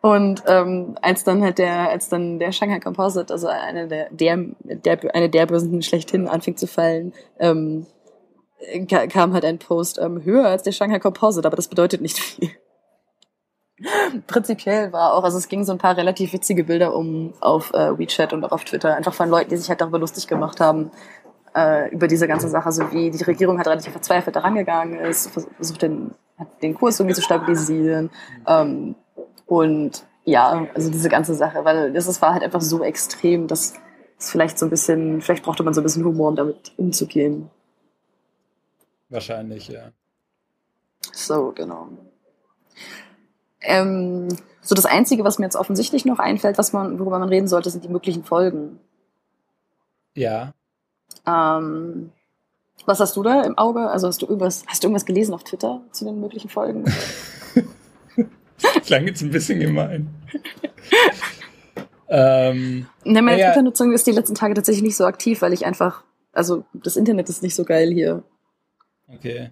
Und 0.07 0.45
ähm, 0.47 0.97
als 1.03 1.25
dann 1.25 1.43
halt 1.43 1.59
der, 1.59 1.91
als 1.91 2.09
dann 2.09 2.39
der 2.39 2.53
Shanghai 2.53 2.79
Composite, 2.79 3.33
also 3.33 3.49
eine 3.49 3.89
der, 3.89 4.09
der, 4.11 4.37
der 4.61 5.01
eine 5.17 5.29
der 5.29 5.47
Börsen 5.47 5.83
schlechthin 5.83 6.29
anfing 6.29 6.57
zu 6.57 6.69
fallen, 6.69 7.13
ähm, 7.41 7.87
kam 9.11 9.33
halt 9.33 9.45
ein 9.45 9.59
Post 9.59 9.99
ähm, 9.99 10.23
höher 10.23 10.47
als 10.47 10.63
der 10.63 10.71
Shanghai 10.71 11.01
Composite, 11.01 11.45
aber 11.45 11.57
das 11.57 11.67
bedeutet 11.67 12.03
nicht 12.03 12.21
viel. 12.21 12.51
Prinzipiell 14.29 14.93
war 14.93 15.15
auch, 15.15 15.25
also 15.25 15.39
es 15.39 15.49
ging 15.49 15.65
so 15.65 15.73
ein 15.73 15.79
paar 15.79 15.97
relativ 15.97 16.33
witzige 16.33 16.63
Bilder 16.63 16.95
um 16.95 17.35
auf 17.41 17.75
äh, 17.75 17.99
WeChat 17.99 18.33
und 18.33 18.45
auch 18.45 18.53
auf 18.53 18.63
Twitter, 18.63 18.95
einfach 18.95 19.13
von 19.13 19.29
Leuten, 19.29 19.51
die 19.51 19.57
sich 19.57 19.69
halt 19.69 19.81
darüber 19.81 19.99
lustig 19.99 20.29
gemacht 20.29 20.61
haben, 20.61 20.93
äh, 21.57 21.91
über 21.91 22.07
diese 22.07 22.29
ganze 22.29 22.49
Sache, 22.49 22.71
so 22.71 22.93
wie 22.93 23.11
die 23.11 23.25
Regierung 23.25 23.57
halt 23.57 23.67
relativ 23.67 23.91
verzweifelt 23.91 24.37
daran 24.37 24.55
gegangen 24.55 25.01
ist, 25.01 25.33
versucht 25.33 25.83
den, 25.83 26.13
den 26.63 26.77
Kurs 26.77 27.01
irgendwie 27.01 27.17
zu 27.17 27.23
stabilisieren. 27.23 28.11
Ähm, 28.47 28.95
und 29.47 30.05
ja, 30.25 30.67
also 30.75 30.91
diese 30.91 31.09
ganze 31.09 31.35
Sache, 31.35 31.65
weil 31.65 31.93
das 31.93 32.21
war 32.21 32.35
halt 32.35 32.43
einfach 32.43 32.61
so 32.61 32.83
extrem, 32.83 33.47
dass 33.47 33.75
es 34.19 34.31
vielleicht 34.31 34.59
so 34.59 34.67
ein 34.67 34.71
bisschen, 34.71 35.21
vielleicht 35.23 35.45
brauchte 35.45 35.63
man 35.63 35.73
so 35.73 35.81
ein 35.81 35.85
bisschen 35.85 36.05
Humor, 36.05 36.31
um 36.31 36.37
damit 36.37 36.73
umzugehen. 36.77 37.49
Wahrscheinlich, 39.09 39.69
ja. 39.69 39.93
So, 41.13 41.53
genau. 41.53 41.89
Ähm, 43.61 44.29
so 44.61 44.75
das 44.75 44.87
Einzige, 44.87 45.23
was 45.23 45.39
mir 45.39 45.47
jetzt 45.47 45.57
offensichtlich 45.57 46.05
noch 46.05 46.19
einfällt, 46.19 46.59
was 46.59 46.73
man, 46.73 46.99
worüber 46.99 47.19
man 47.19 47.29
reden 47.29 47.47
sollte, 47.47 47.71
sind 47.71 47.85
die 47.85 47.89
möglichen 47.89 48.25
Folgen. 48.25 48.81
Ja. 50.15 50.53
Ähm, 51.25 52.11
was 52.85 52.99
hast 53.01 53.17
du 53.17 53.23
da 53.23 53.43
im 53.43 53.57
Auge? 53.59 53.89
Also 53.91 54.09
hast 54.09 54.23
du 54.23 54.27
irgendwas, 54.27 54.65
hast 54.67 54.83
du 54.83 54.89
irgendwas 54.89 55.07
gelesen 55.07 55.35
auf 55.35 55.45
Twitter 55.45 55.83
zu 55.93 56.05
den 56.05 56.21
möglichen 56.21 56.49
Folgen? 56.49 56.85
Klang 58.87 59.07
jetzt 59.07 59.23
ein 59.23 59.31
bisschen 59.31 59.61
gemein. 59.61 60.09
ähm, 62.09 62.87
ne, 63.05 63.23
meine 63.23 63.41
ja, 63.41 63.49
Twitter-Nutzung 63.49 63.93
ist 63.93 64.07
die 64.07 64.13
letzten 64.13 64.35
Tage 64.35 64.55
tatsächlich 64.55 64.83
nicht 64.83 64.97
so 64.97 65.05
aktiv, 65.05 65.43
weil 65.43 65.53
ich 65.53 65.67
einfach, 65.67 66.05
also 66.33 66.65
das 66.73 66.97
Internet 66.97 67.29
ist 67.29 67.43
nicht 67.43 67.55
so 67.55 67.65
geil 67.65 67.91
hier. 67.93 68.23
Okay. 69.09 69.51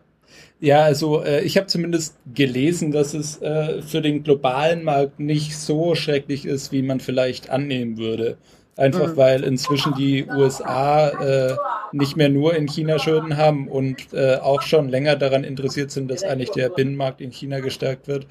Ja, 0.60 0.82
also 0.82 1.22
äh, 1.22 1.42
ich 1.42 1.56
habe 1.56 1.66
zumindest 1.66 2.16
gelesen, 2.34 2.90
dass 2.90 3.14
es 3.14 3.40
äh, 3.42 3.82
für 3.82 4.00
den 4.00 4.22
globalen 4.22 4.82
Markt 4.84 5.20
nicht 5.20 5.56
so 5.56 5.94
schrecklich 5.94 6.46
ist, 6.46 6.72
wie 6.72 6.82
man 6.82 7.00
vielleicht 7.00 7.50
annehmen 7.50 7.98
würde. 7.98 8.38
Einfach 8.76 9.12
mhm. 9.12 9.16
weil 9.16 9.44
inzwischen 9.44 9.94
die 9.94 10.26
USA 10.26 11.08
äh, 11.08 11.56
nicht 11.92 12.16
mehr 12.16 12.28
nur 12.28 12.56
in 12.56 12.66
China 12.66 12.98
Schulden 12.98 13.36
haben 13.36 13.68
und 13.68 14.12
äh, 14.12 14.36
auch 14.36 14.62
schon 14.62 14.88
länger 14.88 15.14
daran 15.14 15.44
interessiert 15.44 15.92
sind, 15.92 16.10
dass 16.10 16.24
eigentlich 16.24 16.50
der 16.50 16.70
Binnenmarkt 16.70 17.20
in 17.20 17.30
China 17.30 17.60
gestärkt 17.60 18.08
wird. 18.08 18.26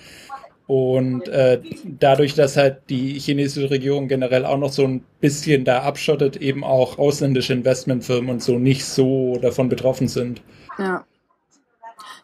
Und 0.66 1.28
äh, 1.28 1.62
dadurch, 1.84 2.36
dass 2.36 2.56
halt 2.56 2.90
die 2.90 3.20
chinesische 3.20 3.70
Regierung 3.70 4.08
generell 4.08 4.46
auch 4.46 4.58
noch 4.58 4.72
so 4.72 4.86
ein 4.86 5.04
bisschen 5.20 5.66
da 5.66 5.82
abschottet, 5.82 6.38
eben 6.38 6.64
auch 6.64 6.98
ausländische 6.98 7.54
Investmentfirmen 7.54 8.30
und 8.30 8.42
so 8.42 8.58
nicht 8.58 8.86
so 8.86 9.38
davon 9.42 9.68
betroffen 9.70 10.08
sind. 10.08 10.42
Ja. 10.78 11.06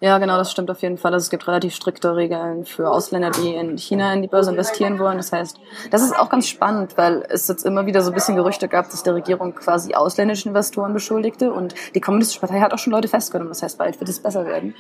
Ja, 0.01 0.17
genau, 0.17 0.37
das 0.37 0.49
stimmt 0.49 0.71
auf 0.71 0.81
jeden 0.81 0.97
Fall. 0.97 1.13
Also 1.13 1.25
es 1.25 1.29
gibt 1.29 1.45
relativ 1.45 1.75
strikte 1.75 2.15
Regeln 2.15 2.63
für 2.63 2.89
Ausländer, 2.89 3.31
die 3.31 3.53
in 3.53 3.77
China 3.77 4.13
in 4.13 4.21
die 4.21 4.29
Börse 4.29 4.51
investieren 4.51 4.97
wollen. 4.97 5.17
Das 5.17 5.33
heißt, 5.33 5.59
das 5.91 6.01
ist 6.01 6.17
auch 6.17 6.29
ganz 6.29 6.47
spannend, 6.47 6.97
weil 6.97 7.25
es 7.27 7.49
jetzt 7.49 7.65
immer 7.65 7.85
wieder 7.85 8.01
so 8.01 8.11
ein 8.11 8.13
bisschen 8.13 8.37
Gerüchte 8.37 8.69
gab, 8.69 8.89
dass 8.89 9.03
die 9.03 9.09
Regierung 9.09 9.53
quasi 9.53 9.95
ausländische 9.95 10.47
Investoren 10.47 10.93
beschuldigte 10.93 11.51
und 11.51 11.75
die 11.95 11.99
Kommunistische 11.99 12.39
Partei 12.39 12.61
hat 12.61 12.73
auch 12.73 12.77
schon 12.77 12.93
Leute 12.93 13.09
festgenommen. 13.09 13.51
Das 13.51 13.61
heißt, 13.61 13.77
bald 13.77 13.99
wird 13.99 14.09
es 14.09 14.21
besser 14.21 14.45
werden. 14.45 14.73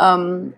Ähm, 0.00 0.54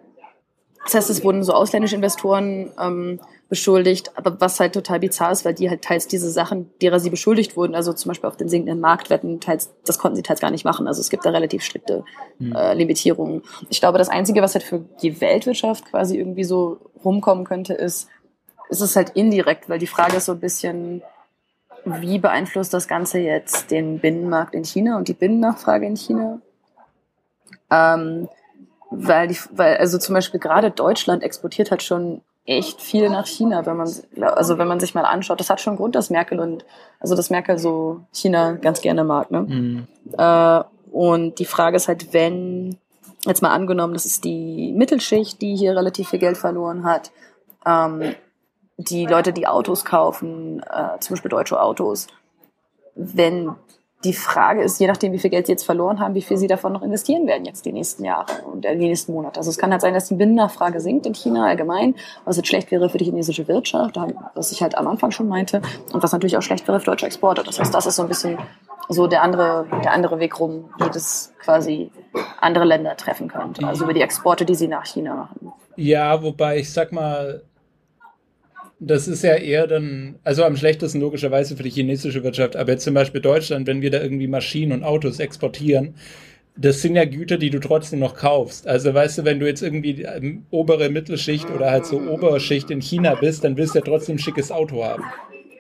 das 0.85 0.95
heißt, 0.95 1.11
es 1.11 1.25
wurden 1.25 1.43
so 1.43 1.53
ausländische 1.53 1.97
Investoren 1.97 2.71
ähm, 2.79 3.21
beschuldigt, 3.49 4.13
aber 4.17 4.41
was 4.41 4.61
halt 4.61 4.75
total 4.75 5.01
bizarr 5.01 5.33
ist, 5.33 5.45
weil 5.45 5.55
die 5.55 5.71
halt 5.71 5.83
teils 5.83 6.07
diese 6.07 6.31
Sachen, 6.31 6.71
derer 6.81 7.01
sie 7.01 7.11
beschuldigt 7.11 7.57
wurden, 7.57 7.75
also 7.75 7.93
zum 7.93 8.11
Beispiel 8.11 8.29
auf 8.29 8.37
den 8.37 8.49
sinkenden 8.49 8.81
Marktwetten, 8.81 9.41
teils, 9.41 9.73
das 9.87 9.99
konnten 9.99 10.17
sie 10.17 10.23
teils 10.23 10.41
gar 10.41 10.51
nicht 10.51 10.65
machen. 10.65 10.87
Also 10.87 11.01
es 11.01 11.11
gibt 11.11 11.25
da 11.25 11.31
relativ 11.31 11.63
strikte 11.63 12.05
hm. 12.39 12.55
äh, 12.55 12.75
Limitierungen. 12.75 13.43
Ich 13.71 13.81
glaube, 13.81 13.99
das 13.99 14.09
Einzige, 14.09 14.43
was 14.43 14.55
halt 14.55 14.65
für 14.65 14.85
die 15.03 15.21
Weltwirtschaft 15.21 15.87
quasi 15.87 16.19
irgendwie 16.19 16.45
so 16.45 16.79
rumkommen 17.05 17.45
könnte, 17.45 17.75
ist, 17.75 18.09
ist 18.69 18.81
es 18.81 18.97
halt 18.97 19.11
indirekt, 19.11 19.69
weil 19.69 19.79
die 19.79 19.87
Frage 19.87 20.17
ist 20.17 20.27
so 20.27 20.33
ein 20.33 20.41
bisschen, 20.41 21.03
wie 21.85 22.19
beeinflusst 22.19 22.75
das 22.75 22.89
Ganze 22.89 23.19
jetzt 23.19 23.71
den 23.71 24.01
Binnenmarkt 24.01 24.55
in 24.55 24.65
China 24.65 24.97
und 24.97 25.09
die 25.09 25.15
Binnennachfrage 25.15 25.87
in 25.87 25.97
China? 25.97 26.41
Ähm, 27.71 28.29
weil 28.97 29.29
die, 29.29 29.39
weil 29.51 29.77
also 29.77 29.99
zum 29.99 30.15
Beispiel 30.15 30.41
gerade 30.41 30.71
Deutschland 30.71 31.23
exportiert 31.23 31.71
halt 31.71 31.83
schon 31.83 32.23
echt 32.47 32.81
viel 32.81 33.09
nach 33.09 33.27
China, 33.27 33.65
wenn 33.65 33.77
man 33.77 33.89
also 34.21 34.59
wenn 34.59 34.69
man 34.69 34.81
sich 34.81 34.95
mal 34.95 35.05
anschaut, 35.05 35.41
das 35.41 35.51
hat 35.51 35.61
schon 35.61 35.77
Grund, 35.77 35.95
dass 35.95 36.11
Merkel 36.11 36.41
und 36.41 36.65
also 37.01 37.17
dass 37.17 37.31
Merkel 37.31 37.59
so 37.59 38.01
China 38.13 38.53
ganz 38.53 38.81
gerne 38.81 39.05
mag, 39.05 39.31
ne? 39.31 39.41
Mhm. 39.43 39.87
Äh, 40.17 40.65
und 40.93 41.39
die 41.39 41.47
Frage 41.47 41.77
ist 41.77 41.89
halt, 41.89 42.13
wenn 42.13 42.77
jetzt 43.25 43.43
mal 43.43 43.51
angenommen, 43.51 43.95
das 43.95 44.05
ist 44.05 44.25
die 44.25 44.73
Mittelschicht, 44.77 45.41
die 45.41 45.57
hier 45.57 45.75
relativ 45.75 46.11
viel 46.11 46.19
Geld 46.19 46.37
verloren 46.37 46.85
hat, 46.85 47.11
ähm, 47.67 48.15
die 48.77 49.07
Leute, 49.07 49.33
die 49.33 49.47
Autos 49.47 49.85
kaufen, 49.85 50.63
äh, 50.63 50.99
zum 51.01 51.15
Beispiel 51.15 51.31
deutsche 51.31 51.61
Autos, 51.61 52.09
wenn 52.95 53.55
die 54.05 54.13
Frage 54.13 54.63
ist, 54.63 54.79
je 54.79 54.87
nachdem, 54.87 55.13
wie 55.13 55.19
viel 55.19 55.31
Geld 55.31 55.47
sie 55.47 55.53
jetzt 55.53 55.65
verloren 55.65 55.99
haben, 55.99 56.15
wie 56.15 56.23
viel 56.23 56.37
sie 56.37 56.47
davon 56.47 56.73
noch 56.73 56.83
investieren 56.83 57.27
werden 57.27 57.45
jetzt 57.45 57.65
die 57.65 57.73
nächsten 57.73 58.05
Jahre 58.05 58.27
und 58.45 58.65
die 58.65 58.75
nächsten 58.77 59.13
Monate. 59.13 59.41
Also 59.41 59.51
es 59.51 59.59
kann 59.59 59.73
halt 59.73 59.81
sein, 59.81 59.95
dass 59.95 60.09
die 60.09 60.15
Binnennachfrage 60.15 60.81
sinkt 60.81 61.07
in 61.07 61.15
China 61.15 61.47
allgemein, 61.47 61.95
was 62.25 62.37
jetzt 62.37 62.49
schlecht 62.49 62.71
wäre 62.71 62.89
für 62.89 62.99
die 62.99 63.07
chinesische 63.07 63.49
Wirtschaft, 63.49 63.99
was 64.35 64.53
ich 64.53 64.63
halt 64.63 64.77
am 64.77 64.87
Anfang 64.87 65.11
schon 65.11 65.29
meinte, 65.29 65.63
und 65.93 66.03
was 66.03 66.13
natürlich 66.13 66.37
auch 66.37 66.43
schlecht 66.43 66.69
wäre 66.69 66.79
für 66.79 66.87
deutsche 66.87 67.07
Exporte. 67.07 67.43
Das 67.43 67.59
heißt, 67.59 67.75
das 67.75 67.87
ist 67.87 67.97
so 67.97 68.03
ein 68.03 68.09
bisschen 68.09 68.39
so 68.89 69.07
der 69.07 69.23
andere, 69.23 69.67
der 69.83 69.93
andere 69.93 70.19
Weg 70.19 70.39
rum, 70.39 70.67
wie 70.79 70.91
das 70.91 71.33
quasi 71.43 71.91
andere 72.41 72.65
Länder 72.65 72.97
treffen 72.97 73.29
könnte. 73.29 73.67
Also 73.67 73.85
über 73.85 73.95
die 73.95 74.03
Exporte, 74.03 74.45
die 74.45 74.55
sie 74.55 74.69
nach 74.69 74.85
China 74.85 75.15
machen. 75.15 75.53
Ja, 75.77 76.23
wobei 76.23 76.59
ich 76.59 76.73
sag 76.73 76.93
mal, 76.93 77.43
das 78.81 79.09
ist 79.09 79.23
ja 79.23 79.35
eher 79.35 79.67
dann, 79.67 80.17
also 80.25 80.45
am 80.45 80.57
schlechtesten 80.57 81.01
logischerweise 81.01 81.57
für 81.57 81.63
die 81.63 81.71
chinesische 81.71 82.23
Wirtschaft, 82.25 82.57
aber 82.57 82.73
jetzt 82.73 82.85
zum 82.85 82.95
Beispiel 82.95 83.21
Deutschland, 83.21 83.67
wenn 83.67 83.83
wir 83.83 83.91
da 83.91 84.01
irgendwie 84.01 84.27
Maschinen 84.27 84.73
und 84.73 84.85
Autos 84.85 85.21
exportieren, 85.21 85.95
das 86.57 86.83
sind 86.83 86.95
ja 86.95 87.05
Güter, 87.05 87.37
die 87.37 87.51
du 87.51 87.59
trotzdem 87.59 87.99
noch 87.99 88.15
kaufst. 88.15 88.69
Also 88.69 88.95
weißt 88.95 89.19
du, 89.19 89.25
wenn 89.25 89.41
du 89.41 89.47
jetzt 89.47 89.63
irgendwie 89.63 90.03
ähm, 90.03 90.47
obere 90.51 90.89
Mittelschicht 90.89 91.51
oder 91.51 91.71
halt 91.71 91.87
so 91.87 91.99
obere 91.99 92.39
Schicht 92.39 92.71
in 92.71 92.81
China 92.81 93.17
bist, 93.17 93.43
dann 93.43 93.57
willst 93.57 93.75
du 93.75 93.81
ja 93.81 93.85
trotzdem 93.85 94.17
ein 94.17 94.21
schickes 94.21 94.53
Auto 94.53 94.85
haben. 94.85 95.03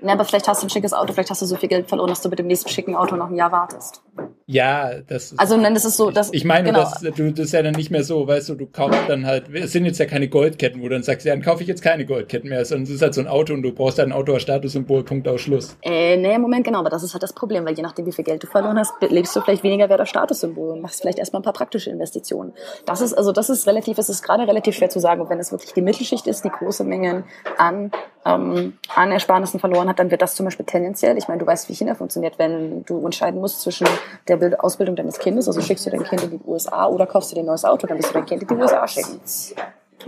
Ja, 0.03 0.12
aber 0.12 0.24
vielleicht 0.24 0.46
hast 0.46 0.62
du 0.62 0.66
ein 0.66 0.70
schickes 0.70 0.92
Auto, 0.92 1.12
vielleicht 1.12 1.31
hast 1.31 1.40
du 1.40 1.46
so 1.46 1.57
viel 1.57 1.68
Geld 1.68 1.88
verloren, 1.88 2.09
dass 2.09 2.20
du 2.20 2.29
mit 2.29 2.38
dem 2.38 2.46
nächsten 2.46 2.68
schicken 2.68 2.94
Auto 2.94 3.16
noch 3.16 3.31
ein 3.31 3.37
Jahr 3.37 3.50
wartest. 3.50 4.03
Ja, 4.46 5.00
das 5.07 5.33
ist. 5.33 5.40
Also, 5.40 5.57
nein, 5.57 5.72
das 5.72 5.87
ist 5.87 5.96
so, 5.96 6.11
dass. 6.11 6.30
Ich 6.33 6.44
meine, 6.44 6.68
genau. 6.68 6.80
das, 6.80 7.00
du, 7.00 7.33
das 7.33 7.46
ist 7.46 7.52
ja 7.52 7.62
dann 7.62 7.74
nicht 7.74 7.90
mehr 7.90 8.04
so, 8.04 8.26
weißt 8.26 8.50
du, 8.50 8.54
du 8.54 8.66
kaufst 8.66 9.00
dann 9.09 9.24
halt, 9.24 9.44
es 9.54 9.72
sind 9.72 9.87
jetzt 9.87 9.98
ja 9.98 10.04
keine 10.04 10.28
Goldketten, 10.28 10.80
wo 10.80 10.85
du 10.85 10.90
dann 10.90 11.02
sagst, 11.02 11.24
ja, 11.24 11.35
dann 11.35 11.42
kaufe 11.42 11.62
ich 11.62 11.68
jetzt 11.68 11.83
keine 11.83 12.04
Goldketten 12.04 12.50
mehr, 12.50 12.62
sondern 12.66 12.85
es 12.85 12.90
ist 12.90 13.00
halt 13.00 13.14
so 13.14 13.22
ein 13.22 13.26
Auto 13.26 13.54
und 13.54 13.62
du 13.62 13.72
brauchst 13.72 13.98
halt 13.98 14.09
ein 14.09 14.12
Auto 14.12 14.35
als 14.35 14.42
Statussymbol, 14.42 15.02
Punkt 15.02 15.26
aus 15.28 15.40
Schluss. 15.40 15.78
Äh, 15.80 16.18
nee, 16.18 16.37
Moment, 16.37 16.64
genau, 16.64 16.80
aber 16.80 16.90
das 16.90 17.02
ist 17.02 17.14
halt 17.14 17.22
das 17.22 17.33
Problem, 17.33 17.64
weil 17.64 17.74
je 17.74 17.83
nachdem, 17.83 18.04
wie 18.04 18.12
viel 18.12 18.24
Geld 18.24 18.42
du 18.42 18.46
verloren 18.46 18.78
hast, 18.78 18.92
lebst 19.00 19.35
du 19.35 19.40
vielleicht 19.40 19.62
weniger 19.62 19.88
wert 19.88 20.00
als 20.00 20.11
Statussymbol 20.11 20.72
und 20.72 20.83
machst 20.83 21.00
vielleicht 21.00 21.18
erstmal 21.18 21.40
ein 21.40 21.44
paar 21.44 21.54
praktische 21.54 21.88
Investitionen. 21.88 22.52
Das 22.85 23.00
ist, 23.00 23.14
also, 23.14 23.33
das 23.33 23.48
ist 23.48 23.66
relativ, 23.66 23.96
es 23.96 24.11
ist 24.11 24.22
gerade 24.22 24.46
relativ 24.46 24.74
schwer 24.74 24.90
zu 24.90 25.00
sagen, 25.00 25.26
wenn 25.30 25.38
es 25.38 25.52
wirklich 25.52 25.72
die 25.72 25.83
Mittelschicht 25.83 26.26
ist, 26.26 26.44
die 26.44 26.50
große 26.50 26.85
Mengen 26.85 27.24
an, 27.57 27.92
ähm, 28.26 28.74
an 28.94 29.11
Ersparnissen 29.11 29.59
verloren 29.59 29.88
hat, 29.88 29.98
dann 29.98 30.11
wird 30.11 30.20
das 30.20 30.35
zum 30.35 30.44
Beispiel 30.44 30.66
tendenziell, 30.66 31.16
ich 31.16 31.28
meine, 31.28 31.40
du 31.40 31.46
weißt, 31.46 31.68
wie 31.70 31.74
China 31.74 31.94
funktioniert, 31.94 32.38
wenn 32.38 32.85
du 32.85 33.02
entscheiden 33.04 33.40
musst 33.40 33.62
zwischen 33.62 33.87
der 34.28 34.33
Ausbildung 34.62 34.96
deines 34.96 35.18
Kindes, 35.18 35.48
also 35.48 35.60
schickst 35.60 35.86
du 35.86 35.90
dein 35.90 36.04
Kind 36.04 36.22
in 36.22 36.30
die 36.30 36.40
USA 36.46 36.86
oder 36.86 37.06
kaufst 37.06 37.30
du 37.30 37.34
dir 37.34 37.42
ein 37.42 37.46
neues 37.46 37.64
Auto, 37.64 37.86
dann 37.86 37.98
wirst 37.98 38.10
du 38.10 38.14
dein 38.14 38.26
Kind 38.26 38.42
in 38.42 38.48
die 38.48 38.54
USA 38.54 38.86
schicken. 38.86 39.20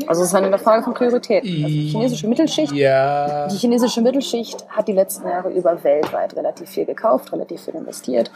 Also 0.07 0.23
es 0.23 0.29
ist 0.29 0.35
eine 0.35 0.59
Frage 0.59 0.83
von 0.83 0.95
Prioritäten. 0.95 1.49
Also 1.49 1.69
die 1.69 1.89
chinesische 1.89 2.29
Mittelschicht, 2.29 2.73
ja. 2.73 3.49
die 3.49 3.57
chinesische 3.57 4.01
Mittelschicht 4.03 4.69
hat 4.69 4.89
die 4.89 4.93
letzten 4.93 5.27
Jahre 5.27 5.51
über 5.51 5.83
weltweit 5.83 6.37
relativ 6.37 6.69
viel 6.69 6.85
gekauft, 6.85 7.33
relativ 7.33 7.65
viel 7.65 7.75
investiert. 7.75 8.31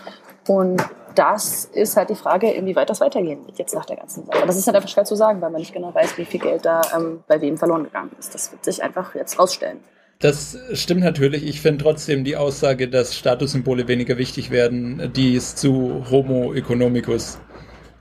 Und 0.48 0.82
das 1.14 1.66
ist 1.66 1.96
halt 1.96 2.08
die 2.10 2.14
Frage, 2.14 2.50
inwieweit 2.50 2.88
das 2.88 3.00
weitergehen 3.00 3.44
wird 3.46 3.58
jetzt 3.58 3.74
nach 3.74 3.84
der 3.84 3.96
ganzen 3.96 4.24
Sache. 4.24 4.46
Das 4.46 4.56
ist 4.56 4.66
halt 4.66 4.76
einfach 4.76 4.88
schwer 4.88 5.04
zu 5.04 5.16
sagen, 5.16 5.40
weil 5.40 5.50
man 5.50 5.60
nicht 5.60 5.74
genau 5.74 5.94
weiß, 5.94 6.16
wie 6.18 6.24
viel 6.24 6.40
Geld 6.40 6.64
da 6.64 6.80
ähm, 6.96 7.22
bei 7.26 7.40
wem 7.40 7.58
verloren 7.58 7.84
gegangen 7.84 8.12
ist. 8.18 8.34
Das 8.34 8.52
wird 8.52 8.64
sich 8.64 8.82
einfach 8.82 9.14
jetzt 9.14 9.38
rausstellen. 9.38 9.80
Das 10.20 10.58
stimmt 10.74 11.00
natürlich. 11.00 11.46
Ich 11.46 11.62
finde 11.62 11.82
trotzdem 11.82 12.24
die 12.24 12.36
Aussage, 12.36 12.88
dass 12.88 13.16
Statussymbole 13.16 13.88
weniger 13.88 14.18
wichtig 14.18 14.50
werden, 14.50 15.10
die 15.16 15.34
ist 15.34 15.58
zu 15.58 16.04
Homo 16.10 16.52
economicus. 16.52 17.38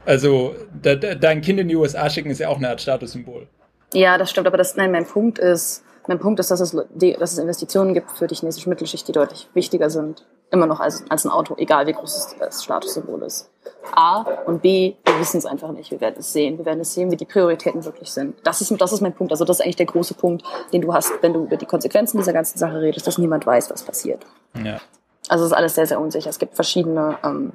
Also 0.06 0.54
da, 0.82 0.96
da, 0.96 1.16
dein 1.16 1.42
Kind 1.42 1.62
in 1.62 1.70
die 1.70 1.78
USA 1.78 2.10
schicken 2.10 2.30
ist 2.30 2.40
ja 2.40 2.50
auch 2.50 2.58
eine 2.58 2.70
Art 2.70 2.82
Statussymbol. 2.82 3.48
Ja, 3.94 4.18
das 4.18 4.32
stimmt. 4.32 4.48
Aber 4.48 4.58
das, 4.58 4.76
nein, 4.76 4.92
mein 4.92 5.06
Punkt 5.06 5.40
ist, 5.40 5.84
mein 6.10 6.18
Punkt 6.18 6.40
ist, 6.40 6.50
dass 6.50 6.60
es, 6.60 6.72
dass 6.72 7.32
es 7.34 7.38
Investitionen 7.38 7.94
gibt 7.94 8.10
für 8.10 8.26
die 8.26 8.34
chinesische 8.34 8.68
Mittelschicht, 8.68 9.08
die 9.08 9.12
deutlich 9.12 9.48
wichtiger 9.54 9.92
sind, 9.92 10.26
immer 10.50 10.66
noch 10.66 10.80
als, 10.80 11.04
als 11.08 11.24
ein 11.24 11.30
Auto, 11.30 11.54
egal 11.58 11.86
wie 11.86 11.94
groß 11.94 12.36
das 12.40 12.64
Statussymbol 12.64 13.22
ist. 13.22 13.52
A 13.96 14.22
und 14.48 14.64
B, 14.64 14.96
wir 15.06 15.20
wissen 15.20 15.38
es 15.38 15.46
einfach 15.46 15.72
nicht. 15.72 15.92
Wir 15.92 16.02
werden 16.02 16.16
es 16.18 16.34
sehen. 16.34 16.58
Wir 16.58 16.66
werden 16.66 16.80
es 16.80 16.96
sehen, 16.96 17.12
wie 17.12 17.16
die 17.16 17.26
Prioritäten 17.26 17.86
wirklich 17.86 18.12
sind. 18.12 18.36
Das 18.44 18.60
ist, 18.60 18.74
das 18.82 18.92
ist 18.92 19.02
mein 19.02 19.14
Punkt. 19.14 19.32
Also 19.32 19.46
das 19.46 19.60
ist 19.60 19.62
eigentlich 19.64 19.76
der 19.76 19.86
große 19.86 20.16
Punkt, 20.16 20.44
den 20.74 20.82
du 20.82 20.92
hast, 20.96 21.12
wenn 21.22 21.34
du 21.34 21.44
über 21.44 21.58
die 21.58 21.68
Konsequenzen 21.68 22.18
dieser 22.18 22.34
ganzen 22.34 22.58
Sache 22.58 22.82
redest, 22.82 23.06
dass 23.06 23.20
niemand 23.20 23.46
weiß, 23.46 23.70
was 23.70 23.84
passiert. 23.84 24.26
Ja. 24.56 24.82
Also 25.28 25.46
es 25.46 25.52
ist 25.52 25.58
alles 25.58 25.76
sehr, 25.76 25.86
sehr 25.86 26.00
unsicher. 26.00 26.32
Es 26.32 26.40
gibt 26.40 26.56
verschiedene, 26.56 27.20
ähm, 27.24 27.54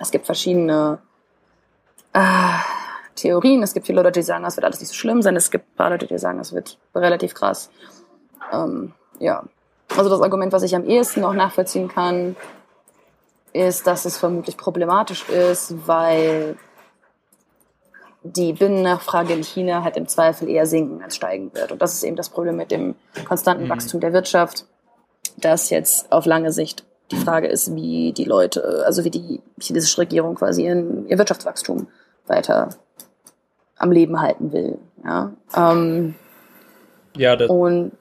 es 0.00 0.10
gibt 0.10 0.26
verschiedene 0.26 0.98
äh, 2.12 2.18
Theorien. 3.16 3.62
Es 3.62 3.74
gibt 3.74 3.86
viele 3.86 4.02
Leute, 4.02 4.20
die 4.20 4.22
sagen, 4.24 4.44
es 4.44 4.56
wird 4.56 4.64
alles 4.64 4.80
nicht 4.80 4.90
so 4.90 4.94
schlimm 4.94 5.22
sein. 5.22 5.36
Es 5.36 5.50
gibt 5.50 5.64
ein 5.66 5.76
paar 5.76 5.90
Leute, 5.90 6.06
die 6.06 6.18
sagen, 6.18 6.38
es 6.38 6.52
wird 6.52 6.78
relativ 6.94 7.34
krass. 7.34 7.70
Ähm, 8.52 8.92
ja. 9.18 9.44
Also 9.96 10.10
das 10.10 10.20
Argument, 10.20 10.52
was 10.52 10.62
ich 10.62 10.76
am 10.76 10.84
ehesten 10.84 11.24
auch 11.24 11.32
nachvollziehen 11.32 11.88
kann, 11.88 12.36
ist, 13.52 13.86
dass 13.86 14.04
es 14.04 14.18
vermutlich 14.18 14.56
problematisch 14.56 15.28
ist, 15.28 15.86
weil 15.86 16.56
die 18.22 18.52
Binnennachfrage 18.52 19.32
in 19.32 19.42
China 19.42 19.84
halt 19.84 19.96
im 19.96 20.08
Zweifel 20.08 20.48
eher 20.48 20.66
sinken 20.66 21.02
als 21.02 21.16
steigen 21.16 21.54
wird. 21.54 21.72
Und 21.72 21.80
das 21.80 21.94
ist 21.94 22.02
eben 22.02 22.16
das 22.16 22.28
Problem 22.28 22.56
mit 22.56 22.70
dem 22.70 22.96
konstanten 23.26 23.64
mhm. 23.64 23.70
Wachstum 23.70 24.00
der 24.00 24.12
Wirtschaft, 24.12 24.66
dass 25.36 25.70
jetzt 25.70 26.10
auf 26.12 26.26
lange 26.26 26.52
Sicht 26.52 26.84
die 27.12 27.16
Frage 27.16 27.46
ist, 27.46 27.74
wie 27.74 28.12
die 28.12 28.24
Leute, 28.24 28.82
also 28.84 29.04
wie 29.04 29.10
die 29.10 29.40
chinesische 29.60 29.98
Regierung 29.98 30.34
quasi 30.34 30.64
ihren, 30.64 31.06
ihr 31.06 31.18
Wirtschaftswachstum 31.18 31.86
weiter 32.26 32.70
am 33.76 33.90
Leben 33.92 34.20
halten 34.20 34.52
will. 34.52 34.78
Ja, 35.04 35.32
ähm, 35.54 36.14
ja 37.16 37.36
das 37.36 37.48
und 37.50 37.92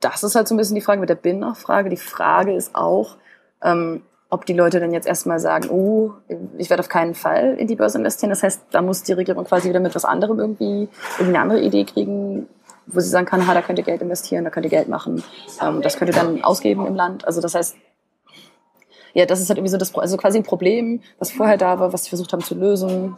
das 0.00 0.22
ist 0.22 0.34
halt 0.34 0.48
so 0.48 0.54
ein 0.54 0.58
bisschen 0.58 0.74
die 0.74 0.80
Frage 0.80 1.00
mit 1.00 1.08
der 1.08 1.16
Binnennachfrage. 1.16 1.90
Die 1.90 1.96
Frage 1.96 2.54
ist 2.54 2.74
auch, 2.74 3.16
ähm, 3.62 4.02
ob 4.30 4.44
die 4.44 4.52
Leute 4.52 4.78
dann 4.78 4.92
jetzt 4.92 5.06
erstmal 5.06 5.40
sagen, 5.40 5.70
oh, 5.70 6.12
ich 6.58 6.68
werde 6.70 6.82
auf 6.82 6.88
keinen 6.88 7.14
Fall 7.14 7.54
in 7.58 7.66
die 7.66 7.76
Börse 7.76 7.98
investieren. 7.98 8.30
Das 8.30 8.42
heißt, 8.42 8.66
da 8.70 8.82
muss 8.82 9.02
die 9.02 9.14
Regierung 9.14 9.44
quasi 9.44 9.68
wieder 9.68 9.80
mit 9.80 9.94
was 9.94 10.04
anderem 10.04 10.38
irgendwie, 10.38 10.88
irgendwie 11.18 11.36
eine 11.36 11.40
andere 11.40 11.60
Idee 11.60 11.84
kriegen, 11.84 12.46
wo 12.86 13.00
sie 13.00 13.08
sagen 13.08 13.26
kann, 13.26 13.46
ha, 13.46 13.54
da 13.54 13.62
könnt 13.62 13.78
ihr 13.78 13.84
Geld 13.84 14.02
investieren, 14.02 14.44
da 14.44 14.50
könnt 14.50 14.66
ihr 14.66 14.70
Geld 14.70 14.88
machen, 14.88 15.22
ähm, 15.62 15.82
das 15.82 15.96
könnt 15.96 16.10
ihr 16.10 16.16
dann 16.16 16.44
ausgeben 16.44 16.86
im 16.86 16.94
Land. 16.94 17.24
Also 17.24 17.40
das 17.40 17.54
heißt, 17.54 17.76
ja, 19.14 19.24
das 19.26 19.40
ist 19.40 19.48
halt 19.48 19.58
irgendwie 19.58 19.72
so 19.72 19.78
das, 19.78 19.94
also 19.94 20.16
quasi 20.16 20.38
ein 20.38 20.44
Problem, 20.44 21.00
was 21.18 21.32
vorher 21.32 21.56
da 21.56 21.80
war, 21.80 21.92
was 21.92 22.04
sie 22.04 22.10
versucht 22.10 22.32
haben 22.32 22.42
zu 22.42 22.54
lösen, 22.54 23.16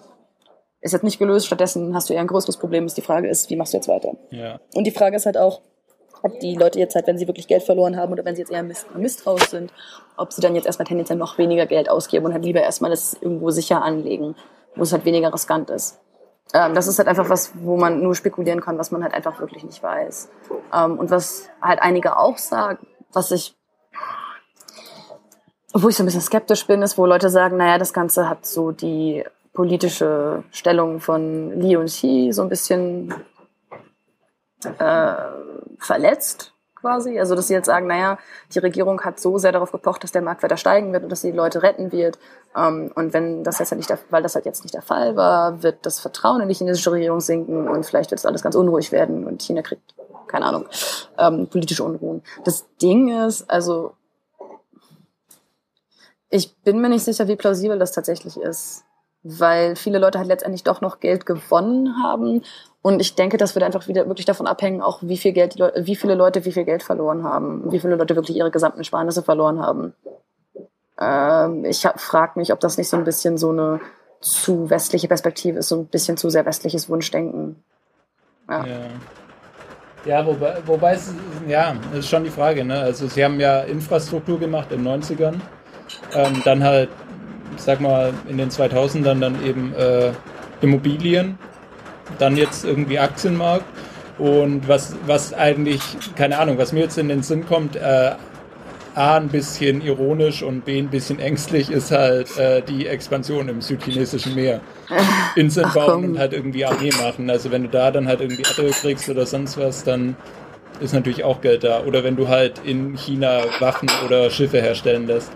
ist 0.80 0.92
jetzt 0.92 1.04
nicht 1.04 1.18
gelöst. 1.18 1.46
Stattdessen 1.46 1.94
hast 1.94 2.08
du 2.08 2.14
eher 2.14 2.20
ein 2.20 2.26
größeres 2.26 2.56
Problem. 2.56 2.86
Ist 2.86 2.96
die 2.96 3.02
Frage 3.02 3.28
ist, 3.28 3.50
wie 3.50 3.56
machst 3.56 3.72
du 3.72 3.76
jetzt 3.78 3.88
weiter? 3.88 4.14
Ja. 4.30 4.60
Und 4.74 4.84
die 4.84 4.90
Frage 4.90 5.16
ist 5.16 5.26
halt 5.26 5.36
auch, 5.36 5.60
ob 6.22 6.38
die 6.40 6.54
Leute 6.54 6.78
jetzt 6.78 6.94
halt, 6.94 7.06
wenn 7.06 7.18
sie 7.18 7.26
wirklich 7.26 7.48
Geld 7.48 7.62
verloren 7.62 7.96
haben 7.96 8.12
oder 8.12 8.24
wenn 8.24 8.34
sie 8.34 8.42
jetzt 8.42 8.52
eher 8.52 8.62
misstrauisch 8.62 9.48
sind, 9.48 9.72
ob 10.16 10.32
sie 10.32 10.42
dann 10.42 10.54
jetzt 10.54 10.66
erstmal 10.66 10.86
tendenziell 10.86 11.18
noch 11.18 11.38
weniger 11.38 11.66
Geld 11.66 11.88
ausgeben 11.88 12.26
und 12.26 12.32
halt 12.32 12.44
lieber 12.44 12.60
erstmal 12.60 12.90
das 12.90 13.14
irgendwo 13.14 13.50
sicher 13.50 13.82
anlegen, 13.82 14.36
wo 14.76 14.82
es 14.82 14.92
halt 14.92 15.04
weniger 15.04 15.32
riskant 15.32 15.70
ist. 15.70 15.98
Ähm, 16.52 16.74
das 16.74 16.88
ist 16.88 16.98
halt 16.98 17.08
einfach 17.08 17.28
was, 17.30 17.52
wo 17.54 17.76
man 17.76 18.02
nur 18.02 18.14
spekulieren 18.14 18.60
kann, 18.60 18.78
was 18.78 18.90
man 18.90 19.02
halt 19.02 19.14
einfach 19.14 19.40
wirklich 19.40 19.64
nicht 19.64 19.82
weiß. 19.82 20.28
Ähm, 20.74 20.98
und 20.98 21.10
was 21.10 21.48
halt 21.62 21.80
einige 21.80 22.18
auch 22.18 22.38
sagen, 22.38 22.86
was 23.12 23.30
ich, 23.30 23.54
wo 25.72 25.88
ich 25.88 25.96
so 25.96 26.02
ein 26.02 26.06
bisschen 26.06 26.20
skeptisch 26.20 26.66
bin, 26.66 26.82
ist, 26.82 26.98
wo 26.98 27.06
Leute 27.06 27.30
sagen, 27.30 27.56
naja, 27.56 27.78
das 27.78 27.92
Ganze 27.92 28.28
hat 28.28 28.44
so 28.44 28.72
die 28.72 29.24
politische 29.52 30.44
Stellung 30.52 31.00
von 31.00 31.60
Li 31.60 31.76
und 31.76 31.86
Xi 31.86 32.30
so 32.32 32.42
ein 32.42 32.48
bisschen 32.48 33.14
äh, 34.78 35.14
verletzt 35.78 36.52
quasi. 36.74 37.18
Also 37.18 37.34
dass 37.34 37.48
sie 37.48 37.54
jetzt 37.54 37.66
sagen, 37.66 37.86
naja, 37.86 38.18
die 38.54 38.58
Regierung 38.58 39.00
hat 39.02 39.20
so 39.20 39.38
sehr 39.38 39.52
darauf 39.52 39.72
gepocht, 39.72 40.02
dass 40.02 40.12
der 40.12 40.22
Markt 40.22 40.42
weiter 40.42 40.56
steigen 40.56 40.92
wird 40.92 41.02
und 41.02 41.10
dass 41.10 41.20
sie 41.20 41.30
die 41.30 41.36
Leute 41.36 41.62
retten 41.62 41.92
wird. 41.92 42.18
Ähm, 42.56 42.90
und 42.94 43.12
wenn 43.12 43.44
das 43.44 43.58
jetzt 43.58 43.70
halt 43.70 43.78
nicht 43.78 43.90
der, 43.90 43.98
weil 44.10 44.22
das 44.22 44.34
halt 44.34 44.46
jetzt 44.46 44.62
nicht 44.62 44.74
der 44.74 44.82
Fall 44.82 45.16
war, 45.16 45.62
wird 45.62 45.84
das 45.84 46.00
Vertrauen 46.00 46.40
in 46.40 46.48
die 46.48 46.54
chinesische 46.54 46.92
Regierung 46.92 47.20
sinken 47.20 47.68
und 47.68 47.84
vielleicht 47.84 48.10
wird 48.10 48.18
es 48.18 48.26
alles 48.26 48.42
ganz 48.42 48.54
unruhig 48.54 48.92
werden 48.92 49.26
und 49.26 49.42
China 49.42 49.62
kriegt, 49.62 49.94
keine 50.26 50.46
Ahnung, 50.46 50.66
ähm, 51.18 51.48
politische 51.48 51.84
Unruhen. 51.84 52.22
Das 52.44 52.66
Ding 52.76 53.26
ist, 53.26 53.50
also 53.50 53.94
ich 56.28 56.56
bin 56.62 56.80
mir 56.80 56.88
nicht 56.88 57.04
sicher, 57.04 57.26
wie 57.26 57.36
plausibel 57.36 57.78
das 57.78 57.92
tatsächlich 57.92 58.36
ist 58.36 58.84
weil 59.22 59.76
viele 59.76 59.98
Leute 59.98 60.18
halt 60.18 60.28
letztendlich 60.28 60.64
doch 60.64 60.80
noch 60.80 61.00
Geld 61.00 61.26
gewonnen 61.26 62.02
haben. 62.02 62.42
Und 62.82 63.00
ich 63.00 63.14
denke, 63.14 63.36
das 63.36 63.54
wird 63.54 63.64
einfach 63.64 63.88
wieder 63.88 64.06
wirklich 64.06 64.26
davon 64.26 64.46
abhängen, 64.46 64.80
auch 64.80 65.00
wie 65.02 65.18
viel 65.18 65.32
Geld 65.32 65.56
wie 65.58 65.96
viele 65.96 66.14
Leute 66.14 66.44
wie 66.44 66.52
viel 66.52 66.64
Geld 66.64 66.82
verloren 66.82 67.24
haben, 67.24 67.70
wie 67.70 67.80
viele 67.80 67.96
Leute 67.96 68.16
wirklich 68.16 68.36
ihre 68.36 68.50
gesamten 68.50 68.84
Sparnisse 68.84 69.22
verloren 69.22 69.60
haben. 69.60 69.94
Ähm, 70.98 71.64
ich 71.64 71.86
frage 71.96 72.38
mich, 72.38 72.52
ob 72.52 72.60
das 72.60 72.78
nicht 72.78 72.88
so 72.88 72.96
ein 72.96 73.04
bisschen 73.04 73.36
so 73.36 73.50
eine 73.50 73.80
zu 74.20 74.68
westliche 74.70 75.08
Perspektive 75.08 75.58
ist, 75.58 75.68
so 75.68 75.76
ein 75.76 75.86
bisschen 75.86 76.16
zu 76.16 76.30
sehr 76.30 76.46
westliches 76.46 76.88
Wunschdenken. 76.88 77.62
Ja. 78.48 78.66
ja. 78.66 78.76
Ja, 80.06 80.24
wobei, 80.24 80.56
wobei 80.64 80.94
es, 80.94 81.12
ja, 81.46 81.74
ist 81.92 82.08
schon 82.08 82.24
die 82.24 82.30
Frage, 82.30 82.64
ne? 82.64 82.80
Also 82.80 83.06
sie 83.06 83.22
haben 83.22 83.38
ja 83.38 83.60
Infrastruktur 83.60 84.38
gemacht 84.38 84.72
in 84.72 84.82
den 84.82 85.02
90ern, 85.02 85.34
ähm, 86.14 86.40
dann 86.42 86.64
halt 86.64 86.88
sag 87.56 87.80
mal, 87.80 88.12
in 88.28 88.38
den 88.38 88.50
2000ern 88.50 89.20
dann 89.20 89.44
eben 89.44 89.74
äh, 89.74 90.12
Immobilien, 90.60 91.38
dann 92.18 92.36
jetzt 92.36 92.64
irgendwie 92.64 92.98
Aktienmarkt. 92.98 93.64
Und 94.18 94.68
was, 94.68 94.94
was 95.06 95.32
eigentlich, 95.32 95.80
keine 96.14 96.38
Ahnung, 96.38 96.58
was 96.58 96.72
mir 96.72 96.80
jetzt 96.80 96.98
in 96.98 97.08
den 97.08 97.22
Sinn 97.22 97.46
kommt, 97.46 97.76
äh, 97.76 98.12
A, 98.94 99.16
ein 99.16 99.28
bisschen 99.28 99.80
ironisch 99.80 100.42
und 100.42 100.64
B, 100.64 100.78
ein 100.78 100.88
bisschen 100.88 101.20
ängstlich, 101.20 101.70
ist 101.70 101.90
halt 101.90 102.36
äh, 102.36 102.60
die 102.60 102.86
Expansion 102.86 103.48
im 103.48 103.62
südchinesischen 103.62 104.34
Meer. 104.34 104.60
Inseln 105.36 105.70
bauen 105.72 106.04
und 106.04 106.18
halt 106.18 106.32
irgendwie 106.32 106.66
Armee 106.66 106.90
machen. 107.00 107.30
Also 107.30 107.50
wenn 107.50 107.62
du 107.62 107.68
da 107.68 107.90
dann 107.90 108.08
halt 108.08 108.20
irgendwie 108.20 108.42
Erde 108.42 108.70
kriegst 108.72 109.08
oder 109.08 109.24
sonst 109.24 109.56
was, 109.56 109.84
dann 109.84 110.16
ist 110.80 110.92
natürlich 110.92 111.24
auch 111.24 111.40
Geld 111.40 111.64
da. 111.64 111.84
Oder 111.84 112.04
wenn 112.04 112.16
du 112.16 112.28
halt 112.28 112.60
in 112.64 112.96
China 112.96 113.42
Waffen 113.60 113.88
oder 114.04 114.28
Schiffe 114.28 114.60
herstellen 114.60 115.06
lässt 115.06 115.30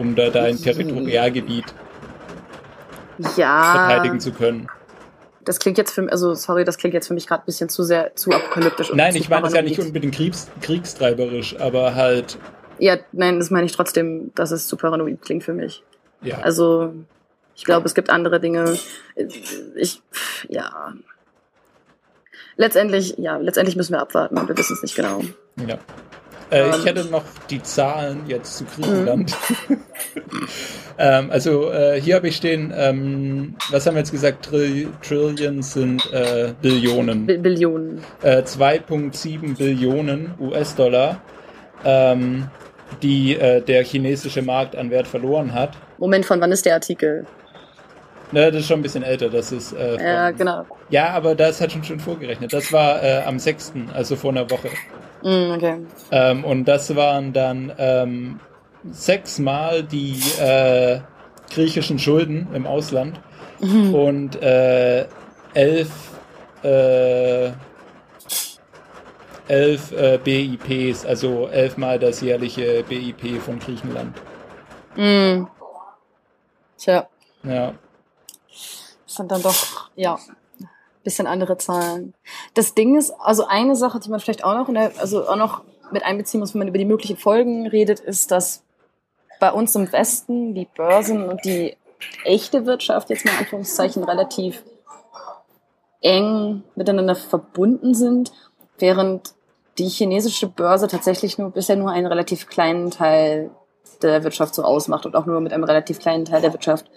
um 0.00 0.14
da 0.14 0.30
dein 0.30 0.56
Territorialgebiet 0.56 1.66
ja. 3.36 3.86
verteidigen 3.86 4.18
zu 4.18 4.32
können. 4.32 4.66
Das 5.44 5.58
klingt 5.58 5.78
jetzt 5.78 5.92
für 5.92 6.02
mich, 6.02 6.12
also 6.12 6.34
sorry, 6.34 6.64
das 6.64 6.78
klingt 6.78 6.94
jetzt 6.94 7.08
für 7.08 7.14
mich 7.14 7.26
gerade 7.26 7.42
ein 7.42 7.46
bisschen 7.46 7.68
zu 7.68 7.82
sehr 7.82 8.14
zu 8.16 8.30
apokalyptisch. 8.30 8.92
nein, 8.94 9.14
ich 9.14 9.28
meine 9.28 9.42
das 9.42 9.52
ja 9.52 9.62
nicht 9.62 9.78
unbedingt 9.78 10.14
kriegs, 10.14 10.48
kriegstreiberisch, 10.62 11.58
aber 11.60 11.94
halt. 11.94 12.38
Ja, 12.78 12.96
nein, 13.12 13.38
das 13.38 13.50
meine 13.50 13.66
ich 13.66 13.72
trotzdem, 13.72 14.32
dass 14.34 14.52
es 14.52 14.66
zu 14.66 14.76
paranoid 14.76 15.20
klingt 15.20 15.44
für 15.44 15.52
mich. 15.52 15.82
Ja. 16.22 16.38
Also, 16.38 16.94
ich 17.54 17.64
glaube, 17.64 17.86
es 17.86 17.94
gibt 17.94 18.08
andere 18.08 18.40
Dinge. 18.40 18.78
Ich, 19.76 20.02
ja. 20.48 20.94
Letztendlich, 22.56 23.16
ja, 23.18 23.36
letztendlich 23.36 23.76
müssen 23.76 23.92
wir 23.92 24.00
abwarten 24.00 24.38
und 24.38 24.48
wir 24.48 24.56
wissen 24.56 24.74
es 24.74 24.82
nicht 24.82 24.94
genau. 24.94 25.22
Ja. 25.66 25.78
Äh, 26.50 26.70
ich 26.70 26.84
hätte 26.84 27.04
noch 27.06 27.24
die 27.48 27.62
Zahlen 27.62 28.22
jetzt 28.26 28.58
zu 28.58 28.64
Griechenland. 28.64 29.36
Mhm. 29.68 29.76
ähm, 30.98 31.30
also 31.30 31.70
äh, 31.70 32.00
hier 32.00 32.16
habe 32.16 32.28
ich 32.28 32.36
stehen, 32.36 32.72
ähm, 32.76 33.56
was 33.70 33.86
haben 33.86 33.94
wir 33.94 34.00
jetzt 34.00 34.10
gesagt? 34.10 34.46
Trill 34.46 34.88
Trillions 35.02 35.72
sind 35.72 36.12
äh, 36.12 36.52
Billionen. 36.60 37.26
B 37.26 37.36
Billionen. 37.36 38.00
2,7 38.22 39.56
Billionen 39.56 40.34
US-Dollar, 40.40 41.20
ähm, 41.84 42.48
die 43.02 43.36
äh, 43.36 43.60
der 43.62 43.84
chinesische 43.84 44.42
Markt 44.42 44.74
an 44.76 44.90
Wert 44.90 45.06
verloren 45.06 45.54
hat. 45.54 45.76
Moment, 45.98 46.26
von 46.26 46.40
wann 46.40 46.50
ist 46.50 46.66
der 46.66 46.74
Artikel? 46.74 47.26
Ne, 48.32 48.50
das 48.50 48.62
ist 48.62 48.68
schon 48.68 48.80
ein 48.80 48.82
bisschen 48.82 49.02
älter. 49.02 49.28
Das 49.28 49.52
ist. 49.52 49.72
Äh, 49.72 49.96
von, 49.96 50.06
ja, 50.06 50.30
genau. 50.30 50.64
Ja, 50.88 51.10
aber 51.10 51.34
das 51.34 51.60
hat 51.60 51.72
schon 51.72 51.84
schon 51.84 52.00
vorgerechnet. 52.00 52.52
Das 52.52 52.72
war 52.72 53.02
äh, 53.02 53.22
am 53.24 53.38
6., 53.38 53.72
also 53.92 54.16
vor 54.16 54.30
einer 54.30 54.48
Woche. 54.50 54.68
Mm, 55.22 55.52
okay. 55.52 55.78
Ähm, 56.10 56.44
und 56.44 56.64
das 56.66 56.94
waren 56.96 57.32
dann 57.32 57.72
ähm, 57.78 58.40
sechsmal 58.90 59.82
die 59.82 60.20
äh, 60.40 61.00
griechischen 61.50 61.98
Schulden 61.98 62.48
im 62.54 62.66
Ausland 62.66 63.20
mhm. 63.60 63.94
und 63.94 64.42
äh, 64.42 65.06
elf, 65.54 65.90
äh, 66.62 67.50
elf 69.48 69.92
äh, 69.92 70.18
BIPs, 70.22 71.04
also 71.04 71.48
elfmal 71.48 71.98
das 71.98 72.20
jährliche 72.20 72.84
BIP 72.84 73.40
von 73.42 73.58
Griechenland. 73.58 74.16
Mhm. 74.96 75.48
Tja. 76.78 77.08
Ja. 77.42 77.74
Das 78.48 79.16
sind 79.16 79.30
dann 79.30 79.42
doch, 79.42 79.90
ja, 79.96 80.18
bisschen 81.02 81.26
andere 81.26 81.58
Zahlen. 81.58 82.14
Das 82.54 82.74
Ding 82.74 82.96
ist, 82.96 83.10
also 83.20 83.46
eine 83.46 83.76
Sache, 83.76 84.00
die 84.00 84.10
man 84.10 84.20
vielleicht 84.20 84.44
auch 84.44 84.54
noch, 84.54 84.72
der, 84.72 84.92
also 84.98 85.28
auch 85.28 85.36
noch 85.36 85.62
mit 85.92 86.04
einbeziehen 86.04 86.40
muss, 86.40 86.54
wenn 86.54 86.60
man 86.60 86.68
über 86.68 86.78
die 86.78 86.84
möglichen 86.84 87.16
Folgen 87.16 87.66
redet, 87.66 88.00
ist, 88.00 88.30
dass 88.30 88.62
bei 89.40 89.50
uns 89.52 89.74
im 89.74 89.90
Westen 89.92 90.54
die 90.54 90.68
Börsen 90.76 91.28
und 91.28 91.44
die 91.44 91.76
echte 92.24 92.66
Wirtschaft 92.66 93.10
jetzt 93.10 93.24
mal 93.24 93.32
in 93.32 93.38
Anführungszeichen 93.38 94.04
relativ 94.04 94.62
eng 96.00 96.62
miteinander 96.76 97.14
verbunden 97.14 97.94
sind, 97.94 98.32
während 98.78 99.34
die 99.78 99.88
chinesische 99.88 100.46
Börse 100.46 100.88
tatsächlich 100.88 101.38
nur 101.38 101.50
bisher 101.50 101.76
nur 101.76 101.90
einen 101.90 102.06
relativ 102.06 102.46
kleinen 102.46 102.90
Teil 102.90 103.50
der 104.02 104.24
Wirtschaft 104.24 104.54
so 104.54 104.62
ausmacht 104.62 105.06
und 105.06 105.16
auch 105.16 105.26
nur 105.26 105.40
mit 105.40 105.52
einem 105.52 105.64
relativ 105.64 105.98
kleinen 105.98 106.24
Teil 106.24 106.40
der 106.40 106.52
Wirtschaft 106.52 106.90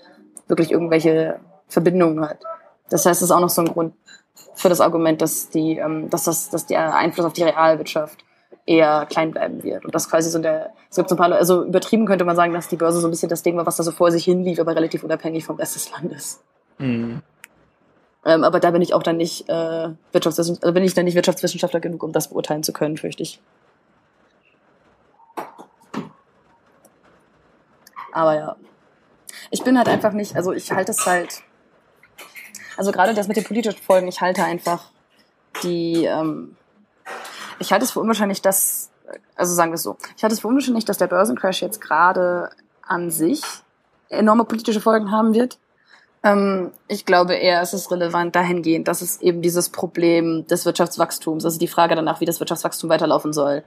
wirklich 0.48 0.72
irgendwelche 0.72 1.40
Verbindungen 1.68 2.28
hat. 2.28 2.40
Das 2.90 3.06
heißt, 3.06 3.22
es 3.22 3.30
ist 3.30 3.32
auch 3.32 3.40
noch 3.40 3.50
so 3.50 3.62
ein 3.62 3.68
Grund 3.68 3.94
für 4.56 4.70
das 4.70 4.82
Argument, 4.82 5.22
dass 5.22 5.50
die, 5.50 5.78
ähm, 5.78 6.10
dass 6.10 6.26
das, 6.26 6.50
dass 6.50 6.66
der 6.66 6.96
Einfluss 6.96 7.26
auf 7.26 7.34
die 7.34 7.44
Realwirtschaft 7.44 8.24
eher 8.66 9.06
klein 9.10 9.32
bleiben 9.32 9.64
wird. 9.64 9.86
Und 9.86 9.94
das 9.94 10.10
quasi 10.10 10.30
so 10.30 10.40
der, 10.40 10.72
es 10.90 10.96
gibt 10.96 11.10
so 11.10 11.16
ein 11.16 11.18
paar, 11.18 11.32
also 11.32 11.64
übertrieben 11.64 12.06
könnte 12.06 12.26
man 12.26 12.36
sagen, 12.36 12.54
dass 12.54 12.68
die 12.68 12.78
Börse 12.78 13.02
so 13.02 13.08
ein 13.08 13.12
bisschen 13.12 13.30
das 13.30 13.44
Ding 13.44 13.58
war, 13.58 13.66
was 13.66 13.78
da 13.78 13.84
so 13.84 13.92
vor 13.92 14.12
sich 14.12 14.24
hin 14.24 14.44
lief, 14.44 14.60
aber 14.60 14.76
relativ 14.76 15.04
unabhängig 15.04 15.46
vom 15.46 15.58
Rest 15.58 15.76
des 15.76 15.92
Landes. 15.92 16.42
Mhm. 16.78 17.22
Ähm, 18.26 18.44
aber 18.44 18.60
da 18.60 18.72
bin 18.72 18.82
ich 18.82 18.94
auch 18.94 19.04
dann 19.04 19.18
nicht 19.18 19.50
äh, 19.50 19.90
Wirtschaftswissenschaftler, 20.14 20.68
also 20.68 20.74
bin 20.74 20.84
ich 20.84 20.94
dann 20.94 21.06
nicht 21.06 21.16
Wirtschaftswissenschaftler 21.16 21.82
genug, 21.82 22.04
um 22.04 22.14
das 22.14 22.30
beurteilen 22.30 22.64
zu 22.64 22.72
können, 22.72 22.96
fürchte 22.96 23.24
ich. 23.24 23.42
Aber 28.14 28.36
ja. 28.36 28.56
Ich 29.52 29.64
bin 29.64 29.78
halt 29.78 29.90
einfach 29.90 30.14
nicht, 30.14 30.36
also 30.36 30.54
ich 30.54 30.72
halte 30.72 30.92
es 30.92 31.06
halt 31.06 31.44
also 32.78 32.92
gerade 32.92 33.14
das 33.14 33.28
mit 33.28 33.38
den 33.38 33.44
politischen 33.44 33.82
Folgen, 33.82 34.08
ich 34.08 34.22
halte 34.22 34.44
einfach 34.44 34.86
die, 35.64 36.06
ähm, 36.06 36.56
ich 37.60 37.72
halte 37.72 37.86
es 37.86 37.92
für 37.92 38.00
unwahrscheinlich, 38.00 38.42
dass, 38.42 38.90
also 39.36 39.54
sagen 39.54 39.72
wir 39.72 39.76
es 39.76 39.84
so, 39.84 39.98
ich 40.16 40.24
halte 40.24 40.34
es 40.34 40.42
für 40.42 40.48
unwahrscheinlich, 40.48 40.86
dass 40.86 40.98
der 40.98 41.08
Börsencrash 41.08 41.62
jetzt 41.62 41.82
gerade 41.82 42.50
an 42.82 43.12
sich 43.12 43.42
enorme 44.10 44.46
politische 44.46 44.82
Folgen 44.82 45.12
haben 45.12 45.34
wird. 45.34 45.58
Ähm, 46.24 46.72
ich 46.88 47.06
glaube 47.06 47.36
eher, 47.36 47.62
es 47.62 47.74
ist 47.74 47.92
relevant 47.92 48.36
dahingehend, 48.36 48.88
dass 48.88 49.02
es 49.02 49.22
eben 49.22 49.42
dieses 49.42 49.70
Problem 49.70 50.48
des 50.48 50.66
Wirtschaftswachstums, 50.66 51.46
also 51.46 51.60
die 51.60 51.68
Frage 51.68 51.96
danach, 51.96 52.22
wie 52.22 52.26
das 52.26 52.40
Wirtschaftswachstum 52.40 52.90
weiterlaufen 52.90 53.34
soll, 53.34 53.64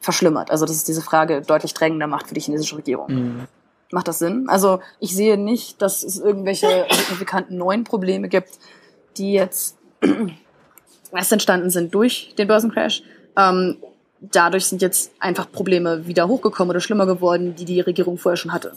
verschlimmert. 0.00 0.50
Also 0.50 0.64
dass 0.64 0.76
es 0.76 0.84
diese 0.84 1.02
Frage 1.02 1.42
deutlich 1.42 1.74
drängender 1.74 2.06
macht 2.06 2.28
für 2.28 2.34
die 2.34 2.40
chinesische 2.40 2.76
Regierung. 2.76 3.12
Mhm. 3.12 3.48
Macht 3.90 4.08
das 4.08 4.18
Sinn? 4.18 4.48
Also 4.48 4.80
ich 5.00 5.14
sehe 5.14 5.38
nicht, 5.38 5.80
dass 5.80 6.02
es 6.02 6.18
irgendwelche 6.18 6.86
signifikanten 6.90 7.56
neuen 7.56 7.84
Probleme 7.84 8.28
gibt, 8.28 8.58
die 9.16 9.32
jetzt 9.32 9.78
erst 11.12 11.32
entstanden 11.32 11.70
sind 11.70 11.94
durch 11.94 12.34
den 12.36 12.48
Börsencrash. 12.48 13.02
Ähm, 13.36 13.78
dadurch 14.20 14.66
sind 14.66 14.82
jetzt 14.82 15.12
einfach 15.20 15.50
Probleme 15.50 16.06
wieder 16.06 16.28
hochgekommen 16.28 16.70
oder 16.70 16.80
schlimmer 16.80 17.06
geworden, 17.06 17.54
die 17.54 17.64
die 17.64 17.80
Regierung 17.80 18.18
vorher 18.18 18.36
schon 18.36 18.52
hatte. 18.52 18.72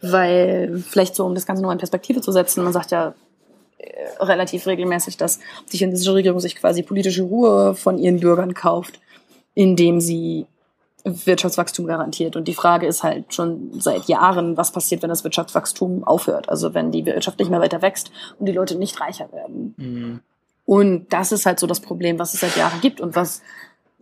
Weil 0.00 0.82
vielleicht 0.86 1.14
so, 1.14 1.24
um 1.24 1.34
das 1.34 1.46
Ganze 1.46 1.62
nur 1.62 1.72
in 1.72 1.78
Perspektive 1.78 2.20
zu 2.20 2.32
setzen, 2.32 2.64
man 2.64 2.72
sagt 2.72 2.90
ja 2.90 3.14
äh, 3.78 4.22
relativ 4.22 4.66
regelmäßig, 4.66 5.16
dass 5.16 5.38
die 5.72 5.78
chinesische 5.78 6.14
Regierung 6.14 6.40
sich 6.40 6.56
quasi 6.56 6.82
politische 6.82 7.22
Ruhe 7.22 7.74
von 7.74 7.98
ihren 7.98 8.20
Bürgern 8.20 8.54
kauft, 8.54 9.00
indem 9.54 10.00
sie 10.00 10.46
Wirtschaftswachstum 11.04 11.86
garantiert. 11.86 12.36
Und 12.36 12.48
die 12.48 12.54
Frage 12.54 12.86
ist 12.86 13.02
halt 13.02 13.32
schon 13.34 13.80
seit 13.80 14.04
Jahren, 14.04 14.56
was 14.56 14.72
passiert, 14.72 15.02
wenn 15.02 15.10
das 15.10 15.24
Wirtschaftswachstum 15.24 16.04
aufhört? 16.04 16.48
Also 16.48 16.74
wenn 16.74 16.92
die 16.92 17.06
Wirtschaft 17.06 17.38
nicht 17.38 17.50
mehr 17.50 17.60
weiter 17.60 17.82
wächst 17.82 18.10
und 18.38 18.46
die 18.46 18.52
Leute 18.52 18.76
nicht 18.76 19.00
reicher 19.00 19.32
werden. 19.32 19.74
Mhm. 19.76 20.20
Und 20.66 21.12
das 21.12 21.32
ist 21.32 21.46
halt 21.46 21.58
so 21.58 21.66
das 21.66 21.80
Problem, 21.80 22.18
was 22.18 22.34
es 22.34 22.40
seit 22.40 22.56
Jahren 22.56 22.80
gibt 22.80 23.00
und 23.00 23.16
was 23.16 23.42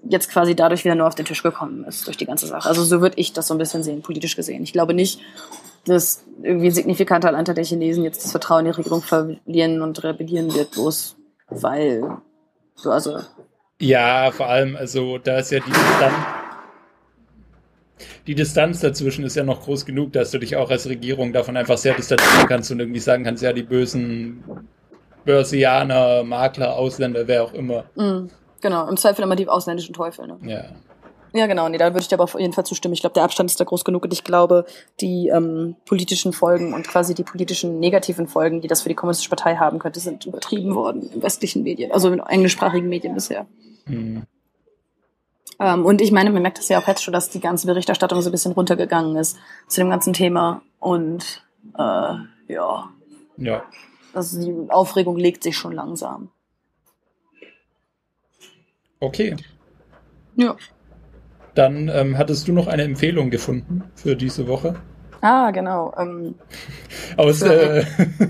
jetzt 0.05 0.31
quasi 0.31 0.55
dadurch 0.55 0.85
wieder 0.85 0.95
nur 0.95 1.07
auf 1.07 1.15
den 1.15 1.27
Tisch 1.27 1.43
gekommen 1.43 1.85
ist 1.85 2.07
durch 2.07 2.17
die 2.17 2.27
ganze 2.27 2.47
Sache. 2.47 2.69
Also 2.69 2.85
so 2.85 3.01
würde 3.01 3.19
ich 3.19 3.33
das 3.33 3.49
so 3.49 3.55
ein 3.55 3.59
bisschen 3.59 3.83
sehen, 3.83 4.03
politisch 4.03 4.37
gesehen. 4.37 4.63
Ich 4.63 4.73
glaube 4.73 4.95
nicht, 4.95 5.21
dass 5.87 6.25
irgendwie 6.43 6.67
ein 6.67 6.75
signifikanter 6.75 7.35
Anteil 7.35 7.55
der 7.55 7.65
Chinesen 7.65 8.05
jetzt 8.05 8.25
das 8.25 8.31
Vertrauen 8.31 8.67
in 8.67 8.73
die 8.73 8.77
Regierung 8.77 9.03
verlieren 9.03 9.83
und 9.83 10.03
rebellieren 10.05 10.55
wird, 10.55 10.73
bloß 10.73 11.17
weil 11.49 12.19
du 12.83 12.91
also 12.91 13.19
ja, 13.81 14.33
vor 14.33 14.49
allem, 14.49 14.77
also 14.77 15.19
da 15.19 15.39
ist 15.39 15.53
ja 15.53 15.61
die 15.61 15.71
dann 16.01 16.13
die 18.29 18.35
Distanz 18.35 18.81
dazwischen 18.81 19.25
ist 19.25 19.37
ja 19.37 19.43
noch 19.43 19.63
groß 19.63 19.87
genug, 19.87 20.13
dass 20.13 20.31
du 20.31 20.39
dich 20.39 20.55
auch 20.55 20.71
als 20.71 20.87
Regierung 20.87 21.33
davon 21.33 21.57
einfach 21.57 21.79
sehr 21.79 21.95
distanzieren 21.95 22.47
kannst 22.47 22.71
und 22.71 22.79
irgendwie 22.79 23.01
sagen 23.01 23.25
kannst, 23.25 23.43
ja, 23.43 23.55
die 23.55 23.63
bösen 23.63 24.45
Börsianer, 25.25 26.23
Makler, 26.25 26.77
Ausländer, 26.77 27.27
wer 27.27 27.43
auch 27.43 27.55
immer. 27.55 27.85
Mhm, 27.97 28.29
genau, 28.61 28.87
im 28.87 28.99
Zweifel 28.99 29.23
immer 29.23 29.35
die 29.35 29.49
ausländischen 29.49 29.95
Teufel. 29.95 30.27
Ne? 30.27 30.39
Ja. 30.43 30.65
Ja, 31.33 31.47
genau, 31.47 31.69
nee, 31.71 31.79
da 31.79 31.87
würde 31.87 32.01
ich 32.01 32.09
dir 32.09 32.17
aber 32.17 32.25
auf 32.25 32.39
jeden 32.39 32.53
Fall 32.53 32.65
zustimmen. 32.65 32.95
Ich 32.95 33.01
glaube, 33.01 33.15
der 33.15 33.23
Abstand 33.23 33.51
ist 33.51 33.61
da 33.61 33.65
groß 33.65 33.85
genug 33.85 34.05
und 34.05 34.13
ich 34.13 34.25
glaube, 34.25 34.67
die 35.01 35.29
ähm, 35.29 35.77
politischen 35.87 36.35
Folgen 36.35 36.75
und 36.75 36.87
quasi 36.87 37.15
die 37.15 37.25
politischen 37.25 37.81
negativen 37.81 38.29
Folgen, 38.29 38.61
die 38.61 38.69
das 38.69 38.83
für 38.83 38.89
die 38.91 38.95
Kommunistische 38.95 39.31
Partei 39.31 39.57
haben 39.57 39.79
könnte, 39.79 40.01
sind 40.01 40.27
übertrieben 40.27 40.75
worden 40.75 41.11
in 41.11 41.23
westlichen 41.23 41.63
Medien, 41.63 41.93
also 41.93 42.11
in 42.11 42.21
englischsprachigen 42.21 42.89
Medien 42.89 43.15
bisher. 43.15 43.47
Mhm. 43.87 44.25
Ähm, 45.61 45.85
und 45.85 46.01
ich 46.01 46.13
meine, 46.13 46.31
man 46.31 46.43
merkt 46.43 46.59
das 46.59 46.69
ja 46.69 46.79
auch 46.79 46.87
jetzt 46.87 47.03
schon, 47.03 47.13
dass 47.13 47.31
die 47.31 47.41
ganze 47.41 47.67
Berichterstattung 47.67 48.21
so 48.21 48.29
ein 48.29 48.33
bisschen 48.33 48.53
runtergegangen 48.53 49.17
ist 49.17 49.37
zu 49.67 49.81
dem 49.81 49.91
ganzen 49.91 50.13
Thema. 50.13 50.63
Und 50.79 51.43
äh, 51.77 52.15
ja. 52.49 52.89
Ja. 53.37 53.63
Also 54.15 54.41
die 54.41 54.71
Aufregung 54.71 55.17
legt 55.17 55.43
sich 55.43 55.57
schon 55.57 55.73
langsam. 55.73 56.31
Okay. 59.01 59.37
Ja. 60.37 60.57
Dann 61.55 61.89
ähm, 61.89 62.17
hattest 62.17 62.47
du 62.47 62.53
noch 62.53 62.69
eine 62.69 62.83
Empfehlung 62.83 63.31
gefunden 63.31 63.83
für 63.95 64.15
diese 64.15 64.47
Woche? 64.47 64.77
Ah, 65.21 65.51
genau. 65.51 65.93
Ähm, 65.99 66.37
Aus 67.17 67.43
äh, 67.43 67.85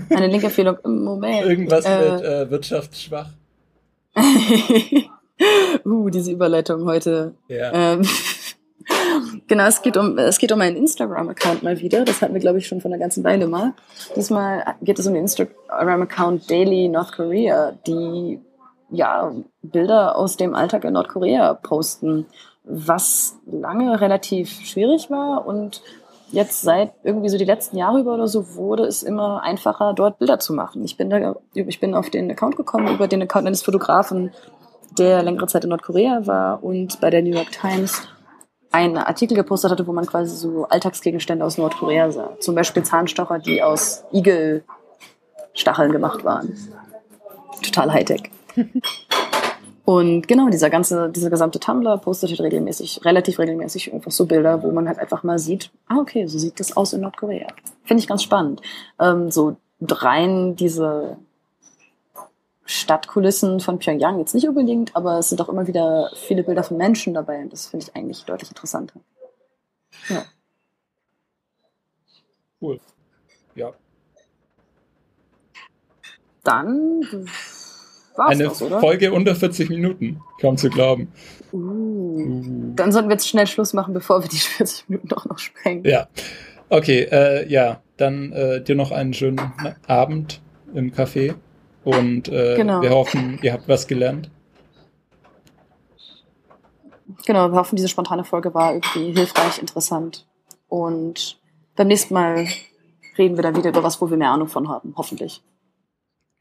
eine 0.09 0.27
Link-Empfehlung 0.27 0.77
im 0.83 1.03
Moment. 1.03 1.45
Irgendwas 1.45 1.85
äh, 1.85 2.11
mit 2.11 2.21
äh, 2.23 2.49
wirtschaftsschwach. 2.49 3.29
uh, 5.85 6.09
diese 6.09 6.31
Überleitung 6.31 6.85
heute. 6.85 7.33
Ja. 7.47 7.71
Ähm, 7.73 8.01
genau, 9.47 9.65
es 9.65 9.81
geht 9.81 9.97
um 9.97 10.17
es 10.17 10.37
geht 10.37 10.51
um 10.51 10.61
einen 10.61 10.75
Instagram-Account 10.75 11.63
mal 11.63 11.79
wieder. 11.79 12.05
Das 12.05 12.21
hatten 12.21 12.33
wir, 12.33 12.41
glaube 12.41 12.59
ich, 12.59 12.67
schon 12.67 12.81
von 12.81 12.91
einer 12.91 12.99
ganzen 12.99 13.23
Weile 13.23 13.47
mal. 13.47 13.73
Diesmal 14.15 14.75
geht 14.81 14.99
es 14.99 15.07
um 15.07 15.13
den 15.13 15.23
Instagram-Account 15.23 16.49
Daily 16.49 16.87
North 16.87 17.13
Korea, 17.13 17.73
die 17.85 18.39
ja 18.91 19.31
Bilder 19.61 20.17
aus 20.17 20.37
dem 20.37 20.55
Alltag 20.55 20.83
in 20.83 20.93
Nordkorea 20.93 21.53
posten, 21.53 22.25
was 22.63 23.37
lange 23.45 24.01
relativ 24.01 24.49
schwierig 24.49 25.09
war 25.09 25.45
und 25.45 25.81
jetzt 26.31 26.61
seit 26.61 26.93
irgendwie 27.03 27.29
so 27.29 27.37
die 27.37 27.45
letzten 27.45 27.77
Jahre 27.77 27.99
über 27.99 28.13
oder 28.13 28.27
so 28.27 28.55
wurde 28.55 28.83
es 28.83 29.03
immer 29.03 29.41
einfacher, 29.41 29.93
dort 29.93 30.19
Bilder 30.19 30.39
zu 30.39 30.53
machen. 30.53 30.83
Ich 30.83 30.97
bin 30.97 31.09
da, 31.09 31.35
ich 31.53 31.79
bin 31.79 31.95
auf 31.95 32.09
den 32.09 32.29
Account 32.29 32.55
gekommen 32.55 32.93
über 32.93 33.07
den 33.07 33.21
Account 33.21 33.47
eines 33.47 33.63
Fotografen, 33.63 34.31
der 34.99 35.23
längere 35.23 35.47
Zeit 35.47 35.63
in 35.63 35.69
Nordkorea 35.69 36.27
war 36.27 36.63
und 36.63 36.99
bei 37.01 37.09
der 37.09 37.21
New 37.21 37.31
York 37.33 37.51
Times 37.51 38.07
einen 38.71 38.97
Artikel 38.97 39.35
gepostet 39.35 39.71
hatte, 39.71 39.87
wo 39.87 39.93
man 39.93 40.05
quasi 40.05 40.35
so 40.35 40.65
Alltagsgegenstände 40.65 41.43
aus 41.43 41.57
Nordkorea 41.57 42.11
sah. 42.11 42.37
Zum 42.39 42.55
Beispiel 42.55 42.83
Zahnstocher, 42.83 43.39
die 43.39 43.63
aus 43.63 44.03
Igelstacheln 44.11 45.91
gemacht 45.91 46.23
waren. 46.23 46.55
Total 47.63 47.91
Hightech. 47.91 48.29
Und 49.85 50.27
genau, 50.27 50.49
dieser 50.49 50.69
ganze, 50.69 51.09
dieser 51.09 51.31
gesamte 51.31 51.59
Tumblr 51.59 51.97
postet 51.97 52.29
halt 52.29 52.41
regelmäßig, 52.41 53.03
relativ 53.05 53.39
regelmäßig 53.39 53.91
einfach 53.91 54.11
so 54.11 54.27
Bilder, 54.27 54.61
wo 54.61 54.71
man 54.71 54.87
halt 54.87 54.99
einfach 54.99 55.23
mal 55.23 55.39
sieht, 55.39 55.71
ah, 55.87 55.97
okay, 55.97 56.27
so 56.27 56.37
sieht 56.37 56.59
das 56.59 56.77
aus 56.77 56.93
in 56.93 57.01
Nordkorea. 57.01 57.47
Finde 57.85 58.01
ich 58.01 58.07
ganz 58.07 58.21
spannend. 58.21 58.61
Ähm, 58.99 59.31
so 59.31 59.57
rein 59.81 60.55
diese 60.55 61.17
Stadtkulissen 62.69 63.59
von 63.59 63.79
Pyongyang 63.79 64.19
jetzt 64.19 64.35
nicht 64.35 64.47
unbedingt, 64.47 64.95
aber 64.95 65.17
es 65.17 65.29
sind 65.29 65.41
auch 65.41 65.49
immer 65.49 65.65
wieder 65.65 66.11
viele 66.13 66.43
Bilder 66.43 66.61
von 66.61 66.77
Menschen 66.77 67.15
dabei 67.15 67.39
und 67.39 67.51
das 67.51 67.65
finde 67.65 67.87
ich 67.87 67.95
eigentlich 67.95 68.25
deutlich 68.25 68.51
interessanter. 68.51 68.99
Ja. 70.07 70.23
Cool. 72.61 72.79
Ja. 73.55 73.73
Dann 76.43 77.01
war's 78.15 78.29
Eine 78.29 78.43
das, 78.43 78.61
oder? 78.61 78.79
Folge 78.79 79.13
unter 79.13 79.35
40 79.35 79.71
Minuten, 79.71 80.21
kaum 80.39 80.55
zu 80.55 80.69
glauben. 80.69 81.11
Uh. 81.51 81.57
Uh. 81.57 82.73
Dann 82.75 82.91
sollten 82.91 83.09
wir 83.09 83.13
jetzt 83.13 83.27
schnell 83.27 83.47
Schluss 83.47 83.73
machen, 83.73 83.95
bevor 83.95 84.21
wir 84.21 84.29
die 84.29 84.37
40 84.37 84.89
Minuten 84.89 85.07
doch 85.07 85.25
noch 85.25 85.39
sprengen. 85.39 85.85
Ja. 85.85 86.07
Okay, 86.69 87.07
äh, 87.11 87.49
ja, 87.51 87.81
dann 87.97 88.31
äh, 88.31 88.61
dir 88.61 88.75
noch 88.75 88.91
einen 88.91 89.15
schönen 89.15 89.41
Abend 89.87 90.39
im 90.75 90.91
Café 90.91 91.33
und 91.83 92.27
äh, 92.29 92.55
Genau. 92.55 92.81
wir 92.81 92.91
hoffen, 92.91 93.39
ihr 93.41 93.53
habt 93.53 93.67
was 93.67 93.87
gelernt. 93.87 94.29
Genau, 97.25 97.49
wir 97.51 97.57
hoffen, 97.59 97.75
diese 97.75 97.87
spontane 97.89 98.23
Folge 98.23 98.53
war 98.53 98.73
irgendwie 98.73 99.11
hilfreich, 99.13 99.59
interessant. 99.59 100.27
Und 100.67 101.39
beim 101.75 101.87
nächsten 101.87 102.13
Mal 102.13 102.47
reden 103.17 103.35
wir 103.35 103.43
dann 103.43 103.55
wieder 103.55 103.69
über 103.69 103.83
was, 103.83 103.99
wo 104.01 104.09
wir 104.09 104.17
mehr 104.17 104.29
Ahnung 104.29 104.47
von 104.47 104.69
haben, 104.69 104.93
hoffentlich. 104.95 105.41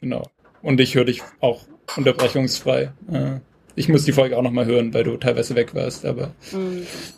Genau. 0.01 0.23
Und 0.63 0.81
ich 0.81 0.95
höre 0.95 1.05
dich 1.05 1.23
auch 1.41 1.63
unterbrechungsfrei. 1.97 2.93
Äh, 3.11 3.41
ich 3.75 3.89
muss 3.89 4.05
die 4.05 4.13
Folge 4.13 4.37
auch 4.37 4.43
nochmal 4.43 4.67
hören, 4.67 4.93
weil 4.93 5.05
du 5.05 5.17
teilweise 5.17 5.55
weg 5.55 5.75
warst, 5.75 6.05
aber 6.05 6.33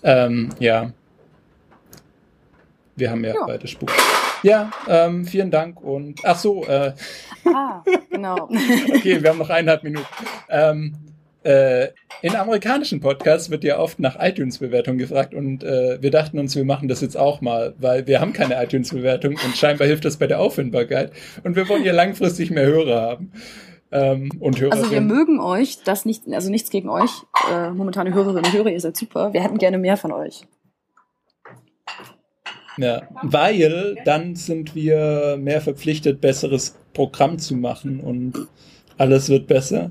ähm, 0.02 0.50
ja. 0.58 0.92
Wir 2.96 3.10
haben 3.10 3.24
ja, 3.24 3.34
Ja. 3.34 3.46
beide 3.46 3.66
Spuk. 3.66 3.90
Ja, 4.42 4.70
ähm, 4.88 5.26
vielen 5.26 5.50
Dank 5.50 5.80
und 5.80 6.20
ach 6.24 6.38
so, 6.38 6.64
äh, 6.64 6.92
Ah, 7.44 7.82
genau. 8.10 8.48
okay, 8.94 9.22
wir 9.22 9.30
haben 9.30 9.38
noch 9.38 9.50
eineinhalb 9.50 9.82
Minuten. 9.82 10.06
Ähm, 10.48 10.94
äh, 11.42 11.88
in 12.22 12.36
amerikanischen 12.36 13.00
Podcasts 13.00 13.48
wird 13.48 13.64
ja 13.64 13.78
oft 13.78 13.98
nach 13.98 14.16
iTunes-Bewertungen 14.20 14.98
gefragt 14.98 15.32
und 15.32 15.64
äh, 15.64 15.96
wir 16.02 16.10
dachten 16.10 16.38
uns, 16.38 16.54
wir 16.54 16.64
machen 16.64 16.88
das 16.88 17.00
jetzt 17.00 17.16
auch 17.16 17.40
mal, 17.40 17.74
weil 17.78 18.06
wir 18.06 18.20
haben 18.20 18.34
keine 18.34 18.62
iTunes-Bewertung 18.62 19.38
und 19.42 19.56
scheinbar 19.56 19.86
hilft 19.86 20.04
das 20.04 20.18
bei 20.18 20.26
der 20.26 20.38
Auffindbarkeit 20.38 21.12
und 21.44 21.56
wir 21.56 21.68
wollen 21.68 21.84
ja 21.84 21.92
langfristig 21.92 22.50
mehr 22.50 22.66
Hörer 22.66 23.00
haben. 23.00 23.32
Ähm, 23.92 24.30
und 24.38 24.60
Hörer. 24.60 24.72
Also 24.72 24.90
wir 24.92 25.00
mögen 25.00 25.40
euch, 25.40 25.82
das 25.82 26.04
nicht, 26.04 26.22
also 26.30 26.48
nichts 26.48 26.70
gegen 26.70 26.88
euch, 26.88 27.10
äh, 27.50 27.70
momentane 27.70 28.14
Hörerinnen 28.14 28.44
und 28.44 28.52
Hörer, 28.52 28.68
ihr 28.68 28.80
seid 28.80 28.96
super. 28.96 29.32
Wir 29.32 29.42
hätten 29.42 29.58
gerne 29.58 29.78
mehr 29.78 29.96
von 29.96 30.12
euch. 30.12 30.42
Ja, 32.80 33.02
weil 33.22 33.96
dann 34.04 34.34
sind 34.34 34.74
wir 34.74 35.36
mehr 35.38 35.60
verpflichtet, 35.60 36.20
besseres 36.20 36.76
Programm 36.92 37.38
zu 37.38 37.54
machen 37.54 38.00
und 38.00 38.48
alles 38.98 39.28
wird 39.28 39.46
besser. 39.46 39.90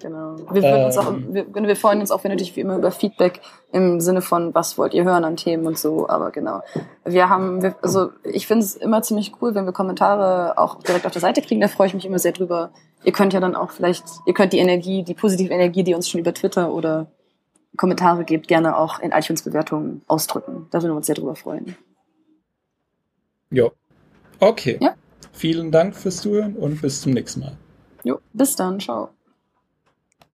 Genau. 0.00 0.36
Wir, 0.52 0.62
würden 0.62 0.84
uns 0.84 0.98
auch, 0.98 1.08
Ähm. 1.08 1.34
wir, 1.34 1.54
wir 1.54 1.76
freuen 1.76 2.00
uns 2.00 2.10
auch 2.10 2.22
wenn 2.22 2.30
natürlich 2.30 2.54
wie 2.54 2.60
immer 2.60 2.76
über 2.76 2.92
Feedback 2.92 3.40
im 3.72 4.00
Sinne 4.00 4.22
von, 4.22 4.54
was 4.54 4.78
wollt 4.78 4.94
ihr 4.94 5.04
hören 5.04 5.24
an 5.24 5.36
Themen 5.36 5.66
und 5.66 5.76
so. 5.76 6.08
Aber 6.08 6.30
genau. 6.30 6.62
Wir 7.04 7.28
haben, 7.28 7.62
wir, 7.62 7.74
also 7.82 8.10
ich 8.22 8.46
finde 8.46 8.64
es 8.64 8.76
immer 8.76 9.02
ziemlich 9.02 9.32
cool, 9.42 9.54
wenn 9.54 9.64
wir 9.64 9.72
Kommentare 9.72 10.56
auch 10.56 10.82
direkt 10.82 11.06
auf 11.06 11.12
der 11.12 11.20
Seite 11.20 11.42
kriegen. 11.42 11.60
Da 11.60 11.68
freue 11.68 11.88
ich 11.88 11.94
mich 11.94 12.06
immer 12.06 12.18
sehr 12.18 12.32
drüber. 12.32 12.70
Ihr 13.04 13.12
könnt 13.12 13.32
ja 13.32 13.40
dann 13.40 13.56
auch 13.56 13.70
vielleicht, 13.70 14.04
ihr 14.26 14.34
könnt 14.34 14.52
die 14.52 14.58
Energie, 14.58 15.02
die 15.02 15.14
positive 15.14 15.52
Energie, 15.52 15.82
die 15.82 15.94
uns 15.94 16.08
schon 16.08 16.20
über 16.20 16.32
Twitter 16.32 16.72
oder 16.72 17.08
Kommentare 17.76 18.24
gebt, 18.24 18.48
gerne 18.48 18.76
auch 18.76 19.00
in 19.00 19.12
iTunes-Bewertungen 19.12 20.02
ausdrücken. 20.06 20.66
Da 20.70 20.78
würden 20.78 20.92
wir 20.92 20.96
uns 20.96 21.06
sehr 21.06 21.14
drüber 21.14 21.34
freuen. 21.34 21.76
Jo. 23.50 23.72
Okay. 24.40 24.78
Ja. 24.80 24.94
Vielen 25.32 25.70
Dank 25.70 25.94
fürs 25.96 26.20
Zuhören 26.20 26.56
und 26.56 26.82
bis 26.82 27.00
zum 27.00 27.12
nächsten 27.12 27.40
Mal. 27.40 27.56
Jo, 28.04 28.20
bis 28.32 28.56
dann, 28.56 28.80
ciao. 28.80 29.10